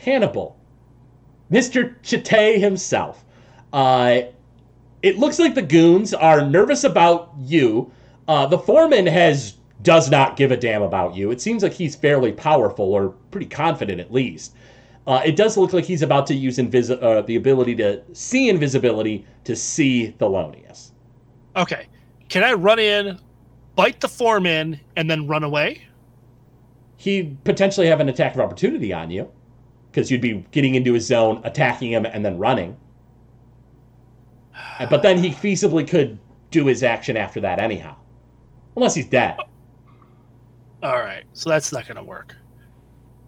Hannibal, 0.00 0.56
Mr. 1.50 1.94
Chite 2.02 2.60
himself. 2.60 3.24
Uh, 3.72 4.22
it 5.02 5.18
looks 5.18 5.38
like 5.38 5.54
the 5.54 5.62
goons 5.62 6.14
are 6.14 6.46
nervous 6.46 6.84
about 6.84 7.32
you. 7.38 7.90
Uh, 8.26 8.46
the 8.46 8.58
foreman 8.58 9.06
has 9.06 9.54
does 9.82 10.10
not 10.10 10.36
give 10.36 10.50
a 10.50 10.56
damn 10.56 10.82
about 10.82 11.14
you. 11.14 11.30
It 11.30 11.40
seems 11.40 11.62
like 11.62 11.72
he's 11.72 11.94
fairly 11.94 12.32
powerful, 12.32 12.92
or 12.92 13.10
pretty 13.30 13.46
confident 13.46 14.00
at 14.00 14.12
least. 14.12 14.54
Uh, 15.06 15.22
it 15.24 15.36
does 15.36 15.56
look 15.56 15.72
like 15.72 15.84
he's 15.84 16.02
about 16.02 16.26
to 16.26 16.34
use 16.34 16.58
invisi- 16.58 17.00
uh, 17.00 17.22
the 17.22 17.36
ability 17.36 17.76
to 17.76 18.02
see 18.12 18.48
invisibility 18.48 19.24
to 19.44 19.54
see 19.54 20.14
Thelonious. 20.18 20.90
Okay. 21.54 21.86
Can 22.28 22.42
I 22.42 22.54
run 22.54 22.80
in, 22.80 23.20
bite 23.76 24.00
the 24.00 24.08
foreman, 24.08 24.80
and 24.96 25.08
then 25.08 25.28
run 25.28 25.44
away? 25.44 25.82
He'd 26.96 27.42
potentially 27.44 27.86
have 27.86 28.00
an 28.00 28.08
attack 28.08 28.34
of 28.34 28.40
opportunity 28.40 28.92
on 28.92 29.10
you 29.10 29.30
because 29.90 30.10
you'd 30.10 30.20
be 30.20 30.44
getting 30.50 30.74
into 30.74 30.92
his 30.92 31.06
zone, 31.06 31.40
attacking 31.44 31.92
him, 31.92 32.04
and 32.06 32.24
then 32.24 32.38
running. 32.38 32.76
But 34.90 35.02
then 35.02 35.18
he 35.18 35.30
feasibly 35.30 35.88
could 35.88 36.18
do 36.50 36.66
his 36.66 36.82
action 36.82 37.16
after 37.16 37.40
that 37.40 37.58
anyhow, 37.58 37.96
unless 38.76 38.94
he's 38.94 39.06
dead. 39.06 39.38
All 40.82 40.98
right. 40.98 41.24
So 41.32 41.48
that's 41.50 41.72
not 41.72 41.86
going 41.86 41.96
to 41.96 42.02
work. 42.02 42.36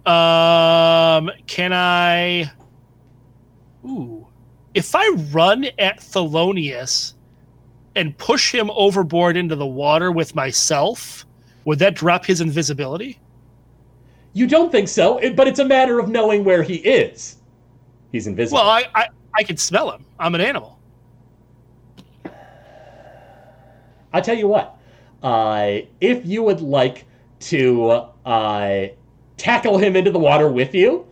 Um, 0.07 1.31
can 1.47 1.73
I? 1.73 2.51
Ooh, 3.85 4.27
if 4.75 4.95
I 4.95 5.09
run 5.33 5.65
at 5.79 6.01
Thelonious 6.01 7.15
and 7.95 8.17
push 8.17 8.55
him 8.55 8.71
overboard 8.75 9.37
into 9.37 9.57
the 9.57 9.67
water 9.67 10.13
with 10.13 10.35
myself, 10.35 11.27
would 11.65 11.79
that 11.81 11.95
drop 11.95 12.25
his 12.25 12.41
invisibility? 12.41 13.19
You 14.33 14.47
don't 14.47 14.71
think 14.71 14.89
so, 14.89 15.19
but 15.35 15.49
it's 15.49 15.59
a 15.59 15.65
matter 15.65 15.99
of 15.99 16.09
knowing 16.09 16.45
where 16.45 16.63
he 16.63 16.77
is. 16.77 17.37
He's 18.13 18.27
invisible. 18.27 18.59
Well, 18.61 18.69
I 18.71 18.85
I, 18.95 19.09
I 19.35 19.43
can 19.43 19.57
smell 19.57 19.91
him. 19.91 20.05
I'm 20.19 20.35
an 20.35 20.41
animal. 20.41 20.79
I 24.13 24.21
tell 24.21 24.37
you 24.37 24.49
what, 24.49 24.77
uh, 25.23 25.79
if 26.01 26.25
you 26.25 26.43
would 26.43 26.61
like 26.61 27.05
to 27.41 28.05
uh, 28.25 28.87
tackle 29.37 29.79
him 29.79 29.97
into 29.97 30.11
the 30.11 30.19
water 30.19 30.49
with 30.51 30.75
you, 30.75 31.07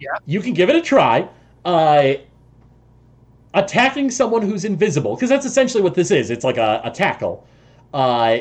Yeah. 0.00 0.08
you 0.26 0.40
can 0.40 0.52
give 0.52 0.68
it 0.68 0.76
a 0.76 0.80
try. 0.82 1.28
Uh, 1.64 2.14
attacking 3.54 4.10
someone 4.10 4.42
who's 4.42 4.64
invisible, 4.64 5.14
because 5.14 5.28
that's 5.28 5.46
essentially 5.46 5.82
what 5.82 5.94
this 5.94 6.10
is. 6.10 6.30
It's 6.30 6.44
like 6.44 6.56
a, 6.56 6.80
a 6.84 6.90
tackle. 6.90 7.46
Uh, 7.92 8.38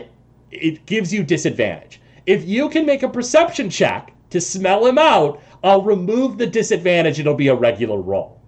it 0.51 0.85
gives 0.85 1.13
you 1.13 1.23
disadvantage. 1.23 1.99
If 2.25 2.45
you 2.47 2.69
can 2.69 2.85
make 2.85 3.03
a 3.03 3.09
perception 3.09 3.69
check 3.69 4.13
to 4.29 4.41
smell 4.41 4.85
him 4.85 4.97
out, 4.97 5.41
I'll 5.63 5.81
remove 5.81 6.37
the 6.37 6.47
disadvantage. 6.47 7.19
It'll 7.19 7.33
be 7.33 7.47
a 7.47 7.55
regular 7.55 7.99
roll. 7.99 8.39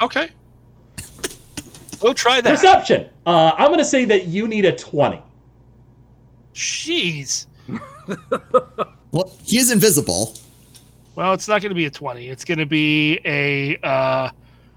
Okay. 0.00 0.30
We'll 2.02 2.14
try 2.14 2.40
that. 2.40 2.50
Perception. 2.50 3.08
Uh, 3.24 3.52
I'm 3.56 3.68
going 3.68 3.78
to 3.78 3.84
say 3.84 4.04
that 4.06 4.26
you 4.26 4.48
need 4.48 4.64
a 4.64 4.76
20. 4.76 5.22
Jeez. 6.54 7.46
well, 9.12 9.32
he 9.44 9.58
is 9.58 9.70
invisible. 9.70 10.34
Well, 11.14 11.32
it's 11.32 11.46
not 11.46 11.62
going 11.62 11.70
to 11.70 11.76
be 11.76 11.86
a 11.86 11.90
20. 11.90 12.28
It's 12.28 12.44
going 12.44 12.58
to 12.58 12.66
be 12.66 13.20
a 13.24 13.76
uh, 13.86 14.30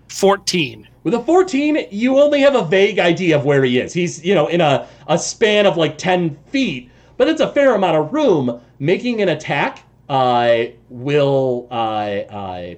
14. 0.09 0.88
With 1.03 1.13
a 1.13 1.21
14, 1.21 1.88
you 1.91 2.19
only 2.19 2.41
have 2.41 2.55
a 2.55 2.63
vague 2.63 2.99
idea 2.99 3.38
of 3.38 3.45
where 3.45 3.63
he 3.63 3.79
is. 3.79 3.93
He's, 3.93 4.23
you 4.23 4.36
know, 4.36 4.47
in 4.47 4.61
a, 4.61 4.88
a 5.07 5.17
span 5.17 5.65
of 5.65 5.77
like 5.77 5.97
10 5.97 6.36
feet, 6.47 6.91
but 7.17 7.27
it's 7.27 7.41
a 7.41 7.51
fair 7.51 7.75
amount 7.75 7.97
of 7.97 8.13
room. 8.13 8.61
Making 8.77 9.21
an 9.21 9.29
attack 9.29 9.84
uh, 10.10 10.66
will, 10.89 11.68
uh, 11.72 11.74
uh, 11.74 12.76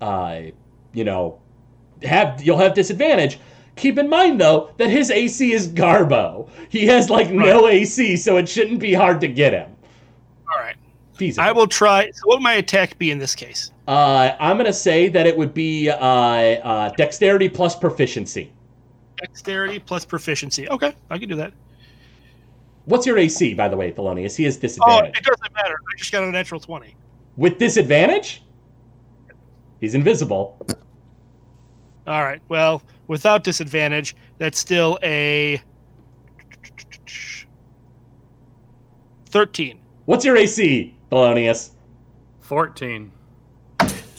uh, 0.00 0.40
you 0.92 1.04
know, 1.04 1.40
have 2.02 2.42
you'll 2.42 2.58
have 2.58 2.74
disadvantage. 2.74 3.38
Keep 3.76 3.98
in 3.98 4.08
mind 4.08 4.40
though 4.40 4.70
that 4.76 4.90
his 4.90 5.10
AC 5.10 5.52
is 5.52 5.68
Garbo. 5.68 6.48
He 6.68 6.86
has 6.86 7.08
like 7.10 7.30
no 7.30 7.68
AC, 7.68 8.16
so 8.16 8.36
it 8.36 8.48
shouldn't 8.48 8.80
be 8.80 8.92
hard 8.92 9.20
to 9.20 9.28
get 9.28 9.52
him. 9.52 9.70
All 10.52 10.60
right. 10.60 10.76
Feasible. 11.14 11.46
I 11.46 11.52
will 11.52 11.66
try. 11.66 12.10
So, 12.10 12.20
what 12.24 12.36
would 12.36 12.42
my 12.42 12.54
attack 12.54 12.98
be 12.98 13.10
in 13.10 13.18
this 13.18 13.34
case? 13.34 13.70
Uh, 13.86 14.34
I'm 14.40 14.56
gonna 14.56 14.72
say 14.72 15.08
that 15.08 15.26
it 15.26 15.36
would 15.36 15.54
be 15.54 15.88
uh, 15.90 15.96
uh, 15.96 16.88
dexterity 16.96 17.48
plus 17.48 17.76
proficiency. 17.76 18.52
Dexterity 19.18 19.78
plus 19.78 20.04
proficiency. 20.04 20.68
Okay, 20.68 20.94
I 21.10 21.18
can 21.18 21.28
do 21.28 21.36
that. 21.36 21.52
What's 22.84 23.06
your 23.06 23.16
AC, 23.18 23.54
by 23.54 23.68
the 23.68 23.76
way, 23.76 23.92
Thelonious? 23.92 24.36
He 24.36 24.44
has 24.44 24.56
Oh, 24.56 24.60
disadvantage. 24.60 25.16
it 25.18 25.24
doesn't 25.24 25.54
matter. 25.54 25.74
I 25.92 25.96
just 25.98 26.10
got 26.12 26.24
a 26.24 26.30
natural 26.30 26.60
20. 26.60 26.96
With 27.36 27.58
disadvantage? 27.58 28.42
He's 29.80 29.94
invisible. 29.94 30.58
All 32.06 32.22
right. 32.24 32.40
Well, 32.48 32.82
without 33.06 33.44
disadvantage, 33.44 34.16
that's 34.38 34.58
still 34.58 34.98
a 35.02 35.60
13. 39.26 39.78
What's 40.04 40.24
your 40.24 40.36
AC, 40.36 40.94
Thelonious? 41.10 41.70
14. 42.40 43.12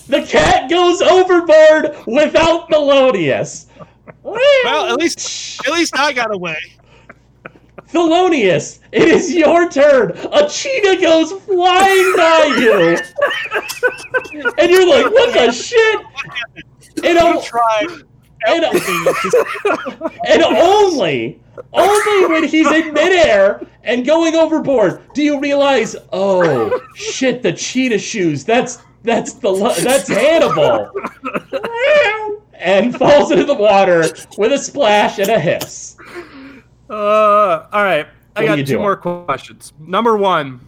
The 0.07 0.21
cat 0.23 0.69
goes 0.69 1.01
overboard 1.01 1.95
without 2.07 2.69
Thelonious. 2.69 3.67
Well, 4.21 4.91
at 4.91 4.95
least 4.97 5.65
at 5.65 5.73
least 5.73 5.97
I 5.97 6.11
got 6.11 6.33
away. 6.33 6.57
Thelonious, 7.89 8.79
it 8.91 9.07
is 9.07 9.33
your 9.33 9.69
turn. 9.69 10.11
A 10.31 10.47
cheetah 10.49 11.01
goes 11.01 11.31
flying 11.31 12.13
by 12.15 12.55
you. 12.59 12.97
and 14.57 14.71
you're 14.71 14.87
like, 14.87 15.11
what 15.11 15.33
the 15.33 15.51
shit? 15.51 16.01
And, 17.03 17.17
o- 17.17 17.41
tried 17.41 18.03
and, 18.45 18.65
and 20.27 20.43
only, 20.43 21.39
only 21.71 22.25
when 22.27 22.43
he's 22.47 22.67
in 22.71 22.93
midair 22.93 23.65
and 23.83 24.05
going 24.05 24.35
overboard 24.35 25.01
do 25.13 25.23
you 25.23 25.39
realize, 25.39 25.95
oh 26.11 26.81
shit, 26.95 27.41
the 27.41 27.53
cheetah 27.53 27.99
shoes. 27.99 28.43
That's 28.43 28.79
that's 29.03 29.33
the 29.33 29.53
that's 29.83 30.07
Hannibal. 30.07 30.91
and 32.53 32.95
falls 32.97 33.31
into 33.31 33.43
the 33.43 33.53
water 33.53 34.05
with 34.37 34.53
a 34.53 34.57
splash 34.57 35.19
and 35.19 35.29
a 35.29 35.39
hiss. 35.39 35.97
Uh, 36.89 37.67
all 37.71 37.83
right. 37.83 38.07
I 38.35 38.41
What 38.41 38.43
are 38.43 38.47
got 38.47 38.55
two 38.57 38.63
doing? 38.65 38.81
more 38.81 38.97
questions. 38.97 39.73
Number 39.79 40.17
one, 40.17 40.59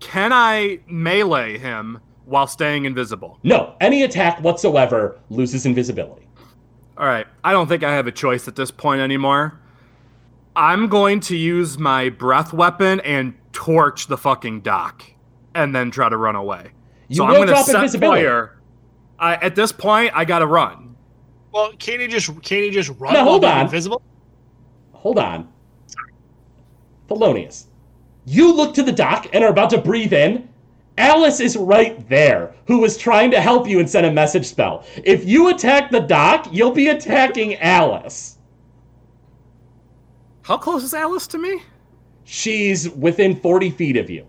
can 0.00 0.32
I 0.32 0.80
melee 0.86 1.58
him 1.58 2.00
while 2.24 2.46
staying 2.46 2.84
invisible? 2.84 3.38
No, 3.42 3.74
any 3.80 4.02
attack 4.02 4.40
whatsoever 4.40 5.18
loses 5.30 5.64
invisibility. 5.66 6.26
All 6.98 7.06
right. 7.06 7.26
I 7.44 7.52
don't 7.52 7.68
think 7.68 7.82
I 7.82 7.92
have 7.94 8.06
a 8.06 8.12
choice 8.12 8.48
at 8.48 8.56
this 8.56 8.70
point 8.70 9.00
anymore. 9.00 9.58
I'm 10.54 10.88
going 10.88 11.20
to 11.20 11.36
use 11.36 11.78
my 11.78 12.10
breath 12.10 12.52
weapon 12.52 13.00
and 13.00 13.34
torch 13.52 14.08
the 14.08 14.18
fucking 14.18 14.60
dock, 14.60 15.02
and 15.54 15.74
then 15.74 15.90
try 15.90 16.08
to 16.10 16.16
run 16.16 16.36
away. 16.36 16.72
You 17.08 17.16
so 17.16 17.24
will 17.24 17.30
I'm 17.30 17.46
going 17.46 17.48
to 17.48 17.62
set 17.64 17.76
invisibility. 17.76 18.22
fire. 18.22 18.58
I, 19.18 19.34
at 19.36 19.54
this 19.54 19.72
point, 19.72 20.10
I 20.14 20.24
gotta 20.24 20.46
run. 20.46 20.96
Well, 21.52 21.72
can't 21.78 22.00
he 22.00 22.08
just 22.08 22.26
can't 22.42 22.64
he 22.64 22.70
just 22.70 22.90
run 22.98 23.12
No, 23.14 23.20
while 23.20 23.28
hold 23.32 23.44
on. 23.44 23.60
invisible? 23.66 24.02
Hold 25.02 25.18
on. 25.18 25.48
Thelonious, 27.08 27.66
you 28.24 28.54
look 28.54 28.72
to 28.74 28.84
the 28.84 28.92
dock 28.92 29.26
and 29.32 29.42
are 29.42 29.50
about 29.50 29.70
to 29.70 29.78
breathe 29.78 30.12
in. 30.12 30.48
Alice 30.96 31.40
is 31.40 31.56
right 31.56 32.08
there, 32.08 32.54
who 32.68 32.78
was 32.78 32.96
trying 32.96 33.32
to 33.32 33.40
help 33.40 33.66
you 33.66 33.80
and 33.80 33.90
send 33.90 34.06
a 34.06 34.12
message 34.12 34.46
spell. 34.46 34.84
If 35.02 35.24
you 35.24 35.48
attack 35.48 35.90
the 35.90 36.00
dock, 36.00 36.46
you'll 36.52 36.70
be 36.70 36.88
attacking 36.88 37.56
Alice. 37.56 38.38
How 40.42 40.56
close 40.56 40.84
is 40.84 40.94
Alice 40.94 41.26
to 41.28 41.38
me? 41.38 41.62
She's 42.22 42.88
within 42.90 43.34
40 43.34 43.70
feet 43.70 43.96
of 43.96 44.08
you. 44.08 44.24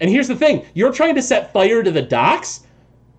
And 0.00 0.10
here's 0.10 0.28
the 0.28 0.34
thing 0.34 0.66
you're 0.74 0.92
trying 0.92 1.14
to 1.14 1.22
set 1.22 1.52
fire 1.52 1.84
to 1.84 1.90
the 1.92 2.02
docks. 2.02 2.66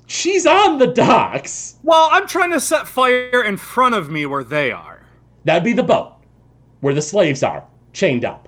She's 0.08 0.46
on 0.46 0.78
the 0.78 0.88
docks. 0.88 1.78
Well, 1.84 2.10
I'm 2.12 2.28
trying 2.28 2.52
to 2.52 2.60
set 2.60 2.86
fire 2.86 3.44
in 3.46 3.56
front 3.56 3.96
of 3.96 4.10
me 4.10 4.26
where 4.26 4.44
they 4.44 4.74
are. 4.74 5.06
That'd 5.46 5.64
be 5.64 5.72
the 5.72 5.84
boat, 5.84 6.16
where 6.82 6.94
the 6.94 7.02
slaves 7.02 7.42
are, 7.44 7.64
chained 7.94 8.26
up. 8.26 8.48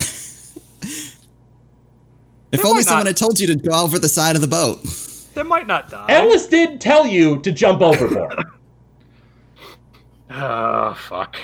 If 2.52 2.62
They 2.62 2.68
only 2.68 2.82
someone 2.82 3.04
not- 3.04 3.06
had 3.06 3.16
told 3.16 3.38
you 3.38 3.46
to 3.46 3.54
go 3.54 3.70
over 3.80 3.98
the 4.00 4.08
side 4.08 4.34
of 4.34 4.42
the 4.42 4.48
boat. 4.48 4.82
They 5.34 5.44
might 5.44 5.68
not 5.68 5.88
die. 5.88 6.06
Alice 6.08 6.48
did 6.48 6.80
tell 6.80 7.06
you 7.06 7.38
to 7.42 7.52
jump 7.52 7.80
overboard. 7.80 8.42
Oh, 10.30 10.94
fuck. 11.08 11.36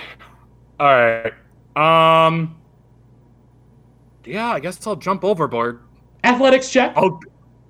Alright. 0.80 1.32
Um. 1.76 2.56
Yeah, 4.24 4.48
I 4.48 4.58
guess 4.58 4.84
I'll 4.84 4.96
jump 4.96 5.24
overboard. 5.24 5.80
Athletics 6.24 6.70
check. 6.70 6.92
I'll 6.96 7.20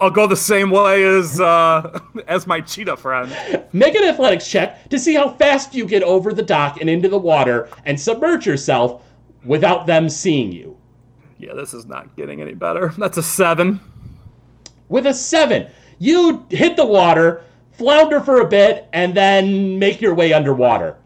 I'll 0.00 0.10
go 0.10 0.26
the 0.26 0.36
same 0.36 0.70
way 0.70 1.04
as 1.04 1.40
uh 1.40 2.00
as 2.28 2.46
my 2.46 2.60
cheetah 2.60 2.96
friend. 2.96 3.34
Make 3.72 3.94
an 3.94 4.04
athletics 4.04 4.48
check 4.48 4.88
to 4.90 4.98
see 4.98 5.14
how 5.14 5.30
fast 5.30 5.74
you 5.74 5.86
get 5.86 6.02
over 6.02 6.32
the 6.32 6.42
dock 6.42 6.80
and 6.80 6.90
into 6.90 7.08
the 7.08 7.18
water 7.18 7.68
and 7.84 7.98
submerge 7.98 8.46
yourself 8.46 9.02
without 9.44 9.86
them 9.86 10.08
seeing 10.08 10.52
you. 10.52 10.76
Yeah, 11.38 11.54
this 11.54 11.74
is 11.74 11.86
not 11.86 12.14
getting 12.16 12.40
any 12.40 12.54
better. 12.54 12.88
That's 12.98 13.18
a 13.18 13.22
seven. 13.22 13.80
With 14.88 15.06
a 15.06 15.14
seven, 15.14 15.68
you 15.98 16.46
hit 16.50 16.76
the 16.76 16.86
water, 16.86 17.42
flounder 17.72 18.20
for 18.20 18.40
a 18.40 18.48
bit, 18.48 18.88
and 18.92 19.14
then 19.14 19.78
make 19.78 20.00
your 20.00 20.14
way 20.14 20.32
underwater. 20.32 20.96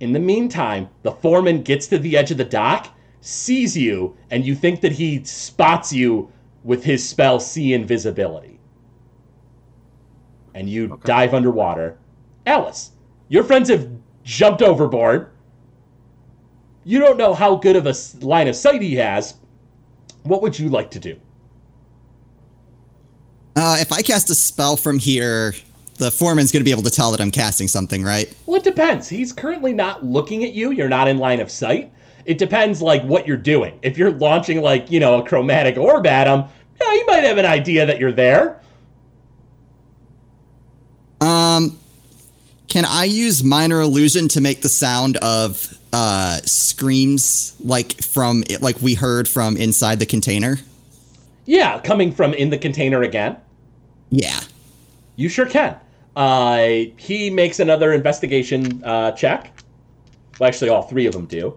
In 0.00 0.12
the 0.12 0.20
meantime, 0.20 0.88
the 1.02 1.12
foreman 1.12 1.62
gets 1.62 1.86
to 1.88 1.98
the 1.98 2.16
edge 2.16 2.30
of 2.30 2.36
the 2.36 2.44
dock, 2.44 2.88
sees 3.20 3.76
you, 3.76 4.16
and 4.30 4.44
you 4.44 4.54
think 4.54 4.80
that 4.80 4.92
he 4.92 5.22
spots 5.24 5.92
you 5.92 6.30
with 6.64 6.84
his 6.84 7.06
spell 7.06 7.40
See 7.40 7.72
Invisibility. 7.72 8.58
And 10.54 10.68
you 10.68 11.00
dive 11.04 11.34
underwater. 11.34 11.98
Alice, 12.46 12.92
your 13.28 13.44
friends 13.44 13.68
have 13.68 13.90
jumped 14.22 14.62
overboard. 14.62 15.30
You 16.84 16.98
don't 16.98 17.16
know 17.16 17.32
how 17.32 17.56
good 17.56 17.76
of 17.76 17.86
a 17.86 17.94
line 18.24 18.48
of 18.48 18.56
sight 18.56 18.82
he 18.82 18.96
has. 18.96 19.34
What 20.24 20.42
would 20.42 20.58
you 20.58 20.68
like 20.68 20.90
to 20.92 20.98
do? 20.98 21.18
Uh, 23.56 23.76
if 23.80 23.92
I 23.92 24.02
cast 24.02 24.30
a 24.30 24.34
spell 24.34 24.76
from 24.76 24.98
here, 24.98 25.54
the 25.96 26.10
foreman's 26.10 26.52
going 26.52 26.60
to 26.60 26.64
be 26.64 26.70
able 26.70 26.82
to 26.82 26.90
tell 26.90 27.10
that 27.12 27.20
I'm 27.20 27.30
casting 27.30 27.68
something, 27.68 28.02
right? 28.02 28.32
Well, 28.46 28.56
it 28.56 28.64
depends. 28.64 29.08
He's 29.08 29.32
currently 29.32 29.72
not 29.72 30.04
looking 30.04 30.44
at 30.44 30.52
you. 30.52 30.70
You're 30.70 30.88
not 30.88 31.08
in 31.08 31.18
line 31.18 31.40
of 31.40 31.50
sight. 31.50 31.92
It 32.24 32.38
depends, 32.38 32.80
like, 32.80 33.02
what 33.02 33.26
you're 33.26 33.36
doing. 33.36 33.78
If 33.82 33.98
you're 33.98 34.12
launching, 34.12 34.62
like, 34.62 34.90
you 34.90 35.00
know, 35.00 35.20
a 35.20 35.26
chromatic 35.26 35.76
orb 35.76 36.06
at 36.06 36.26
him, 36.26 36.44
yeah, 36.80 36.92
he 36.94 37.04
might 37.04 37.24
have 37.24 37.38
an 37.38 37.46
idea 37.46 37.86
that 37.86 37.98
you're 37.98 38.12
there. 38.12 38.60
Um, 41.20 41.78
can 42.68 42.84
I 42.84 43.04
use 43.04 43.44
minor 43.44 43.80
illusion 43.80 44.28
to 44.28 44.40
make 44.40 44.62
the 44.62 44.68
sound 44.68 45.16
of 45.18 45.78
uh, 45.92 46.38
screams 46.44 47.54
like 47.60 48.02
from 48.02 48.42
like 48.60 48.80
we 48.80 48.94
heard 48.94 49.28
from 49.28 49.56
inside 49.56 50.00
the 50.00 50.06
container? 50.06 50.56
Yeah, 51.44 51.78
coming 51.80 52.12
from 52.12 52.34
in 52.34 52.50
the 52.50 52.58
container 52.58 53.02
again. 53.02 53.36
Yeah. 54.10 54.40
You 55.16 55.28
sure 55.28 55.46
can. 55.46 55.76
Uh, 56.16 56.86
he 56.96 57.30
makes 57.30 57.60
another 57.60 57.92
investigation 57.92 58.82
uh, 58.82 59.12
check. 59.12 59.52
Well, 60.40 60.48
actually, 60.48 60.70
all 60.70 60.82
three 60.82 61.06
of 61.06 61.12
them 61.12 61.26
do. 61.26 61.56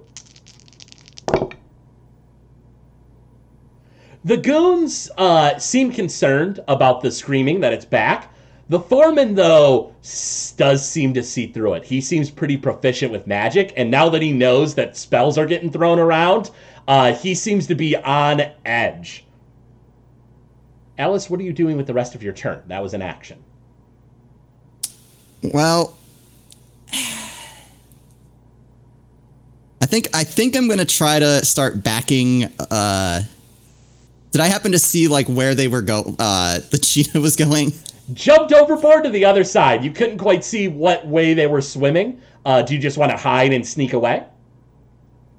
The 4.25 4.37
goons 4.37 5.09
uh, 5.19 5.59
seem 5.59 5.91
concerned 5.91 6.59
about 6.67 7.01
the 7.01 7.11
screaming 7.11 7.59
that 7.59 7.73
it's 7.73 7.85
back. 7.85 8.33
The 8.69 8.79
foreman, 8.79 9.35
though, 9.35 9.93
does 10.57 10.83
seem 10.83 11.13
to 11.13 11.21
see 11.21 11.45
through 11.45 11.75
it. 11.75 11.85
He 11.85 12.01
seems 12.01 12.31
pretty 12.31 12.57
proficient 12.57 13.11
with 13.11 13.27
magic, 13.27 13.71
and 13.77 13.91
now 13.91 14.09
that 14.09 14.23
he 14.23 14.31
knows 14.33 14.73
that 14.73 14.97
spells 14.97 15.37
are 15.37 15.45
getting 15.45 15.71
thrown 15.71 15.99
around, 15.99 16.49
uh, 16.87 17.13
he 17.13 17.35
seems 17.35 17.67
to 17.67 17.75
be 17.75 17.95
on 17.97 18.41
edge. 18.65 19.25
Alice, 20.97 21.29
what 21.29 21.39
are 21.39 21.43
you 21.43 21.53
doing 21.53 21.77
with 21.77 21.85
the 21.85 21.93
rest 21.93 22.15
of 22.15 22.23
your 22.23 22.33
turn? 22.33 22.63
That 22.65 22.81
was 22.81 22.95
an 22.95 23.03
action. 23.03 23.43
Well, 25.43 25.95
I 29.79 29.85
think 29.85 30.07
I 30.15 30.23
think 30.23 30.55
I'm 30.55 30.67
gonna 30.67 30.83
try 30.83 31.19
to 31.19 31.45
start 31.45 31.83
backing. 31.83 32.45
Uh, 32.71 33.21
did 34.35 34.41
I 34.41 34.47
happen 34.47 34.73
to 34.73 34.79
see 34.79 35.07
like 35.07 35.27
where 35.27 35.55
they 35.55 35.69
were 35.69 35.81
go? 35.81 36.13
Uh, 36.19 36.59
the 36.69 36.77
cheetah 36.77 37.21
was 37.21 37.37
going. 37.37 37.71
jumped 38.11 38.51
overboard 38.51 39.05
to 39.05 39.09
the 39.09 39.23
other 39.23 39.45
side. 39.45 39.81
You 39.81 39.91
couldn't 39.91 40.17
quite 40.17 40.43
see 40.43 40.67
what 40.67 41.07
way 41.07 41.33
they 41.33 41.47
were 41.47 41.61
swimming. 41.61 42.21
Uh, 42.43 42.61
do 42.61 42.73
you 42.73 42.79
just 42.81 42.97
want 42.97 43.11
to 43.11 43.17
hide 43.17 43.53
and 43.53 43.65
sneak 43.65 43.93
away? 43.93 44.25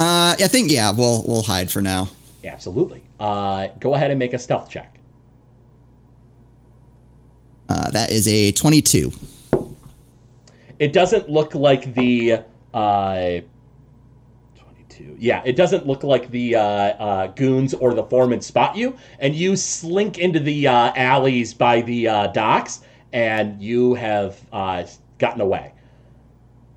Uh, 0.01 0.35
I 0.41 0.49
think 0.49 0.71
yeah. 0.71 0.93
We'll 0.93 1.23
we'll 1.29 1.43
hide 1.43 1.71
for 1.71 1.83
now. 1.83 2.09
Absolutely. 2.43 3.03
Uh, 3.21 3.67
go 3.81 3.93
ahead 3.93 4.11
and 4.11 4.19
make 4.19 4.33
a 4.33 4.39
stealth 4.39 4.71
check. 4.71 4.99
Uh, 7.69 7.91
that 7.91 8.11
is 8.11 8.27
a 8.27 8.51
22. 8.53 9.13
It 10.79 10.95
doesn't 10.95 11.29
look 11.29 11.55
like 11.55 11.93
the 11.93 12.45
uh, 12.73 13.41
22. 14.97 15.17
Yeah, 15.19 15.43
it 15.45 15.57
doesn't 15.57 15.87
look 15.87 16.03
like 16.03 16.31
the 16.31 16.57
uh, 16.57 16.61
uh, 16.61 17.27
goons 17.29 17.75
or 17.75 17.95
the 17.95 18.05
foreman 18.05 18.41
spot 18.41 18.77
you, 18.77 18.97
and 19.19 19.35
you 19.35 19.57
slink 19.57 20.19
into 20.19 20.41
the 20.41 20.69
uh, 20.69 20.93
alleys 20.97 21.55
by 21.55 21.83
the 21.83 22.09
uh, 22.09 22.27
docks, 22.29 22.81
and 23.13 23.61
you 23.61 23.95
have 23.95 24.39
uh, 24.53 24.85
gotten 25.19 25.41
away. 25.41 25.73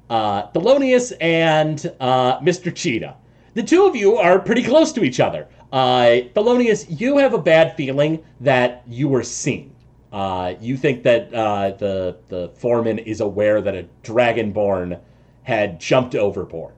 Uh, 0.09 0.47
Thelonious 0.51 1.13
and 1.21 1.79
Mr. 1.99 2.73
Cheetah. 2.73 3.15
The 3.53 3.63
two 3.63 3.85
of 3.85 3.95
you 3.95 4.17
are 4.17 4.39
pretty 4.39 4.63
close 4.63 4.91
to 4.93 5.03
each 5.03 5.19
other. 5.19 5.47
Thelonious, 5.71 6.99
you 6.99 7.17
have 7.17 7.33
a 7.33 7.37
bad 7.37 7.75
feeling 7.75 8.23
that 8.41 8.83
you 8.87 9.07
were 9.07 9.23
seen. 9.23 9.75
You 10.11 10.77
think 10.77 11.03
that 11.03 11.31
the 11.31 12.17
the 12.27 12.49
foreman 12.55 12.99
is 12.99 13.21
aware 13.21 13.61
that 13.61 13.75
a 13.75 13.85
dragonborn 14.03 14.99
had 15.43 15.79
jumped 15.79 16.15
overboard. 16.15 16.73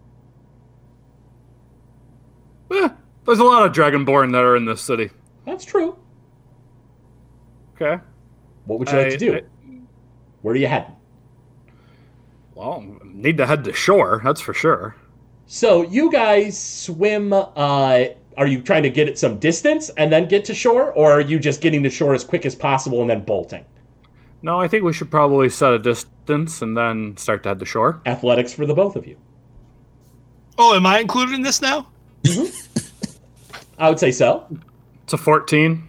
Eh, 2.72 2.90
there's 3.26 3.40
a 3.40 3.44
lot 3.44 3.66
of 3.66 3.72
Dragonborn 3.74 4.32
that 4.32 4.44
are 4.44 4.56
in 4.56 4.66
this 4.66 4.82
city. 4.82 5.10
That's 5.46 5.66
true. 5.66 5.98
Okay. 7.76 8.02
What 8.66 8.80
would 8.80 8.92
you 8.92 8.98
like 8.98 9.10
to 9.10 9.18
do? 9.18 9.36
I- 9.36 9.42
Where 10.42 10.54
are 10.54 10.58
you 10.58 10.68
heading? 10.68 10.96
well, 12.56 12.84
need 13.06 13.38
to 13.38 13.46
head 13.48 13.64
to 13.64 13.74
shore, 13.74 14.22
that's 14.24 14.40
for 14.42 14.54
sure. 14.54 14.96
So 15.48 15.82
you 15.84 16.12
guys 16.12 16.60
swim. 16.60 17.34
Uh, 17.34 18.06
are 18.38 18.48
you 18.48 18.62
trying 18.62 18.84
to 18.84 18.90
get 18.90 19.08
at 19.10 19.18
some 19.18 19.40
distance 19.40 19.90
and 19.98 20.12
then 20.12 20.28
get 20.28 20.46
to 20.46 20.54
shore, 20.54 20.92
or 20.94 21.12
are 21.12 21.22
you 21.22 21.40
just 21.40 21.60
getting 21.62 21.82
to 21.84 21.90
shore 21.90 22.14
as 22.14 22.24
quick 22.24 22.46
as 22.46 22.56
possible 22.56 23.02
and 23.02 23.10
then 23.10 23.22
bolting? 23.24 23.66
No, 24.44 24.60
I 24.60 24.68
think 24.68 24.84
we 24.84 24.94
should 24.94 25.12
probably 25.12 25.50
set 25.50 25.74
a 25.74 25.80
distance 25.80 26.62
and 26.62 26.78
then 26.78 27.18
start 27.18 27.44
to 27.44 27.50
head 27.50 27.60
to 27.60 27.66
shore. 27.66 28.02
Athletics 28.06 28.54
for 28.54 28.66
the 28.66 28.74
both 28.74 28.96
of 28.96 29.06
you. 29.06 29.18
Oh, 30.58 30.76
am 30.76 30.86
I 30.86 31.00
included 31.00 31.34
in 31.36 31.42
this 31.42 31.62
now? 31.62 31.88
I 33.78 33.90
would 33.90 34.00
say 34.00 34.12
so. 34.12 34.46
It's 35.04 35.14
a 35.14 35.18
14. 35.18 35.88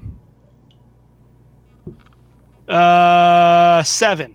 Uh, 2.69 3.83
seven. 3.83 4.35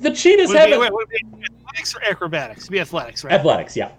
The 0.00 0.10
cheetahs 0.12 0.48
Would 0.48 0.56
it 0.56 0.60
have 0.60 0.68
be, 0.68 0.74
a- 0.74 0.78
wait, 0.78 0.92
would 0.92 1.08
it 1.10 1.38
be 1.38 1.44
athletics 1.44 1.94
or 1.96 2.02
acrobatics? 2.08 2.60
It'd 2.62 2.72
be 2.72 2.80
athletics, 2.80 3.24
right? 3.24 3.32
Athletics, 3.34 3.76
yeah. 3.76 3.90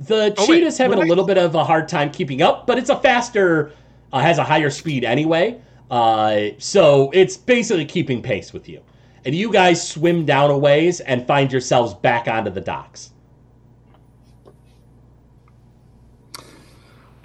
The 0.00 0.34
Oh, 0.36 0.46
wait, 0.46 0.58
cheetah's 0.58 0.76
having 0.78 0.98
would 0.98 1.04
a 1.04 1.06
I- 1.06 1.08
little 1.08 1.24
bit 1.24 1.38
of 1.38 1.54
a 1.54 1.64
hard 1.64 1.88
time 1.88 2.10
keeping 2.10 2.42
up, 2.42 2.66
but 2.66 2.76
it's 2.78 2.90
a 2.90 2.96
faster, 3.00 3.72
uh, 4.12 4.18
has 4.20 4.38
a 4.38 4.44
higher 4.44 4.70
speed 4.70 5.04
anyway. 5.04 5.58
Uh, 5.90 6.48
so 6.58 7.10
it's 7.14 7.36
basically 7.36 7.84
keeping 7.86 8.20
pace 8.20 8.52
with 8.52 8.68
you. 8.68 8.80
And 9.24 9.34
you 9.34 9.50
guys 9.50 9.86
swim 9.88 10.24
down 10.24 10.50
a 10.50 10.58
ways 10.58 11.00
and 11.00 11.26
find 11.26 11.50
yourselves 11.50 11.94
back 11.94 12.28
onto 12.28 12.50
the 12.50 12.60
docks. 12.60 13.10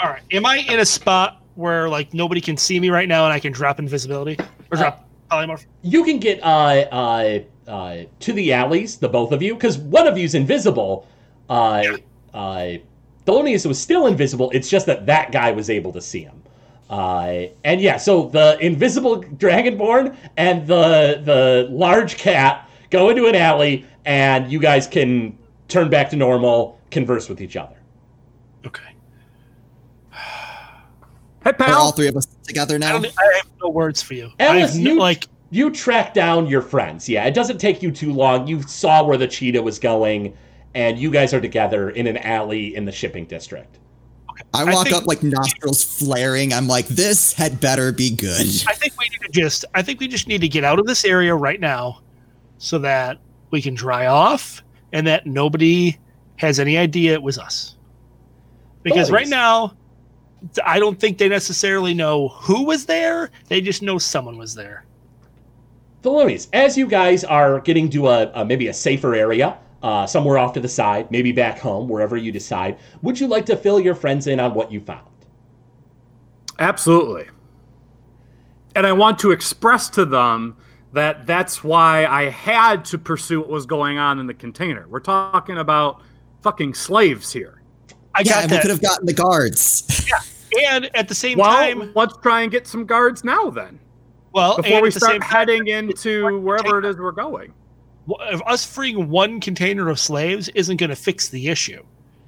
All 0.01 0.09
right. 0.09 0.21
Am 0.31 0.45
I 0.45 0.57
in 0.57 0.79
a 0.79 0.85
spot 0.85 1.41
where 1.55 1.87
like 1.87 2.13
nobody 2.13 2.41
can 2.41 2.57
see 2.57 2.79
me 2.79 2.89
right 2.89 3.07
now 3.07 3.25
and 3.25 3.33
I 3.33 3.39
can 3.39 3.51
drop 3.51 3.79
invisibility 3.79 4.37
or 4.71 4.77
drop 4.77 5.07
polymorph? 5.29 5.65
You 5.83 6.03
can 6.03 6.19
get 6.19 6.41
uh, 6.41 6.87
uh, 6.91 7.39
uh, 7.67 7.97
to 8.19 8.33
the 8.33 8.51
alleys, 8.53 8.97
the 8.97 9.09
both 9.09 9.31
of 9.31 9.41
you, 9.41 9.53
because 9.53 9.77
one 9.77 10.07
of 10.07 10.17
you's 10.17 10.33
invisible. 10.33 11.07
Uh, 11.49 11.83
uh, 12.33 12.67
Thelonious 13.27 13.65
was 13.67 13.79
still 13.79 14.07
invisible. 14.07 14.49
It's 14.51 14.69
just 14.69 14.87
that 14.87 15.05
that 15.05 15.31
guy 15.31 15.51
was 15.51 15.69
able 15.69 15.93
to 15.93 16.01
see 16.01 16.21
him. 16.21 16.41
Uh, 16.89 17.45
and 17.63 17.79
yeah, 17.79 17.97
so 17.97 18.27
the 18.29 18.57
invisible 18.59 19.21
dragonborn 19.23 20.15
and 20.35 20.67
the 20.67 21.21
the 21.23 21.67
large 21.69 22.17
cat 22.17 22.69
go 22.89 23.09
into 23.09 23.27
an 23.27 23.35
alley, 23.35 23.85
and 24.05 24.51
you 24.51 24.59
guys 24.59 24.87
can 24.87 25.37
turn 25.67 25.89
back 25.89 26.09
to 26.09 26.15
normal, 26.15 26.79
converse 26.89 27.29
with 27.29 27.39
each 27.39 27.55
other. 27.55 27.75
Okay. 28.65 28.90
Hey, 31.43 31.51
Are 31.59 31.73
all 31.73 31.91
three 31.91 32.07
of 32.07 32.15
us 32.15 32.27
together 32.43 32.77
now? 32.77 32.99
don't, 32.99 33.05
I 33.17 33.35
have 33.37 33.47
no 33.61 33.69
words 33.69 34.01
for 34.01 34.13
you. 34.13 34.31
I 34.39 34.59
Alice, 34.59 34.75
no, 34.75 34.91
you 34.93 34.99
like 34.99 35.27
you 35.49 35.71
track 35.71 36.13
down 36.13 36.47
your 36.47 36.61
friends. 36.61 37.09
Yeah, 37.09 37.25
it 37.25 37.33
doesn't 37.33 37.57
take 37.57 37.81
you 37.81 37.91
too 37.91 38.13
long. 38.13 38.47
You 38.47 38.61
saw 38.63 39.03
where 39.03 39.17
the 39.17 39.27
cheetah 39.27 39.61
was 39.61 39.79
going, 39.79 40.37
and 40.75 40.97
you 40.99 41.09
guys 41.09 41.33
are 41.33 41.41
together 41.41 41.89
in 41.89 42.07
an 42.07 42.17
alley 42.17 42.75
in 42.75 42.85
the 42.85 42.91
shipping 42.91 43.25
district. 43.25 43.79
I 44.53 44.61
I 44.61 44.73
walk 44.73 44.85
think- 44.87 44.95
up 44.95 45.05
like 45.07 45.23
nostrils 45.23 45.83
flaring. 45.83 46.53
I'm 46.53 46.67
like, 46.67 46.87
this 46.87 47.33
had 47.33 47.59
better 47.59 47.91
be 47.91 48.11
good. 48.11 48.47
I 48.67 48.73
think 48.75 48.93
we 48.99 49.09
need 49.09 49.21
to 49.21 49.29
just 49.31 49.65
I 49.73 49.81
think 49.81 49.99
we 49.99 50.07
just 50.07 50.27
need 50.27 50.41
to 50.41 50.47
get 50.49 50.63
out 50.63 50.79
of 50.79 50.85
this 50.85 51.03
area 51.05 51.33
right 51.35 51.59
now 51.59 52.01
so 52.59 52.77
that 52.79 53.17
we 53.49 53.61
can 53.61 53.73
dry 53.73 54.05
off 54.05 54.63
and 54.93 55.05
that 55.07 55.25
nobody 55.25 55.97
has 56.37 56.59
any 56.59 56.77
idea 56.77 57.13
it 57.13 57.21
was 57.21 57.37
us. 57.37 57.75
Because 58.83 59.11
right 59.11 59.27
now 59.27 59.73
I 60.65 60.79
don't 60.79 60.99
think 60.99 61.17
they 61.17 61.29
necessarily 61.29 61.93
know 61.93 62.29
who 62.29 62.63
was 62.63 62.85
there. 62.85 63.29
They 63.47 63.61
just 63.61 63.81
know 63.81 63.97
someone 63.97 64.37
was 64.37 64.55
there. 64.55 64.85
Thelonious, 66.01 66.47
as 66.51 66.77
you 66.77 66.87
guys 66.87 67.23
are 67.23 67.59
getting 67.59 67.89
to 67.91 68.07
a, 68.07 68.31
a 68.33 68.43
maybe 68.43 68.67
a 68.67 68.73
safer 68.73 69.13
area, 69.13 69.57
uh, 69.83 70.05
somewhere 70.07 70.37
off 70.37 70.53
to 70.53 70.59
the 70.59 70.67
side, 70.67 71.09
maybe 71.11 71.31
back 71.31 71.59
home, 71.59 71.87
wherever 71.87 72.17
you 72.17 72.31
decide, 72.31 72.77
would 73.01 73.19
you 73.19 73.27
like 73.27 73.45
to 73.45 73.55
fill 73.55 73.79
your 73.79 73.95
friends 73.95 74.27
in 74.27 74.39
on 74.39 74.53
what 74.53 74.71
you 74.71 74.79
found? 74.79 75.07
Absolutely. 76.59 77.27
And 78.75 78.87
I 78.87 78.93
want 78.93 79.19
to 79.19 79.31
express 79.31 79.89
to 79.91 80.05
them 80.05 80.55
that 80.93 81.25
that's 81.25 81.63
why 81.63 82.05
I 82.05 82.29
had 82.29 82.85
to 82.85 82.97
pursue 82.97 83.41
what 83.41 83.49
was 83.49 83.65
going 83.65 83.97
on 83.97 84.19
in 84.19 84.27
the 84.27 84.33
container. 84.33 84.87
We're 84.87 84.99
talking 84.99 85.57
about 85.57 86.01
fucking 86.41 86.73
slaves 86.73 87.31
here. 87.31 87.60
I 88.15 88.21
yeah, 88.21 88.33
got 88.33 88.43
and 88.43 88.51
we 88.51 88.57
could 88.59 88.69
have 88.71 88.81
gotten 88.81 89.05
the 89.05 89.13
guards. 89.13 90.05
Yeah, 90.07 90.73
and 90.73 90.89
at 90.95 91.07
the 91.07 91.15
same 91.15 91.37
Well, 91.37 91.49
time, 91.51 91.91
let's 91.95 92.15
try 92.17 92.41
and 92.41 92.51
get 92.51 92.67
some 92.67 92.85
guards 92.85 93.23
now 93.23 93.49
then. 93.49 93.79
well, 94.33 94.57
Before 94.57 94.81
we 94.81 94.91
start 94.91 95.11
same 95.13 95.21
time, 95.21 95.29
heading 95.29 95.67
into 95.67 96.39
wherever 96.41 96.79
it 96.79 96.85
is 96.85 96.97
we're 96.97 97.11
going. 97.13 97.53
if 98.23 98.41
us 98.45 98.65
freeing 98.65 99.09
one 99.09 99.39
container 99.39 99.89
of 99.89 99.97
slaves 99.99 100.49
isn't 100.49 100.77
going 100.77 100.89
to 100.89 100.95
fix 100.95 101.29
the 101.29 101.47
issue. 101.47 101.81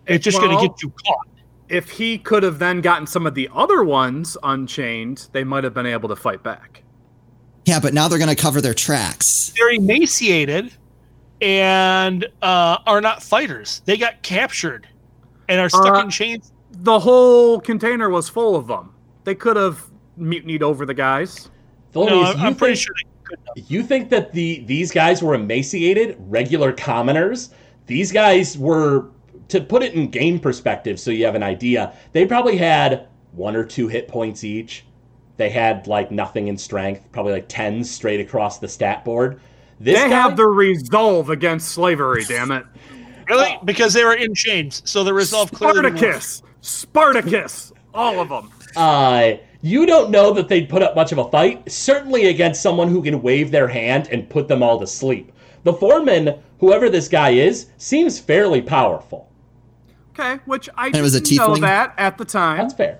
It's 0.08 0.24
just 0.24 0.40
going 0.40 0.58
to 0.58 0.68
get 0.68 0.82
you 0.84 0.92
caught. 1.06 1.28
If 1.70 1.90
he 1.90 2.18
could 2.18 2.44
have 2.44 2.60
then 2.60 2.82
gotten 2.82 3.08
some 3.08 3.26
of 3.26 3.36
the 3.36 3.50
other 3.54 3.84
ones 3.84 4.38
unchained, 4.44 5.28
they 5.32 5.44
might 5.44 5.64
have 5.64 5.74
been 5.74 5.86
able 5.86 6.08
to 6.10 6.16
fight 6.16 6.44
back. 6.44 6.84
yeah, 7.66 7.80
but 7.80 7.94
now 7.94 8.08
they're 8.08 8.20
gonna 8.20 8.36
cover 8.36 8.62
their 8.62 8.74
tracks. 8.74 9.54
they're 9.58 9.72
emaciated 9.74 10.72
and 11.42 12.26
uh, 12.42 12.78
are 12.86 13.02
not 13.02 13.24
fighters. 13.24 13.82
They 13.86 13.98
got 13.98 14.22
captured 14.24 14.88
and 15.54 15.62
are 15.62 15.70
stuck 15.70 15.96
Uh, 15.96 16.02
in 16.02 16.10
chains. 16.10 16.52
The 16.72 17.00
whole 17.00 17.60
container 17.60 18.10
was 18.10 18.28
full 18.28 18.56
of 18.56 18.68
them. 18.68 18.90
They 19.24 19.36
could 19.36 19.56
have 19.56 19.84
mutinied 20.18 20.64
over 20.64 20.86
the 20.86 20.94
guys. 20.94 21.50
Thelonious, 21.94 22.10
No, 22.10 22.20
you 22.22 22.26
I'm, 22.26 22.40
I'm 22.42 22.56
pretty 22.56 22.76
think- 22.76 22.84
sure 22.86 22.96
they 22.96 23.10
could. 23.62 23.70
You 23.72 23.84
think 23.84 24.10
that 24.10 24.34
the 24.34 24.64
these 24.66 24.92
guys 24.92 25.22
were 25.24 25.34
emaciated, 25.36 26.18
regular 26.20 26.72
commoners? 26.74 27.52
These 27.86 28.12
guys 28.12 28.58
were, 28.58 29.08
to 29.50 29.62
put 29.62 29.84
it 29.84 29.94
in 29.94 30.10
game 30.10 30.40
perspective, 30.40 31.00
so 31.00 31.12
you 31.12 31.26
have 31.26 31.36
an 31.36 31.44
idea. 31.44 31.94
They 32.14 32.26
probably 32.26 32.58
had 32.58 33.08
one 33.34 33.56
or 33.56 33.64
two 33.64 33.88
hit 33.88 34.08
points 34.08 34.44
each. 34.44 34.86
They 35.38 35.50
had 35.50 35.88
like 35.88 36.12
nothing 36.12 36.48
in 36.48 36.58
strength, 36.58 37.12
probably 37.12 37.34
like 37.34 37.46
tens 37.48 37.90
straight 37.90 38.20
across 38.20 38.60
the 38.60 38.68
stat 38.68 39.04
board. 39.06 39.40
This 39.80 40.02
they 40.02 40.10
guy, 40.10 40.16
have 40.16 40.38
the 40.38 40.46
resolve 40.46 41.30
against 41.30 41.70
slavery, 41.70 42.24
damn 42.26 42.52
it. 42.52 42.66
Really? 43.28 43.58
Because 43.66 43.94
they 43.94 44.04
were 44.04 44.14
in 44.16 44.34
chains. 44.34 44.82
So 44.86 45.04
the 45.04 45.14
resolve 45.14 45.52
clearly. 45.52 45.80
Spartacus! 45.80 46.44
Spartacus! 46.62 47.74
All 47.94 48.20
of 48.20 48.30
them. 48.30 48.52
Uh, 48.76 49.34
you 49.62 49.86
don't 49.86 50.10
know 50.10 50.34
that 50.34 50.48
they'd 50.50 50.68
put 50.68 50.82
up 50.82 50.96
much 50.96 51.12
of 51.12 51.18
a 51.20 51.30
fight, 51.30 51.72
certainly 51.72 52.28
against 52.28 52.62
someone 52.62 52.90
who 52.90 53.02
can 53.02 53.22
wave 53.22 53.52
their 53.52 53.68
hand 53.68 54.08
and 54.12 54.30
put 54.30 54.48
them 54.48 54.62
all 54.64 54.80
to 54.80 54.88
sleep. 54.88 55.32
The 55.64 55.74
foreman, 55.74 56.40
whoever 56.60 56.90
this 56.90 57.08
guy 57.08 57.30
is, 57.30 57.68
seems 57.78 58.20
fairly 58.20 58.62
powerful. 58.62 59.32
Okay, 60.10 60.42
which 60.46 60.70
I 60.76 60.88
it 60.88 61.02
was 61.02 61.16
a 61.16 61.22
didn't 61.22 61.38
know 61.38 61.54
tiefling? 61.54 61.62
that 61.62 61.94
at 61.98 62.18
the 62.18 62.26
time. 62.26 62.58
That's 62.58 62.74
fair. 62.74 63.00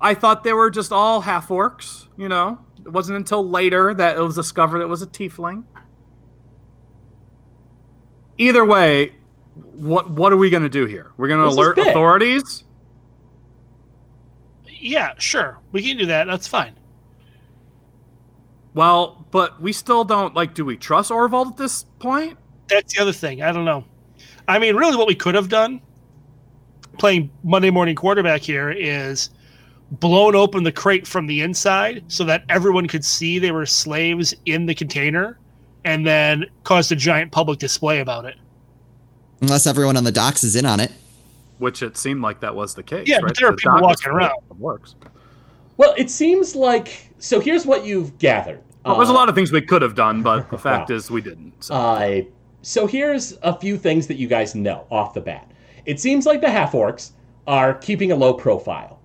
I 0.00 0.14
thought 0.14 0.44
they 0.44 0.52
were 0.52 0.70
just 0.70 0.92
all 0.92 1.20
half 1.22 1.48
orcs, 1.48 2.08
you 2.16 2.28
know? 2.28 2.58
It 2.84 2.92
wasn't 2.92 3.16
until 3.16 3.48
later 3.48 3.94
that 3.94 4.16
it 4.16 4.20
was 4.20 4.34
discovered 4.34 4.80
it 4.82 4.86
was 4.86 5.00
a 5.00 5.06
tiefling. 5.06 5.64
Either 8.36 8.64
way, 8.64 9.12
what 9.54 10.10
what 10.10 10.32
are 10.32 10.36
we 10.36 10.50
going 10.50 10.62
to 10.62 10.68
do 10.68 10.86
here? 10.86 11.12
We're 11.16 11.28
going 11.28 11.40
to 11.40 11.48
alert 11.48 11.78
authorities? 11.78 12.64
Yeah, 14.66 15.14
sure. 15.18 15.58
We 15.72 15.82
can 15.82 15.96
do 15.96 16.06
that. 16.06 16.26
That's 16.26 16.46
fine. 16.46 16.74
Well, 18.74 19.24
but 19.30 19.60
we 19.60 19.72
still 19.72 20.04
don't 20.04 20.34
like 20.34 20.54
do 20.54 20.64
we 20.64 20.76
trust 20.76 21.10
Orvald 21.10 21.52
at 21.52 21.56
this 21.56 21.84
point? 22.00 22.36
That's 22.68 22.94
the 22.94 23.02
other 23.02 23.12
thing. 23.12 23.42
I 23.42 23.52
don't 23.52 23.64
know. 23.64 23.84
I 24.48 24.58
mean, 24.58 24.76
really, 24.76 24.96
what 24.96 25.06
we 25.06 25.14
could 25.14 25.34
have 25.34 25.48
done, 25.48 25.80
playing 26.98 27.30
Monday 27.44 27.70
morning 27.70 27.94
quarterback 27.94 28.42
here, 28.42 28.70
is 28.70 29.30
blown 29.92 30.34
open 30.34 30.64
the 30.64 30.72
crate 30.72 31.06
from 31.06 31.26
the 31.26 31.40
inside 31.40 32.04
so 32.08 32.24
that 32.24 32.44
everyone 32.48 32.88
could 32.88 33.04
see 33.04 33.38
they 33.38 33.52
were 33.52 33.66
slaves 33.66 34.34
in 34.44 34.66
the 34.66 34.74
container, 34.74 35.38
and 35.84 36.06
then 36.06 36.44
caused 36.64 36.90
a 36.90 36.96
giant 36.96 37.30
public 37.30 37.58
display 37.58 38.00
about 38.00 38.24
it. 38.24 38.36
Unless 39.40 39.66
everyone 39.66 39.96
on 39.96 40.04
the 40.04 40.12
docks 40.12 40.44
is 40.44 40.56
in 40.56 40.64
on 40.66 40.80
it. 40.80 40.90
Which 41.58 41.82
it 41.82 41.96
seemed 41.96 42.20
like 42.22 42.40
that 42.40 42.54
was 42.54 42.74
the 42.74 42.82
case. 42.82 43.06
Yeah, 43.06 43.18
but 43.20 43.36
there 43.38 43.48
are 43.48 43.52
The 43.52 43.56
people 43.56 43.80
walking 43.80 44.10
around. 44.10 44.34
Works. 44.58 44.94
Well, 45.76 45.94
it 45.96 46.10
seems 46.10 46.54
like 46.54 47.10
so. 47.18 47.40
Here's 47.40 47.66
what 47.66 47.84
you've 47.84 48.16
gathered. 48.18 48.60
Well, 48.84 48.96
there's 48.96 49.08
a 49.08 49.12
Uh, 49.12 49.16
lot 49.16 49.28
of 49.28 49.34
things 49.34 49.50
we 49.52 49.60
could 49.62 49.82
have 49.82 49.94
done, 49.94 50.22
but 50.22 50.50
the 50.50 50.58
fact 50.68 50.90
Wow. 50.90 50.96
is 50.96 51.10
we 51.10 51.20
didn't. 51.20 51.52
So. 51.64 51.74
Uh, 51.74 52.22
so 52.62 52.86
here's 52.86 53.36
a 53.42 53.54
few 53.58 53.76
things 53.76 54.06
that 54.06 54.16
you 54.16 54.26
guys 54.28 54.54
know 54.54 54.86
off 54.90 55.14
the 55.14 55.20
bat. 55.20 55.50
It 55.86 56.00
seems 56.00 56.26
like 56.26 56.40
the 56.40 56.50
half 56.50 56.72
orcs 56.72 57.10
are 57.46 57.74
keeping 57.74 58.10
a 58.12 58.16
low 58.16 58.32
profile. 58.34 59.00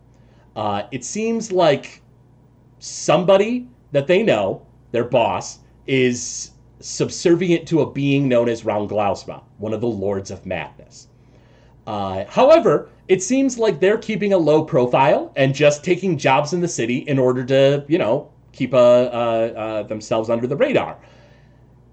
Uh, 0.56 0.84
it 0.92 1.04
seems 1.04 1.52
like 1.52 2.02
somebody 2.80 3.68
that 3.92 4.08
they 4.08 4.24
know, 4.24 4.62
their 4.92 5.04
boss, 5.04 5.60
is 5.88 6.52
subservient 6.80 7.68
to 7.68 7.82
a 7.82 7.92
being 7.92 8.28
known 8.28 8.50
as 8.50 8.64
Raunglausma, 8.64 9.42
one 9.58 9.74
of 9.74 9.82
the 9.82 9.88
Lords 9.88 10.32
of 10.32 10.46
Madness. 10.46 11.08
Uh, 11.88 12.26
however, 12.26 12.90
it 13.08 13.24
seems 13.24 13.58
like 13.58 13.80
they're 13.80 13.98
keeping 13.98 14.34
a 14.34 14.38
low 14.38 14.64
profile 14.64 15.32
and 15.36 15.56
just 15.56 15.84
taking 15.84 16.18
jobs 16.18 16.54
in 16.54 16.62
the 16.62 16.68
city 16.68 17.00
in 17.00 17.18
order 17.18 17.44
to, 17.46 17.84
you 17.88 17.98
know, 17.98 18.30
keep 18.52 18.74
uh, 18.74 18.78
uh, 18.78 19.54
uh, 19.56 19.84
themselves 19.84 20.30
under 20.30 20.48
the 20.48 20.56
radar 20.56 20.98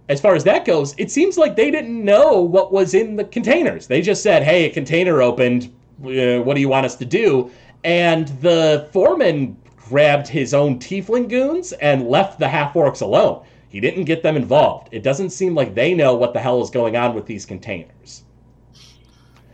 as 0.08 0.20
far 0.20 0.34
as 0.34 0.44
that 0.44 0.64
goes, 0.64 0.94
it 0.98 1.10
seems 1.10 1.36
like 1.36 1.56
they 1.56 1.70
didn't 1.70 2.04
know 2.04 2.40
what 2.40 2.72
was 2.72 2.94
in 2.94 3.16
the 3.16 3.24
containers. 3.24 3.86
They 3.86 4.00
just 4.00 4.22
said, 4.22 4.42
"Hey, 4.42 4.66
a 4.66 4.70
container 4.70 5.20
opened. 5.20 5.72
Uh, 6.04 6.42
what 6.42 6.54
do 6.54 6.60
you 6.60 6.68
want 6.68 6.86
us 6.86 6.94
to 6.96 7.04
do?" 7.04 7.50
And 7.84 8.28
the 8.40 8.88
foreman 8.92 9.56
grabbed 9.76 10.28
his 10.28 10.54
own 10.54 10.78
tiefling 10.78 11.28
goons 11.28 11.72
and 11.72 12.08
left 12.08 12.38
the 12.38 12.48
half 12.48 12.74
orcs 12.74 13.02
alone. 13.02 13.42
He 13.68 13.80
didn't 13.80 14.04
get 14.04 14.22
them 14.22 14.36
involved. 14.36 14.88
It 14.92 15.02
doesn't 15.02 15.30
seem 15.30 15.54
like 15.54 15.74
they 15.74 15.94
know 15.94 16.14
what 16.14 16.32
the 16.32 16.40
hell 16.40 16.62
is 16.62 16.70
going 16.70 16.96
on 16.96 17.14
with 17.14 17.26
these 17.26 17.44
containers. 17.44 18.24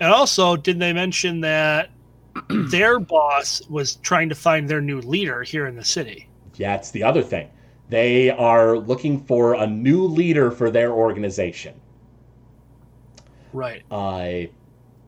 And 0.01 0.13
also, 0.13 0.57
didn't 0.57 0.81
they 0.81 0.93
mention 0.93 1.41
that 1.41 1.91
their 2.49 2.99
boss 2.99 3.63
was 3.69 3.97
trying 3.97 4.29
to 4.29 4.35
find 4.35 4.69
their 4.69 4.81
new 4.81 5.01
leader 5.01 5.43
here 5.43 5.67
in 5.67 5.77
the 5.77 5.85
city? 5.85 6.29
Yeah, 6.57 6.75
it's 6.75 6.91
the 6.91 7.03
other 7.03 7.23
thing. 7.23 7.49
They 7.89 8.31
are 8.31 8.79
looking 8.79 9.25
for 9.25 9.55
a 9.55 9.67
new 9.67 10.05
leader 10.05 10.51
for 10.51 10.71
their 10.71 10.93
organization. 10.93 11.75
Right. 13.53 13.83
I 13.91 14.51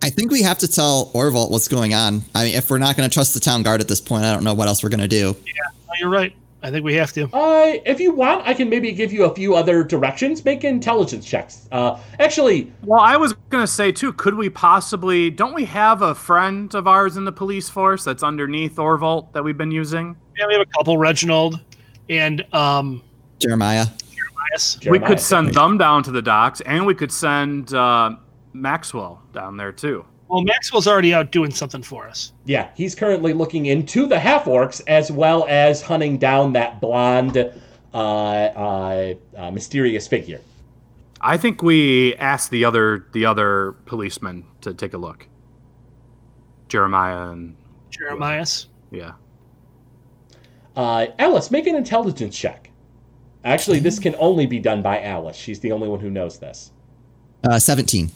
I 0.02 0.10
think 0.10 0.30
we 0.30 0.42
have 0.42 0.58
to 0.58 0.68
tell 0.68 1.10
Orvalt 1.14 1.50
what's 1.50 1.66
going 1.66 1.94
on. 1.94 2.22
I 2.34 2.44
mean, 2.44 2.54
if 2.54 2.70
we're 2.70 2.76
not 2.76 2.94
going 2.94 3.08
to 3.08 3.12
trust 3.12 3.32
the 3.32 3.40
town 3.40 3.62
guard 3.62 3.80
at 3.80 3.88
this 3.88 4.02
point, 4.02 4.24
I 4.24 4.34
don't 4.34 4.44
know 4.44 4.52
what 4.52 4.68
else 4.68 4.82
we're 4.82 4.90
going 4.90 5.00
to 5.00 5.08
do. 5.08 5.34
Oh, 5.34 5.92
you're 5.98 6.10
right. 6.10 6.36
I 6.64 6.70
think 6.70 6.82
we 6.82 6.94
have 6.94 7.12
to. 7.12 7.24
Uh, 7.24 7.74
if 7.84 8.00
you 8.00 8.10
want, 8.12 8.48
I 8.48 8.54
can 8.54 8.70
maybe 8.70 8.90
give 8.90 9.12
you 9.12 9.24
a 9.24 9.34
few 9.34 9.54
other 9.54 9.84
directions. 9.84 10.42
Make 10.46 10.64
intelligence 10.64 11.26
checks. 11.26 11.68
Uh, 11.70 12.00
actually, 12.18 12.72
Well, 12.82 13.02
I 13.02 13.18
was 13.18 13.34
gonna 13.50 13.66
say 13.66 13.92
too. 13.92 14.14
Could 14.14 14.34
we 14.34 14.48
possibly? 14.48 15.28
Don't 15.28 15.54
we 15.54 15.66
have 15.66 16.00
a 16.00 16.14
friend 16.14 16.74
of 16.74 16.88
ours 16.88 17.18
in 17.18 17.26
the 17.26 17.32
police 17.32 17.68
force 17.68 18.02
that's 18.02 18.22
underneath 18.22 18.76
Orvalt 18.76 19.30
that 19.34 19.44
we've 19.44 19.58
been 19.58 19.72
using? 19.72 20.16
Yeah, 20.38 20.46
we 20.46 20.54
have 20.54 20.62
a 20.62 20.78
couple, 20.78 20.96
Reginald 20.96 21.60
and 22.08 22.42
um, 22.54 23.02
Jeremiah. 23.40 23.84
Bias. 24.50 24.78
we 24.88 24.98
could 24.98 25.20
send 25.20 25.52
them 25.52 25.76
down 25.76 26.02
to 26.04 26.10
the 26.10 26.22
docks, 26.22 26.62
and 26.62 26.86
we 26.86 26.94
could 26.94 27.12
send 27.12 27.74
uh, 27.74 28.16
Maxwell 28.54 29.22
down 29.34 29.58
there 29.58 29.72
too. 29.72 30.06
Well, 30.28 30.42
Maxwell's 30.42 30.86
already 30.86 31.12
out 31.12 31.30
doing 31.30 31.50
something 31.50 31.82
for 31.82 32.08
us. 32.08 32.32
Yeah, 32.44 32.70
he's 32.74 32.94
currently 32.94 33.32
looking 33.32 33.66
into 33.66 34.06
the 34.06 34.18
half 34.18 34.44
orcs 34.44 34.80
as 34.86 35.12
well 35.12 35.46
as 35.48 35.82
hunting 35.82 36.18
down 36.18 36.52
that 36.54 36.80
blonde, 36.80 37.36
uh, 37.36 37.96
uh, 37.96 39.14
uh, 39.36 39.50
mysterious 39.50 40.08
figure. 40.08 40.40
I 41.20 41.36
think 41.36 41.62
we 41.62 42.14
asked 42.16 42.50
the 42.50 42.64
other 42.64 43.06
the 43.12 43.24
other 43.26 43.72
policeman 43.86 44.44
to 44.62 44.74
take 44.74 44.92
a 44.94 44.98
look. 44.98 45.26
Jeremiah 46.68 47.30
and 47.30 47.56
Jeremiah's. 47.90 48.66
yeah. 48.90 49.12
Uh, 50.76 51.06
Alice, 51.18 51.50
make 51.50 51.66
an 51.66 51.76
intelligence 51.76 52.36
check. 52.36 52.70
Actually, 53.44 53.78
this 53.78 53.98
can 53.98 54.14
only 54.18 54.46
be 54.46 54.58
done 54.58 54.82
by 54.82 55.02
Alice. 55.02 55.36
She's 55.36 55.60
the 55.60 55.70
only 55.70 55.88
one 55.88 56.00
who 56.00 56.10
knows 56.10 56.38
this. 56.38 56.72
Uh, 57.44 57.58
17. 57.58 58.10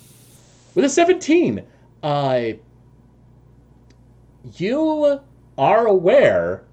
With 0.74 0.84
a 0.84 0.88
17, 0.88 1.62
uh, 2.02 2.42
you 4.56 5.20
are 5.56 5.86
aware 5.86 6.64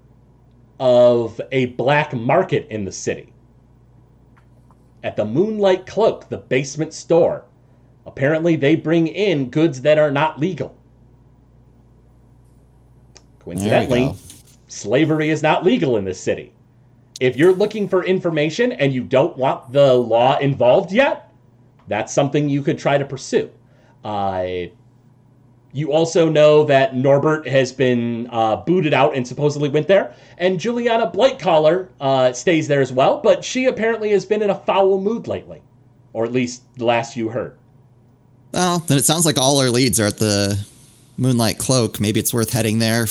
of 0.78 1.40
a 1.52 1.66
black 1.66 2.14
market 2.14 2.66
in 2.70 2.84
the 2.84 2.92
city. 2.92 3.32
At 5.02 5.16
the 5.16 5.24
Moonlight 5.24 5.86
Cloak, 5.86 6.28
the 6.28 6.38
basement 6.38 6.92
store. 6.92 7.44
Apparently, 8.06 8.56
they 8.56 8.76
bring 8.76 9.08
in 9.08 9.50
goods 9.50 9.80
that 9.82 9.98
are 9.98 10.10
not 10.10 10.38
legal. 10.38 10.76
Coincidentally, 13.40 14.14
slavery 14.68 15.30
is 15.30 15.42
not 15.42 15.64
legal 15.64 15.96
in 15.96 16.04
this 16.04 16.20
city. 16.20 16.52
If 17.20 17.36
you're 17.36 17.52
looking 17.52 17.88
for 17.88 18.04
information 18.04 18.72
and 18.72 18.92
you 18.92 19.02
don't 19.02 19.36
want 19.36 19.72
the 19.72 19.94
law 19.94 20.38
involved 20.38 20.92
yet, 20.92 21.32
that's 21.88 22.12
something 22.12 22.48
you 22.48 22.62
could 22.62 22.78
try 22.78 22.98
to 22.98 23.04
pursue. 23.04 23.50
Uh, 24.04 24.66
you 25.76 25.92
also 25.92 26.26
know 26.30 26.64
that 26.64 26.96
Norbert 26.96 27.46
has 27.46 27.70
been 27.70 28.28
uh, 28.32 28.56
booted 28.56 28.94
out 28.94 29.14
and 29.14 29.28
supposedly 29.28 29.68
went 29.68 29.86
there, 29.86 30.14
and 30.38 30.58
Juliana 30.58 31.10
Blightcaller 31.10 31.88
uh, 32.00 32.32
stays 32.32 32.66
there 32.66 32.80
as 32.80 32.94
well, 32.94 33.20
but 33.20 33.44
she 33.44 33.66
apparently 33.66 34.10
has 34.12 34.24
been 34.24 34.40
in 34.42 34.48
a 34.48 34.54
foul 34.54 34.98
mood 34.98 35.28
lately, 35.28 35.60
or 36.14 36.24
at 36.24 36.32
least 36.32 36.62
the 36.78 36.86
last 36.86 37.14
you 37.14 37.28
heard. 37.28 37.58
Well, 38.52 38.78
then 38.86 38.96
it 38.96 39.04
sounds 39.04 39.26
like 39.26 39.36
all 39.36 39.58
our 39.60 39.68
leads 39.68 40.00
are 40.00 40.06
at 40.06 40.16
the 40.16 40.58
Moonlight 41.18 41.58
Cloak. 41.58 42.00
Maybe 42.00 42.20
it's 42.20 42.32
worth 42.32 42.54
heading 42.54 42.78
there, 42.78 43.06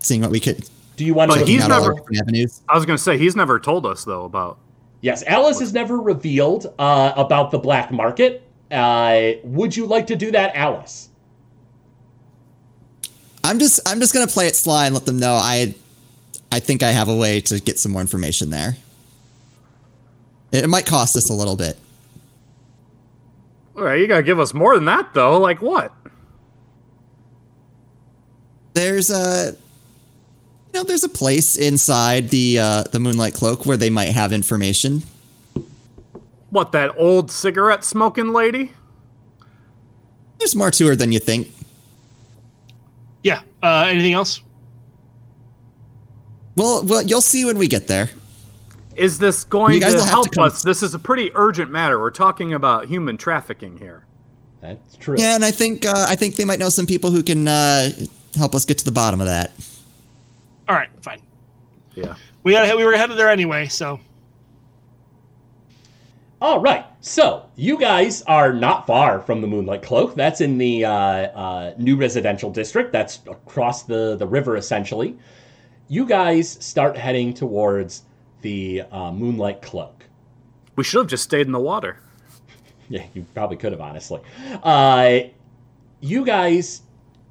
seeing 0.00 0.20
what 0.20 0.30
we 0.30 0.38
could. 0.40 0.68
Do 0.96 1.06
you 1.06 1.14
want 1.14 1.30
But 1.30 1.38
to? 1.38 1.46
he's 1.46 1.60
looking 1.62 1.72
at 1.72 1.78
all 1.80 1.96
never- 1.96 2.20
avenues. 2.20 2.60
I 2.68 2.74
was 2.76 2.84
gonna 2.84 2.98
say 2.98 3.16
he's 3.16 3.34
never 3.34 3.58
told 3.58 3.86
us 3.86 4.04
though 4.04 4.26
about. 4.26 4.58
Yes, 5.00 5.24
Alice 5.26 5.60
has 5.60 5.72
never 5.72 5.96
revealed 5.98 6.74
uh, 6.78 7.14
about 7.16 7.50
the 7.52 7.58
black 7.58 7.90
market. 7.90 8.42
Uh, 8.70 9.32
would 9.42 9.76
you 9.76 9.86
like 9.86 10.06
to 10.08 10.16
do 10.16 10.30
that, 10.30 10.54
Alice? 10.54 11.08
I'm 13.42 13.58
just 13.58 13.80
I'm 13.88 14.00
just 14.00 14.12
gonna 14.12 14.26
play 14.26 14.46
it 14.46 14.54
sly 14.54 14.86
and 14.86 14.94
let 14.94 15.06
them 15.06 15.18
know 15.18 15.34
I 15.34 15.74
I 16.52 16.60
think 16.60 16.82
I 16.82 16.90
have 16.90 17.08
a 17.08 17.16
way 17.16 17.40
to 17.42 17.58
get 17.60 17.78
some 17.78 17.92
more 17.92 18.00
information 18.00 18.50
there. 18.50 18.76
It 20.52 20.68
might 20.68 20.86
cost 20.86 21.16
us 21.16 21.30
a 21.30 21.32
little 21.32 21.56
bit. 21.56 21.78
All 23.76 23.84
right, 23.84 23.98
you 23.98 24.06
gotta 24.06 24.22
give 24.22 24.38
us 24.38 24.52
more 24.52 24.74
than 24.74 24.84
that 24.86 25.14
though. 25.14 25.38
Like 25.38 25.62
what? 25.62 25.92
There's 28.74 29.10
a 29.10 29.56
you 30.72 30.78
know 30.78 30.84
there's 30.84 31.04
a 31.04 31.08
place 31.08 31.56
inside 31.56 32.28
the 32.28 32.58
uh, 32.58 32.82
the 32.84 33.00
Moonlight 33.00 33.34
Cloak 33.34 33.66
where 33.66 33.76
they 33.76 33.90
might 33.90 34.10
have 34.10 34.32
information. 34.32 35.02
What 36.50 36.72
that 36.72 36.92
old 36.96 37.30
cigarette 37.30 37.84
smoking 37.84 38.32
lady? 38.32 38.72
There's 40.38 40.56
more 40.56 40.70
to 40.70 40.86
her 40.88 40.96
than 40.96 41.12
you 41.12 41.18
think. 41.18 41.48
Yeah. 43.22 43.42
Uh, 43.62 43.86
anything 43.88 44.14
else? 44.14 44.40
Well, 46.56 46.82
well, 46.84 47.02
you'll 47.02 47.20
see 47.20 47.44
when 47.44 47.58
we 47.58 47.68
get 47.68 47.86
there. 47.86 48.10
Is 48.96 49.18
this 49.18 49.44
going 49.44 49.74
You 49.74 49.80
guys 49.80 49.92
to 49.92 49.98
will 49.98 50.04
have 50.04 50.10
to 50.10 50.40
help 50.40 50.52
us? 50.52 50.62
This 50.62 50.82
is 50.82 50.94
a 50.94 50.98
pretty 50.98 51.30
urgent 51.34 51.70
matter. 51.70 52.00
We're 52.00 52.10
talking 52.10 52.54
about 52.54 52.86
human 52.86 53.16
trafficking 53.16 53.78
here. 53.78 54.04
That's 54.60 54.96
true. 54.96 55.16
Yeah, 55.18 55.34
and 55.34 55.44
I 55.44 55.50
think 55.50 55.86
uh, 55.86 56.06
I 56.08 56.16
think 56.16 56.36
they 56.36 56.44
might 56.44 56.58
know 56.58 56.68
some 56.68 56.86
people 56.86 57.10
who 57.10 57.22
can 57.22 57.48
uh, 57.48 57.90
help 58.36 58.54
us 58.54 58.64
get 58.64 58.76
to 58.78 58.84
the 58.84 58.92
bottom 58.92 59.20
of 59.20 59.26
that. 59.26 59.52
All 60.68 60.74
right, 60.74 60.90
fine. 61.00 61.22
Yeah. 61.94 62.14
We 62.42 62.52
got 62.52 62.76
we 62.76 62.84
were 62.84 62.92
headed 62.96 63.16
there 63.16 63.30
anyway, 63.30 63.68
so 63.68 64.00
All 66.40 66.58
right. 66.60 66.86
So 67.02 67.44
you 67.56 67.78
guys 67.78 68.22
are 68.22 68.52
not 68.52 68.86
far 68.86 69.20
from 69.20 69.42
the 69.42 69.46
Moonlight 69.46 69.82
Cloak. 69.82 70.14
That's 70.14 70.40
in 70.40 70.56
the 70.56 70.86
uh, 70.86 70.90
uh, 70.92 71.74
new 71.76 71.96
residential 71.96 72.50
district. 72.50 72.92
That's 72.92 73.20
across 73.26 73.82
the 73.82 74.16
the 74.16 74.26
river, 74.26 74.56
essentially. 74.56 75.18
You 75.88 76.06
guys 76.06 76.48
start 76.64 76.96
heading 76.96 77.34
towards 77.34 78.04
the 78.40 78.82
uh, 78.90 79.12
Moonlight 79.12 79.60
Cloak. 79.60 80.04
We 80.76 80.84
should 80.84 81.00
have 81.00 81.08
just 81.08 81.24
stayed 81.24 81.46
in 81.46 81.52
the 81.52 81.60
water. 81.60 81.98
Yeah, 82.88 83.04
you 83.14 83.24
probably 83.34 83.56
could 83.56 83.70
have, 83.70 83.80
honestly. 83.80 84.20
Uh, 84.64 85.20
you 86.00 86.24
guys 86.24 86.82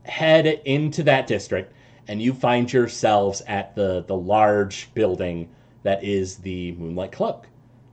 head 0.04 0.46
into 0.46 1.04
that 1.04 1.28
district, 1.28 1.74
and 2.08 2.22
you 2.22 2.34
find 2.34 2.72
yourselves 2.72 3.42
at 3.46 3.76
the 3.76 4.06
the 4.08 4.16
large 4.16 4.90
building 4.94 5.50
that 5.84 6.02
is 6.02 6.38
the 6.38 6.72
Moonlight 6.74 7.12
Cloak. 7.12 7.46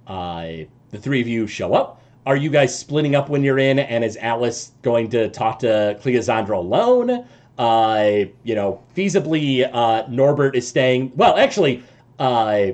Uh, 0.06 0.66
the 0.96 1.02
three 1.02 1.20
of 1.20 1.28
you 1.28 1.46
show 1.46 1.74
up. 1.74 2.00
Are 2.24 2.36
you 2.36 2.50
guys 2.50 2.76
splitting 2.76 3.14
up 3.14 3.28
when 3.28 3.44
you're 3.44 3.58
in? 3.58 3.78
And 3.78 4.02
is 4.02 4.16
Alice 4.16 4.72
going 4.82 5.10
to 5.10 5.28
talk 5.28 5.60
to 5.60 5.98
Cleosandra 6.02 6.56
alone? 6.56 7.26
Uh, 7.56 8.24
you 8.42 8.54
know, 8.54 8.82
feasibly, 8.96 9.68
uh, 9.72 10.04
Norbert 10.08 10.56
is 10.56 10.66
staying. 10.66 11.12
Well, 11.14 11.36
actually, 11.36 11.82
uh, 12.18 12.68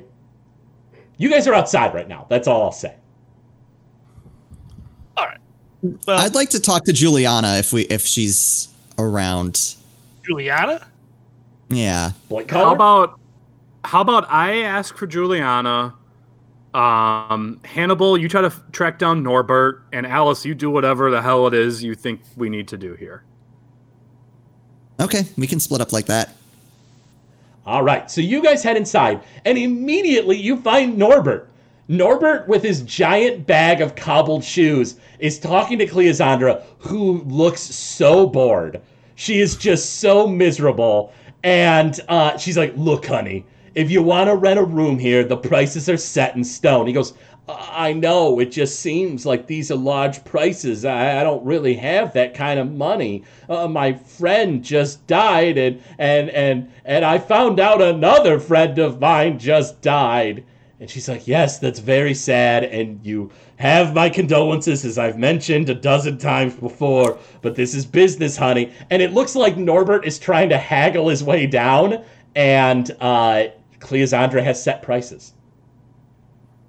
you 1.19 1.29
guys 1.29 1.47
are 1.47 1.55
outside 1.55 1.95
right 1.95 2.09
now. 2.09 2.27
That's 2.31 2.49
all 2.49 2.63
I'll 2.63 2.73
say. 2.73 2.95
all 5.17 5.27
right. 5.27 5.39
Well, 6.07 6.19
I'd 6.19 6.35
like 6.35 6.51
to 6.51 6.61
talk 6.61 6.85
to 6.85 6.93
Juliana 6.93 7.59
if 7.59 7.73
we 7.73 7.83
if 7.83 8.07
she's 8.07 8.69
around. 8.99 9.75
Juliana. 10.25 10.87
Yeah. 11.69 12.13
Blake 12.29 12.51
How 12.51 12.73
about 12.73 13.21
how 13.85 14.01
about 14.01 14.31
I 14.31 14.63
ask 14.63 14.97
for 14.97 15.07
Juliana? 15.07 15.95
Um, 16.75 17.61
Hannibal, 17.65 18.17
you 18.17 18.29
try 18.29 18.41
to 18.41 18.47
f- 18.47 18.63
track 18.73 18.99
down 18.99 19.23
Norbert, 19.23 19.83
and 19.93 20.07
Alice, 20.07 20.45
you 20.45 20.55
do 20.55 20.71
whatever 20.71 21.11
the 21.11 21.21
hell 21.21 21.47
it 21.47 21.55
is 21.55 21.83
you 21.83 21.95
think 21.95 22.23
we 22.37 22.49
need 22.49 22.69
to 22.69 22.79
do 22.79 22.95
here. 22.95 23.25
Okay, 24.99 25.25
we 25.37 25.47
can 25.47 25.61
split 25.61 25.81
up 25.81 25.93
like 25.93 26.07
that. 26.07 26.35
All 27.67 27.83
right, 27.83 28.11
so 28.11 28.21
you 28.21 28.43
guys 28.43 28.63
head 28.63 28.77
inside, 28.77 29.21
and 29.45 29.59
immediately 29.59 30.37
you 30.37 30.57
find 30.57 30.97
Norbert. 30.97 31.49
Norbert, 31.89 32.49
with 32.49 32.63
his 32.63 32.83
giant 32.83 33.47
bag 33.47 33.81
of 33.81 33.95
cobbled 33.95 34.43
shoes, 34.43 34.97
is 35.19 35.39
talking 35.39 35.79
to 35.79 35.87
Cleosandra, 35.87 36.63
who 36.79 37.23
looks 37.25 37.61
so 37.61 38.27
bored. 38.27 38.81
She 39.15 39.41
is 39.41 39.57
just 39.57 40.01
so 40.01 40.27
miserable. 40.27 41.13
And 41.45 42.01
uh, 42.09 42.39
she's 42.39 42.57
like, 42.57 42.73
Look, 42.77 43.07
honey, 43.07 43.45
if 43.75 43.91
you 43.91 44.03
want 44.03 44.29
to 44.29 44.37
rent 44.37 44.59
a 44.59 44.65
room 44.65 44.99
here, 44.99 45.25
the 45.25 45.37
prices 45.37 45.89
are 45.89 45.97
set 45.97 46.37
in 46.37 46.45
stone. 46.45 46.87
He 46.87 46.93
goes, 46.93 47.15
I 47.49 47.93
know, 47.93 48.39
it 48.39 48.53
just 48.53 48.81
seems 48.81 49.27
like 49.27 49.47
these 49.47 49.71
are 49.71 49.77
large 49.77 50.25
prices. 50.25 50.85
I, 50.85 51.21
I 51.21 51.25
don't 51.25 51.45
really 51.45 51.75
have 51.75 52.13
that 52.13 52.35
kind 52.35 52.61
of 52.61 52.71
money. 52.71 53.25
Uh, 53.49 53.67
my 53.67 53.95
friend 53.95 54.63
just 54.63 55.05
died, 55.09 55.59
and, 55.59 55.83
and, 55.99 56.31
and, 56.31 56.71
and 56.85 57.05
I 57.05 57.19
found 57.19 57.59
out 57.59 57.83
another 57.83 58.39
friend 58.39 58.79
of 58.79 59.01
mine 59.01 59.39
just 59.41 59.83
died. 59.83 60.45
And 60.79 60.89
she's 60.89 61.09
like, 61.09 61.27
Yes, 61.27 61.59
that's 61.59 61.81
very 61.81 62.15
sad, 62.15 62.65
and 62.65 63.05
you 63.05 63.31
have 63.57 63.95
my 63.95 64.09
condolences, 64.09 64.85
as 64.85 64.99
I've 64.99 65.19
mentioned 65.19 65.69
a 65.69 65.75
dozen 65.75 66.19
times 66.19 66.55
before, 66.55 67.19
but 67.41 67.57
this 67.57 67.75
is 67.75 67.87
business, 67.87 68.37
honey. 68.37 68.73
And 68.91 69.03
it 69.03 69.13
looks 69.13 69.35
like 69.35 69.57
Norbert 69.57 70.05
is 70.05 70.19
trying 70.19 70.49
to 70.49 70.59
haggle 70.59 71.09
his 71.09 71.25
way 71.25 71.47
down, 71.47 72.05
and 72.35 72.91
uh, 73.01 73.47
Cleosandra 73.83 74.43
has 74.43 74.63
set 74.63 74.83
prices. 74.83 75.35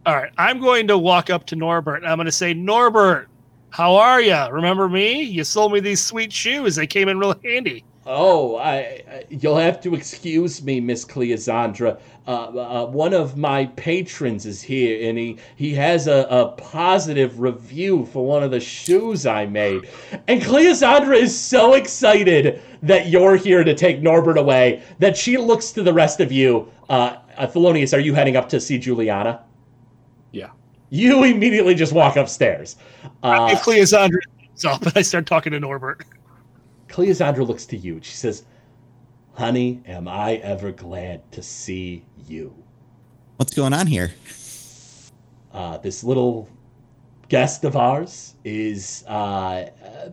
All 0.05 0.15
right, 0.15 0.31
I'm 0.37 0.59
going 0.59 0.87
to 0.87 0.97
walk 0.97 1.29
up 1.29 1.45
to 1.47 1.55
Norbert. 1.55 2.03
I'm 2.03 2.17
going 2.17 2.25
to 2.25 2.31
say, 2.31 2.53
Norbert, 2.53 3.29
how 3.69 3.95
are 3.95 4.21
you? 4.21 4.47
Remember 4.51 4.89
me? 4.89 5.21
You 5.21 5.43
sold 5.43 5.71
me 5.71 5.79
these 5.79 6.01
sweet 6.01 6.33
shoes. 6.33 6.75
They 6.75 6.87
came 6.87 7.07
in 7.07 7.19
real 7.19 7.39
handy. 7.43 7.85
Oh, 8.05 8.57
I, 8.57 8.75
I 9.09 9.25
you'll 9.29 9.57
have 9.57 9.79
to 9.81 9.95
excuse 9.95 10.61
me, 10.61 10.81
Miss 10.81 11.05
Cleosandra. 11.05 11.99
Uh, 12.25 12.31
uh, 12.31 12.85
one 12.85 13.13
of 13.13 13.35
my 13.35 13.65
patrons 13.65 14.45
is 14.45 14.61
here, 14.61 15.09
and 15.09 15.17
he 15.17 15.37
he 15.55 15.73
has 15.73 16.07
a, 16.07 16.25
a 16.29 16.47
positive 16.53 17.39
review 17.39 18.05
for 18.05 18.25
one 18.25 18.41
of 18.43 18.51
the 18.51 18.59
shoes 18.59 19.25
I 19.25 19.45
made. 19.45 19.89
And 20.27 20.41
Cleosandra 20.41 21.17
is 21.17 21.37
so 21.37 21.73
excited 21.73 22.61
that 22.81 23.07
you're 23.07 23.35
here 23.35 23.63
to 23.63 23.75
take 23.75 24.01
Norbert 24.01 24.37
away 24.37 24.83
that 24.99 25.17
she 25.17 25.37
looks 25.37 25.71
to 25.71 25.83
the 25.83 25.93
rest 25.93 26.21
of 26.21 26.31
you. 26.31 26.71
Uh, 26.89 27.17
uh, 27.37 27.47
Thelonious, 27.47 27.93
are 27.93 27.99
you 27.99 28.13
heading 28.13 28.37
up 28.37 28.47
to 28.49 28.61
see 28.61 28.77
Juliana? 28.77 29.43
Yeah. 30.31 30.51
You 30.89 31.23
immediately 31.23 31.75
just 31.75 31.91
walk 31.91 32.15
upstairs. 32.15 32.77
Uh, 33.21 33.49
Cleosandra 33.55 34.19
up 34.65 34.81
and 34.83 34.93
I 34.95 35.01
start 35.01 35.25
talking 35.25 35.51
to 35.51 35.59
Norbert. 35.59 36.05
Cleosandra 36.87 37.45
looks 37.45 37.65
to 37.67 37.77
you. 37.77 37.99
She 38.01 38.13
says, 38.13 38.43
Honey, 39.33 39.81
am 39.87 40.07
I 40.07 40.35
ever 40.35 40.71
glad 40.71 41.31
to 41.31 41.41
see 41.41 42.05
you. 42.27 42.53
What's 43.37 43.53
going 43.53 43.73
on 43.73 43.87
here? 43.87 44.13
Uh, 45.51 45.77
this 45.77 46.03
little 46.03 46.47
guest 47.29 47.63
of 47.63 47.75
ours 47.75 48.35
is 48.43 49.03
uh, 49.07 49.69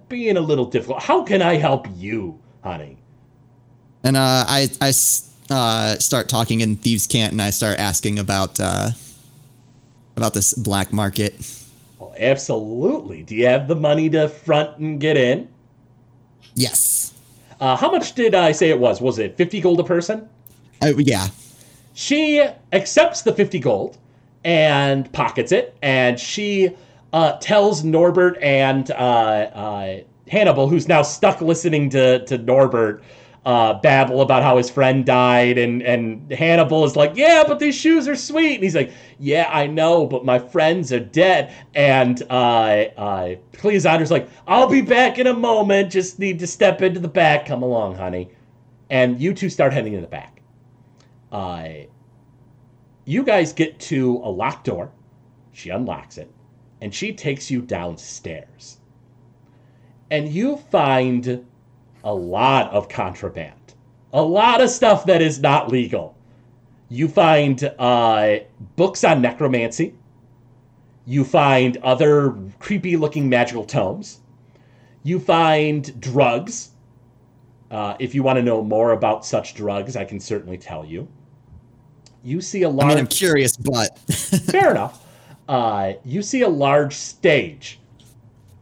being 0.08 0.38
a 0.38 0.40
little 0.40 0.64
difficult. 0.64 1.02
How 1.02 1.22
can 1.22 1.42
I 1.42 1.56
help 1.56 1.86
you, 1.96 2.38
honey? 2.64 2.96
And 4.04 4.16
uh, 4.16 4.44
I 4.48 4.70
I 4.80 4.92
uh, 5.50 5.98
start 5.98 6.30
talking 6.30 6.62
in 6.62 6.76
thieves' 6.76 7.06
cant, 7.06 7.32
and 7.32 7.42
I 7.42 7.50
start 7.50 7.78
asking 7.78 8.18
about 8.18 8.58
uh, 8.58 8.90
about 10.16 10.32
this 10.32 10.54
black 10.54 10.94
market. 10.94 11.34
Well, 11.98 12.14
absolutely. 12.18 13.22
Do 13.22 13.34
you 13.34 13.46
have 13.46 13.68
the 13.68 13.76
money 13.76 14.08
to 14.10 14.30
front 14.30 14.78
and 14.78 14.98
get 14.98 15.18
in? 15.18 15.48
Yes. 16.54 17.12
Uh, 17.60 17.76
how 17.76 17.90
much 17.90 18.14
did 18.14 18.34
I 18.34 18.52
say 18.52 18.70
it 18.70 18.78
was? 18.78 19.00
Was 19.00 19.18
it 19.18 19.36
50 19.36 19.60
gold 19.60 19.80
a 19.80 19.84
person? 19.84 20.28
Uh, 20.82 20.94
yeah. 20.96 21.28
She 21.92 22.42
accepts 22.72 23.22
the 23.22 23.34
50 23.34 23.58
gold 23.58 23.98
and 24.44 25.12
pockets 25.12 25.52
it, 25.52 25.76
and 25.82 26.18
she 26.18 26.74
uh, 27.12 27.32
tells 27.38 27.84
Norbert 27.84 28.38
and 28.40 28.90
uh, 28.90 28.94
uh, 28.94 30.00
Hannibal, 30.28 30.68
who's 30.68 30.88
now 30.88 31.02
stuck 31.02 31.42
listening 31.42 31.90
to, 31.90 32.24
to 32.24 32.38
Norbert 32.38 33.02
uh, 33.44 33.74
babble 33.80 34.20
about 34.20 34.42
how 34.42 34.58
his 34.58 34.68
friend 34.68 35.06
died, 35.06 35.56
and, 35.56 35.82
and 35.82 36.30
Hannibal 36.30 36.84
is 36.84 36.94
like, 36.94 37.12
Yeah, 37.16 37.44
but 37.46 37.58
these 37.58 37.74
shoes 37.74 38.06
are 38.06 38.16
sweet. 38.16 38.56
And 38.56 38.64
he's 38.64 38.74
like, 38.74 38.92
Yeah, 39.18 39.48
I 39.50 39.66
know, 39.66 40.06
but 40.06 40.24
my 40.24 40.38
friends 40.38 40.92
are 40.92 41.00
dead. 41.00 41.54
And 41.74 42.22
uh, 42.28 42.34
uh, 42.96 43.34
Cleosandra's 43.54 44.10
like, 44.10 44.28
I'll 44.46 44.68
be 44.68 44.82
back 44.82 45.18
in 45.18 45.26
a 45.26 45.34
moment, 45.34 45.90
just 45.90 46.18
need 46.18 46.38
to 46.40 46.46
step 46.46 46.82
into 46.82 47.00
the 47.00 47.08
back. 47.08 47.46
Come 47.46 47.62
along, 47.62 47.96
honey. 47.96 48.30
And 48.90 49.20
you 49.20 49.32
two 49.32 49.48
start 49.48 49.72
heading 49.72 49.94
in 49.94 50.02
the 50.02 50.06
back. 50.06 50.42
Uh, 51.32 51.68
you 53.04 53.22
guys 53.22 53.52
get 53.52 53.78
to 53.80 54.20
a 54.22 54.30
locked 54.30 54.66
door. 54.66 54.90
She 55.52 55.70
unlocks 55.70 56.18
it, 56.18 56.30
and 56.80 56.94
she 56.94 57.12
takes 57.12 57.50
you 57.50 57.62
downstairs. 57.62 58.78
And 60.10 60.28
you 60.28 60.56
find 60.70 61.46
a 62.04 62.14
lot 62.14 62.70
of 62.72 62.88
contraband, 62.88 63.74
a 64.12 64.22
lot 64.22 64.60
of 64.60 64.70
stuff 64.70 65.04
that 65.06 65.22
is 65.22 65.40
not 65.40 65.70
legal. 65.70 66.16
You 66.88 67.06
find 67.08 67.62
uh, 67.78 68.38
books 68.76 69.04
on 69.04 69.22
necromancy. 69.22 69.94
You 71.06 71.24
find 71.24 71.76
other 71.78 72.36
creepy 72.58 72.96
looking 72.96 73.28
magical 73.28 73.64
tomes. 73.64 74.20
You 75.02 75.18
find 75.18 75.98
drugs. 76.00 76.70
Uh, 77.70 77.94
if 78.00 78.14
you 78.14 78.22
want 78.22 78.36
to 78.36 78.42
know 78.42 78.62
more 78.62 78.92
about 78.92 79.24
such 79.24 79.54
drugs, 79.54 79.96
I 79.96 80.04
can 80.04 80.18
certainly 80.18 80.58
tell 80.58 80.84
you. 80.84 81.06
You 82.22 82.40
see 82.40 82.62
a 82.64 82.68
I 82.68 82.72
large. 82.72 82.88
mean, 82.88 82.98
I'm 82.98 83.06
curious, 83.06 83.56
but 83.56 83.98
Fair 84.08 84.72
enough. 84.72 85.06
Uh, 85.48 85.94
you 86.04 86.22
see 86.22 86.42
a 86.42 86.48
large 86.48 86.94
stage, 86.94 87.78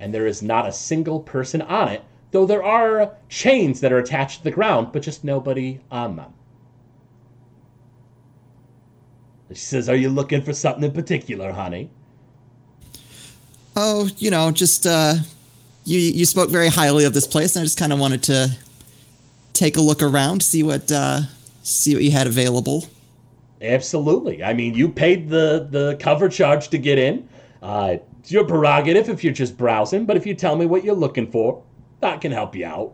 and 0.00 0.12
there 0.14 0.26
is 0.26 0.42
not 0.42 0.66
a 0.68 0.72
single 0.72 1.20
person 1.20 1.62
on 1.62 1.88
it, 1.88 2.02
though 2.30 2.46
there 2.46 2.62
are 2.62 3.14
chains 3.28 3.80
that 3.80 3.92
are 3.92 3.98
attached 3.98 4.38
to 4.38 4.44
the 4.44 4.50
ground, 4.50 4.88
but 4.92 5.02
just 5.02 5.24
nobody 5.24 5.80
on 5.90 6.16
them. 6.16 6.32
She 9.50 9.56
says, 9.56 9.88
Are 9.88 9.96
you 9.96 10.10
looking 10.10 10.42
for 10.42 10.52
something 10.52 10.84
in 10.84 10.92
particular, 10.92 11.52
honey? 11.52 11.90
oh, 13.78 14.10
you 14.18 14.30
know, 14.30 14.50
just 14.50 14.86
uh, 14.86 15.14
you 15.84 15.98
you 15.98 16.26
spoke 16.26 16.50
very 16.50 16.68
highly 16.68 17.04
of 17.04 17.14
this 17.14 17.26
place, 17.26 17.56
and 17.56 17.62
I 17.62 17.64
just 17.64 17.78
kind 17.78 17.92
of 17.92 17.98
wanted 17.98 18.22
to 18.24 18.50
take 19.52 19.76
a 19.76 19.80
look 19.80 20.02
around, 20.02 20.42
see 20.42 20.62
what 20.62 20.90
uh, 20.92 21.22
see 21.62 21.94
what 21.94 22.02
you 22.02 22.10
had 22.10 22.26
available. 22.26 22.84
Absolutely. 23.62 24.44
I 24.44 24.52
mean, 24.52 24.74
you 24.74 24.88
paid 24.88 25.28
the, 25.28 25.66
the 25.68 25.96
cover 25.98 26.28
charge 26.28 26.68
to 26.68 26.78
get 26.78 26.96
in. 26.96 27.28
Uh, 27.60 27.96
it's 28.20 28.30
your 28.30 28.44
prerogative 28.44 29.08
if 29.08 29.24
you're 29.24 29.32
just 29.32 29.56
browsing, 29.58 30.06
but 30.06 30.16
if 30.16 30.24
you 30.24 30.34
tell 30.34 30.54
me 30.54 30.64
what 30.64 30.84
you're 30.84 30.94
looking 30.94 31.28
for, 31.28 31.60
that 32.00 32.20
can 32.20 32.32
help 32.32 32.54
you 32.54 32.66
out. 32.66 32.92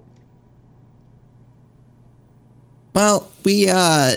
Well, 2.94 3.30
we 3.44 3.68
uh 3.68 4.12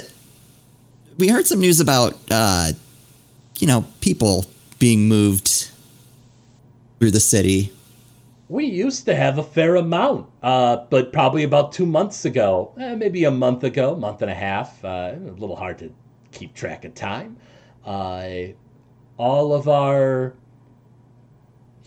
we 1.17 1.27
heard 1.29 1.47
some 1.47 1.59
news 1.59 1.79
about 1.79 2.15
uh 2.29 2.71
you 3.59 3.67
know, 3.67 3.85
people 4.01 4.45
being 4.79 5.07
moved 5.07 5.71
through 6.99 7.11
the 7.11 7.19
city. 7.19 7.73
We 8.49 8.65
used 8.65 9.05
to 9.05 9.15
have 9.15 9.37
a 9.37 9.43
fair 9.43 9.75
amount, 9.75 10.27
uh, 10.41 10.77
but 10.89 11.11
probably 11.11 11.43
about 11.43 11.73
two 11.73 11.85
months 11.85 12.23
ago, 12.23 12.71
eh, 12.79 12.95
maybe 12.95 13.25
a 13.25 13.31
month 13.31 13.63
ago, 13.63 13.95
month 13.95 14.21
and 14.21 14.31
a 14.31 14.35
half, 14.35 14.83
uh, 14.85 15.15
a 15.15 15.35
little 15.37 15.55
hard 15.55 15.79
to 15.79 15.91
keep 16.31 16.53
track 16.53 16.85
of 16.85 16.95
time. 16.95 17.35
Uh, 17.85 18.29
all 19.17 19.53
of 19.53 19.67
our 19.67 20.33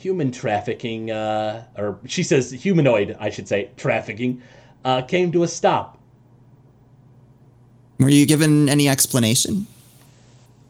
human 0.00 0.32
trafficking, 0.32 1.10
uh, 1.10 1.64
or 1.76 1.98
she 2.06 2.22
says 2.22 2.50
humanoid, 2.50 3.16
I 3.20 3.28
should 3.30 3.46
say, 3.46 3.70
trafficking, 3.76 4.42
uh, 4.84 5.02
came 5.02 5.30
to 5.32 5.42
a 5.42 5.48
stop. 5.48 5.98
Were 7.98 8.08
you 8.08 8.24
given 8.24 8.68
any 8.70 8.88
explanation? 8.88 9.66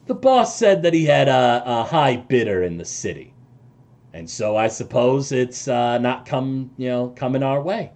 The 0.07 0.15
boss 0.15 0.57
said 0.57 0.83
that 0.83 0.93
he 0.93 1.05
had 1.05 1.29
a, 1.29 1.63
a 1.65 1.85
high 1.85 2.17
bidder 2.17 2.65
in 2.65 2.79
the 2.79 2.85
city. 2.85 3.33
And 4.13 4.29
so 4.29 4.57
I 4.57 4.67
suppose 4.67 5.31
it's 5.31 5.69
uh, 5.69 5.99
not 5.99 6.27
come, 6.27 6.73
you 6.77 6.89
know, 6.89 7.13
coming 7.15 7.45
our 7.45 7.63
way. 7.63 7.93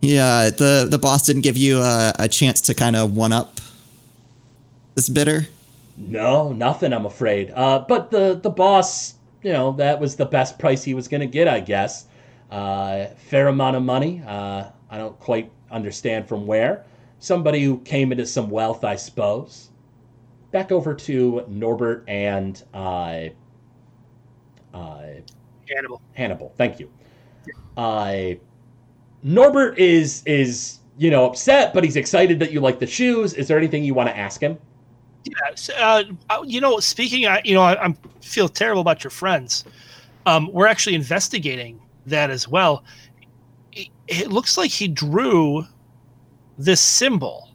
Yeah, 0.00 0.48
the 0.48 0.88
the 0.90 0.98
boss 0.98 1.26
didn't 1.26 1.42
give 1.42 1.56
you 1.58 1.80
a, 1.80 2.12
a 2.18 2.28
chance 2.28 2.62
to 2.62 2.74
kind 2.74 2.96
of 2.96 3.14
one 3.14 3.32
up 3.32 3.60
this 4.94 5.08
bidder. 5.08 5.46
No, 5.96 6.52
nothing, 6.52 6.92
I'm 6.92 7.06
afraid. 7.06 7.52
Uh, 7.54 7.84
but 7.86 8.10
the, 8.10 8.40
the 8.42 8.50
boss, 8.50 9.14
you 9.42 9.52
know, 9.52 9.72
that 9.72 10.00
was 10.00 10.16
the 10.16 10.26
best 10.26 10.58
price 10.58 10.82
he 10.82 10.94
was 10.94 11.08
going 11.08 11.20
to 11.20 11.26
get, 11.26 11.48
I 11.48 11.60
guess. 11.60 12.06
Uh, 12.50 13.06
fair 13.16 13.48
amount 13.48 13.76
of 13.76 13.82
money. 13.82 14.22
Uh, 14.26 14.64
I 14.90 14.98
don't 14.98 15.18
quite 15.18 15.50
understand 15.70 16.28
from 16.28 16.46
where. 16.46 16.84
Somebody 17.18 17.62
who 17.62 17.78
came 17.78 18.12
into 18.12 18.26
some 18.26 18.50
wealth, 18.50 18.84
I 18.84 18.96
suppose. 18.96 19.70
Back 20.50 20.72
over 20.72 20.94
to 20.94 21.44
Norbert 21.48 22.04
and 22.08 22.62
uh, 22.74 23.28
uh, 24.74 25.02
Hannibal. 25.68 26.02
Hannibal. 26.12 26.52
Thank 26.56 26.80
you. 26.80 26.90
Uh, 27.76 28.34
Norbert 29.22 29.78
is 29.78 30.22
is 30.26 30.80
you 30.98 31.10
know 31.10 31.24
upset, 31.24 31.72
but 31.72 31.84
he's 31.84 31.96
excited 31.96 32.38
that 32.40 32.52
you 32.52 32.60
like 32.60 32.78
the 32.78 32.86
shoes. 32.86 33.32
Is 33.34 33.48
there 33.48 33.56
anything 33.56 33.84
you 33.84 33.94
want 33.94 34.08
to 34.08 34.16
ask 34.16 34.40
him? 34.40 34.58
Yeah, 35.24 35.54
so, 35.54 35.74
uh, 35.74 36.04
uh, 36.30 36.42
you 36.44 36.60
know, 36.60 36.80
speaking, 36.80 37.26
I, 37.26 37.40
you 37.44 37.54
know, 37.54 37.62
I, 37.62 37.86
I 37.86 37.94
feel 38.20 38.48
terrible 38.48 38.80
about 38.80 39.04
your 39.04 39.10
friends. 39.10 39.64
Um, 40.26 40.50
we're 40.52 40.66
actually 40.66 40.94
investigating 40.94 41.80
that 42.06 42.30
as 42.30 42.48
well. 42.48 42.84
It, 43.72 43.88
it 44.08 44.28
looks 44.28 44.56
like 44.56 44.70
he 44.70 44.88
drew 44.88 45.64
this 46.58 46.80
symbol 46.80 47.48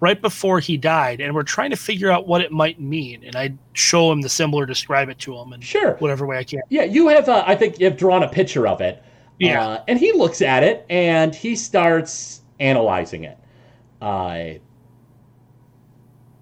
right 0.00 0.20
before 0.20 0.60
he 0.60 0.76
died, 0.76 1.20
and 1.20 1.34
we're 1.34 1.42
trying 1.42 1.70
to 1.70 1.76
figure 1.76 2.10
out 2.10 2.26
what 2.26 2.40
it 2.40 2.50
might 2.50 2.80
mean. 2.80 3.22
And 3.24 3.36
I 3.36 3.52
show 3.74 4.10
him 4.10 4.22
the 4.22 4.28
symbol 4.28 4.58
or 4.58 4.66
describe 4.66 5.08
it 5.08 5.18
to 5.20 5.36
him 5.36 5.52
and 5.52 5.62
Sure. 5.62 5.94
whatever 5.96 6.26
way 6.26 6.38
I 6.38 6.44
can. 6.44 6.62
Yeah, 6.68 6.84
you 6.84 7.08
have. 7.08 7.28
Uh, 7.28 7.44
I 7.46 7.54
think 7.54 7.78
you 7.78 7.86
have 7.86 7.96
drawn 7.96 8.22
a 8.22 8.28
picture 8.28 8.66
of 8.66 8.80
it. 8.80 9.02
Yeah. 9.38 9.66
Uh, 9.66 9.84
and 9.88 9.98
he 9.98 10.12
looks 10.12 10.42
at 10.42 10.62
it 10.62 10.84
and 10.90 11.34
he 11.34 11.56
starts 11.56 12.42
analyzing 12.60 13.24
it. 13.24 13.38
Uh, 14.02 14.58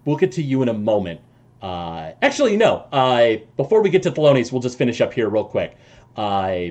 we'll 0.09 0.16
get 0.16 0.32
to 0.32 0.42
you 0.42 0.62
in 0.62 0.70
a 0.70 0.74
moment. 0.74 1.20
Uh, 1.61 2.12
actually, 2.22 2.56
no. 2.56 2.86
Uh, 2.90 3.36
before 3.59 3.82
we 3.82 3.90
get 3.90 4.02
to 4.04 4.11
Thelonious, 4.11 4.50
we'll 4.50 4.62
just 4.62 4.78
finish 4.78 5.02
up 5.02 5.12
here 5.12 5.28
real 5.28 5.44
quick. 5.44 5.76
Uh, 6.16 6.68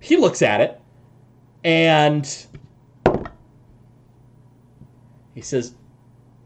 he 0.00 0.16
looks 0.16 0.40
at 0.40 0.62
it 0.62 0.80
and 1.62 2.46
he 5.34 5.42
says, 5.42 5.74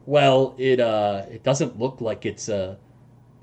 "Well, 0.04 0.56
it 0.58 0.80
uh, 0.80 1.22
it 1.30 1.44
doesn't 1.44 1.78
look 1.78 2.00
like 2.00 2.26
it's 2.26 2.48
uh, 2.48 2.74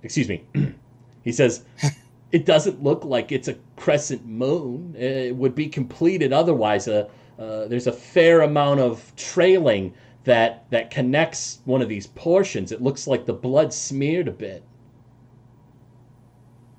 excuse 0.03 0.27
me." 0.27 0.43
he 1.23 1.31
says, 1.31 1.63
it 2.33 2.45
doesn't 2.45 2.83
look 2.83 3.05
like 3.05 3.31
it's 3.31 3.47
a 3.47 3.55
crescent 3.77 4.25
moon. 4.25 4.95
It 4.97 5.33
would 5.33 5.55
be 5.55 5.69
completed 5.69 6.33
otherwise. 6.33 6.89
Uh, 6.89 7.07
uh, 7.39 7.69
there's 7.69 7.87
a 7.87 7.93
fair 7.93 8.41
amount 8.41 8.81
of 8.81 9.13
trailing 9.15 9.93
that 10.29 10.69
that 10.69 10.91
connects 10.91 11.59
one 11.65 11.81
of 11.81 11.89
these 11.89 12.05
portions. 12.05 12.71
It 12.71 12.83
looks 12.83 13.07
like 13.07 13.25
the 13.25 13.33
blood 13.33 13.73
smeared 13.73 14.27
a 14.27 14.31
bit. 14.31 14.63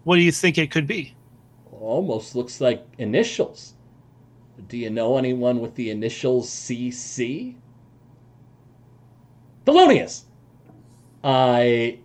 What 0.05 0.15
do 0.15 0.23
you 0.23 0.31
think 0.31 0.57
it 0.57 0.71
could 0.71 0.87
be? 0.87 1.17
Almost 1.73 2.37
looks 2.37 2.61
like 2.61 2.87
initials. 2.99 3.75
Do 4.69 4.77
you 4.77 4.89
know 4.89 5.19
anyone 5.19 5.59
with 5.59 5.75
the 5.75 5.91
initials 5.91 6.49
CC? 6.49 7.57
Thelonious! 9.67 10.23
I. 11.25 11.99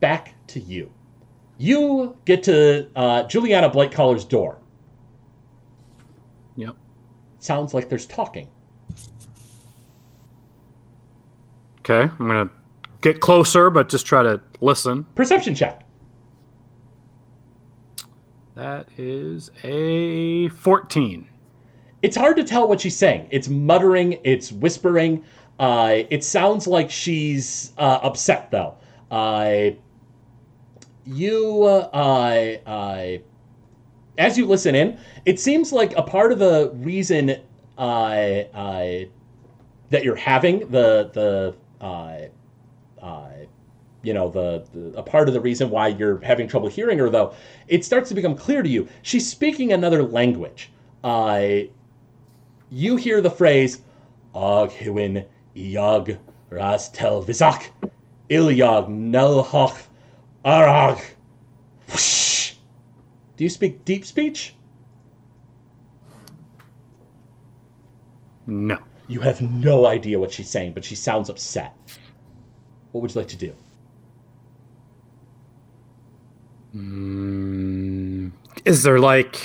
Back 0.00 0.34
to 0.46 0.60
you. 0.60 0.90
You 1.58 2.16
get 2.24 2.42
to 2.44 2.88
uh, 2.96 3.24
Juliana 3.24 3.68
Blightcaller's 3.68 4.24
door. 4.24 4.56
Yep. 6.56 6.74
Sounds 7.38 7.74
like 7.74 7.90
there's 7.90 8.06
talking. 8.06 8.48
Okay, 11.86 12.10
I'm 12.18 12.26
gonna 12.26 12.50
get 13.02 13.20
closer, 13.20 13.68
but 13.68 13.90
just 13.90 14.06
try 14.06 14.22
to 14.22 14.40
listen. 14.62 15.04
Perception 15.14 15.54
check. 15.54 15.84
That 18.54 18.88
is 18.96 19.50
a 19.64 20.48
14. 20.48 21.28
It's 22.00 22.16
hard 22.16 22.36
to 22.38 22.44
tell 22.44 22.68
what 22.68 22.80
she's 22.80 22.96
saying. 22.96 23.28
It's 23.30 23.48
muttering, 23.48 24.18
it's 24.24 24.50
whispering. 24.50 25.24
Uh, 25.58 26.04
it 26.08 26.24
sounds 26.24 26.66
like 26.66 26.90
she's 26.90 27.72
uh, 27.76 28.00
upset, 28.02 28.50
though. 28.50 28.76
Uh, 29.10 29.70
you, 31.04 31.64
uh, 31.64 32.56
uh, 32.66 33.18
as 34.16 34.38
you 34.38 34.46
listen 34.46 34.74
in, 34.74 34.98
it 35.26 35.38
seems 35.38 35.70
like 35.70 35.94
a 35.98 36.02
part 36.02 36.32
of 36.32 36.38
the 36.38 36.70
reason 36.76 37.36
uh, 37.76 38.44
that 39.90 40.02
you're 40.02 40.16
having 40.16 40.60
the 40.70 41.10
the 41.12 41.54
uh, 41.84 42.28
uh, 43.02 43.30
you 44.02 44.14
know 44.14 44.30
the, 44.30 44.64
the 44.72 44.98
a 44.98 45.02
part 45.02 45.28
of 45.28 45.34
the 45.34 45.40
reason 45.40 45.68
why 45.70 45.88
you're 45.88 46.18
having 46.20 46.48
trouble 46.48 46.68
hearing 46.68 46.98
her 46.98 47.10
though 47.10 47.34
it 47.68 47.84
starts 47.84 48.08
to 48.08 48.14
become 48.14 48.34
clear 48.34 48.62
to 48.62 48.68
you. 48.68 48.88
She's 49.02 49.28
speaking 49.28 49.72
another 49.72 50.02
language. 50.02 50.70
Uh, 51.02 51.68
you 52.70 52.96
hear 52.96 53.20
the 53.20 53.30
phrase 53.30 53.82
og 54.34 54.70
hiwin 54.70 55.26
iog 55.54 56.16
ras 56.50 56.88
tel 56.90 57.22
visak 57.22 57.70
ilyog 58.30 58.88
nelhoch 58.88 59.78
arag. 60.44 61.02
Do 63.36 63.44
you 63.44 63.50
speak 63.50 63.84
deep 63.84 64.04
speech? 64.06 64.54
No. 68.46 68.78
You 69.08 69.20
have 69.20 69.40
no 69.42 69.86
idea 69.86 70.18
what 70.18 70.32
she's 70.32 70.48
saying 70.48 70.72
but 70.72 70.84
she 70.84 70.94
sounds 70.94 71.28
upset 71.28 71.74
what 72.92 73.00
would 73.02 73.14
you 73.14 73.20
like 73.20 73.28
to 73.28 73.36
do 73.36 73.54
Mm, 76.74 78.32
is 78.64 78.82
there 78.82 78.98
like 78.98 79.36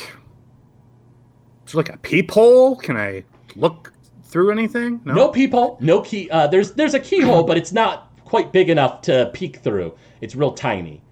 is 1.66 1.74
there 1.74 1.80
like 1.80 1.89
a 1.89 1.97
peephole? 1.97 2.76
Can 2.78 2.97
I 2.97 3.24
look 3.55 3.93
through 4.24 4.51
anything? 4.51 4.99
No 5.05 5.14
no 5.14 5.28
peephole, 5.30 5.78
no 5.80 6.01
key. 6.01 6.30
Uh, 6.32 6.47
there's 6.47 6.72
there's 6.72 6.95
a 6.95 6.99
keyhole, 6.99 7.43
but 7.43 7.55
it's 7.55 7.72
not 7.72 8.18
quite 8.26 8.51
big 8.51 8.70
enough 8.70 9.01
to 9.03 9.30
peek 9.34 9.57
through. 9.57 9.93
It's 10.22 10.36
real 10.36 10.53
tiny. 10.53 11.03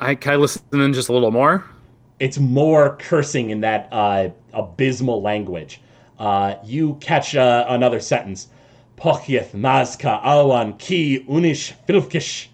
I 0.00 0.14
can 0.14 0.32
I 0.32 0.36
listen 0.36 0.62
in 0.72 0.94
just 0.94 1.10
a 1.10 1.12
little 1.12 1.30
more? 1.30 1.64
It's 2.18 2.38
more 2.38 2.96
cursing 2.96 3.50
in 3.50 3.60
that 3.60 3.88
uh, 3.92 4.30
abysmal 4.54 5.20
language. 5.20 5.82
Uh, 6.18 6.54
you 6.64 6.94
catch 7.00 7.34
uh, 7.34 7.66
another 7.68 8.00
sentence. 8.00 8.48
Pochieth 8.96 9.52
mazka 9.54 10.20
awan 10.24 10.78
ki 10.78 11.24
unish 11.28 11.74
filkish. 11.86 12.48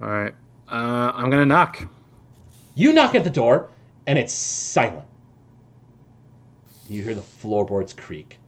All 0.00 0.08
right. 0.08 0.34
Uh, 0.68 1.12
I'm 1.14 1.30
gonna 1.30 1.46
knock. 1.46 1.88
You 2.74 2.92
knock 2.92 3.14
at 3.14 3.24
the 3.24 3.30
door, 3.30 3.70
and 4.06 4.18
it's 4.18 4.32
silent. 4.32 5.06
You 6.88 7.02
hear 7.02 7.14
the 7.14 7.22
floorboards 7.22 7.92
creak. 7.92 8.38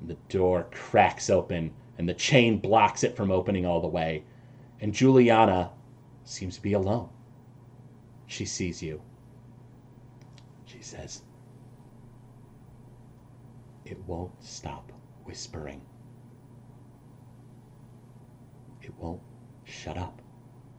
And 0.00 0.08
the 0.08 0.16
door 0.28 0.66
cracks 0.70 1.28
open, 1.30 1.72
and 1.98 2.08
the 2.08 2.14
chain 2.14 2.58
blocks 2.58 3.04
it 3.04 3.16
from 3.16 3.30
opening 3.30 3.66
all 3.66 3.80
the 3.80 3.88
way. 3.88 4.24
And 4.80 4.92
Juliana 4.92 5.70
seems 6.24 6.56
to 6.56 6.62
be 6.62 6.74
alone. 6.74 7.08
She 8.26 8.44
sees 8.44 8.82
you. 8.82 9.02
She 10.66 10.80
says, 10.80 11.22
It 13.84 13.98
won't 14.06 14.42
stop 14.42 14.92
whispering. 15.24 15.82
It 18.80 18.94
won't 18.98 19.22
shut 19.64 19.98
up. 19.98 20.20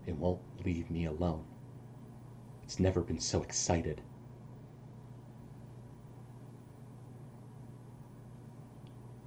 It 0.06 0.16
won't 0.16 0.42
leave 0.66 0.90
me 0.90 1.06
alone. 1.06 1.46
It's 2.64 2.80
never 2.80 3.02
been 3.02 3.20
so 3.20 3.44
excited. 3.44 4.02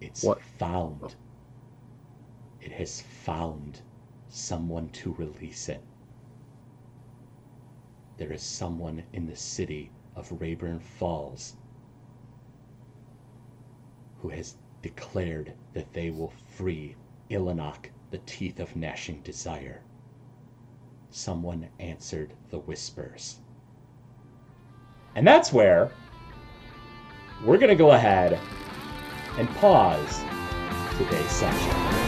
It's 0.01 0.23
What? 0.25 0.41
found. 0.43 1.15
It 2.61 2.73
has 2.73 3.01
found 3.01 3.81
someone 4.29 4.89
to 4.91 5.13
release 5.15 5.69
it. 5.69 5.83
There 8.17 8.33
is 8.33 8.43
someone 8.43 9.05
in 9.13 9.27
the 9.27 9.37
city 9.37 9.91
of 10.17 10.41
Rayburn 10.41 10.81
Falls 10.81 11.57
who 14.21 14.29
has 14.29 14.57
declared 14.83 15.53
that 15.75 15.93
they 15.93 16.11
will 16.11 16.33
free 16.57 16.95
Ilanok, 17.31 17.87
the 18.11 18.19
teeth 18.19 18.59
of 18.61 18.75
gnashing 18.77 19.21
desire. 19.23 19.83
Someone 21.11 21.69
answered 21.79 22.33
the 22.51 22.59
whispers. 22.59 23.39
And 25.15 25.27
that's 25.27 25.53
where 25.53 25.91
we're 27.45 27.59
going 27.59 27.71
to 27.71 27.77
go 27.77 27.93
ahead 27.93 28.39
and 29.39 29.49
pause 29.57 30.21
today's 30.97 31.31
session. 31.31 32.08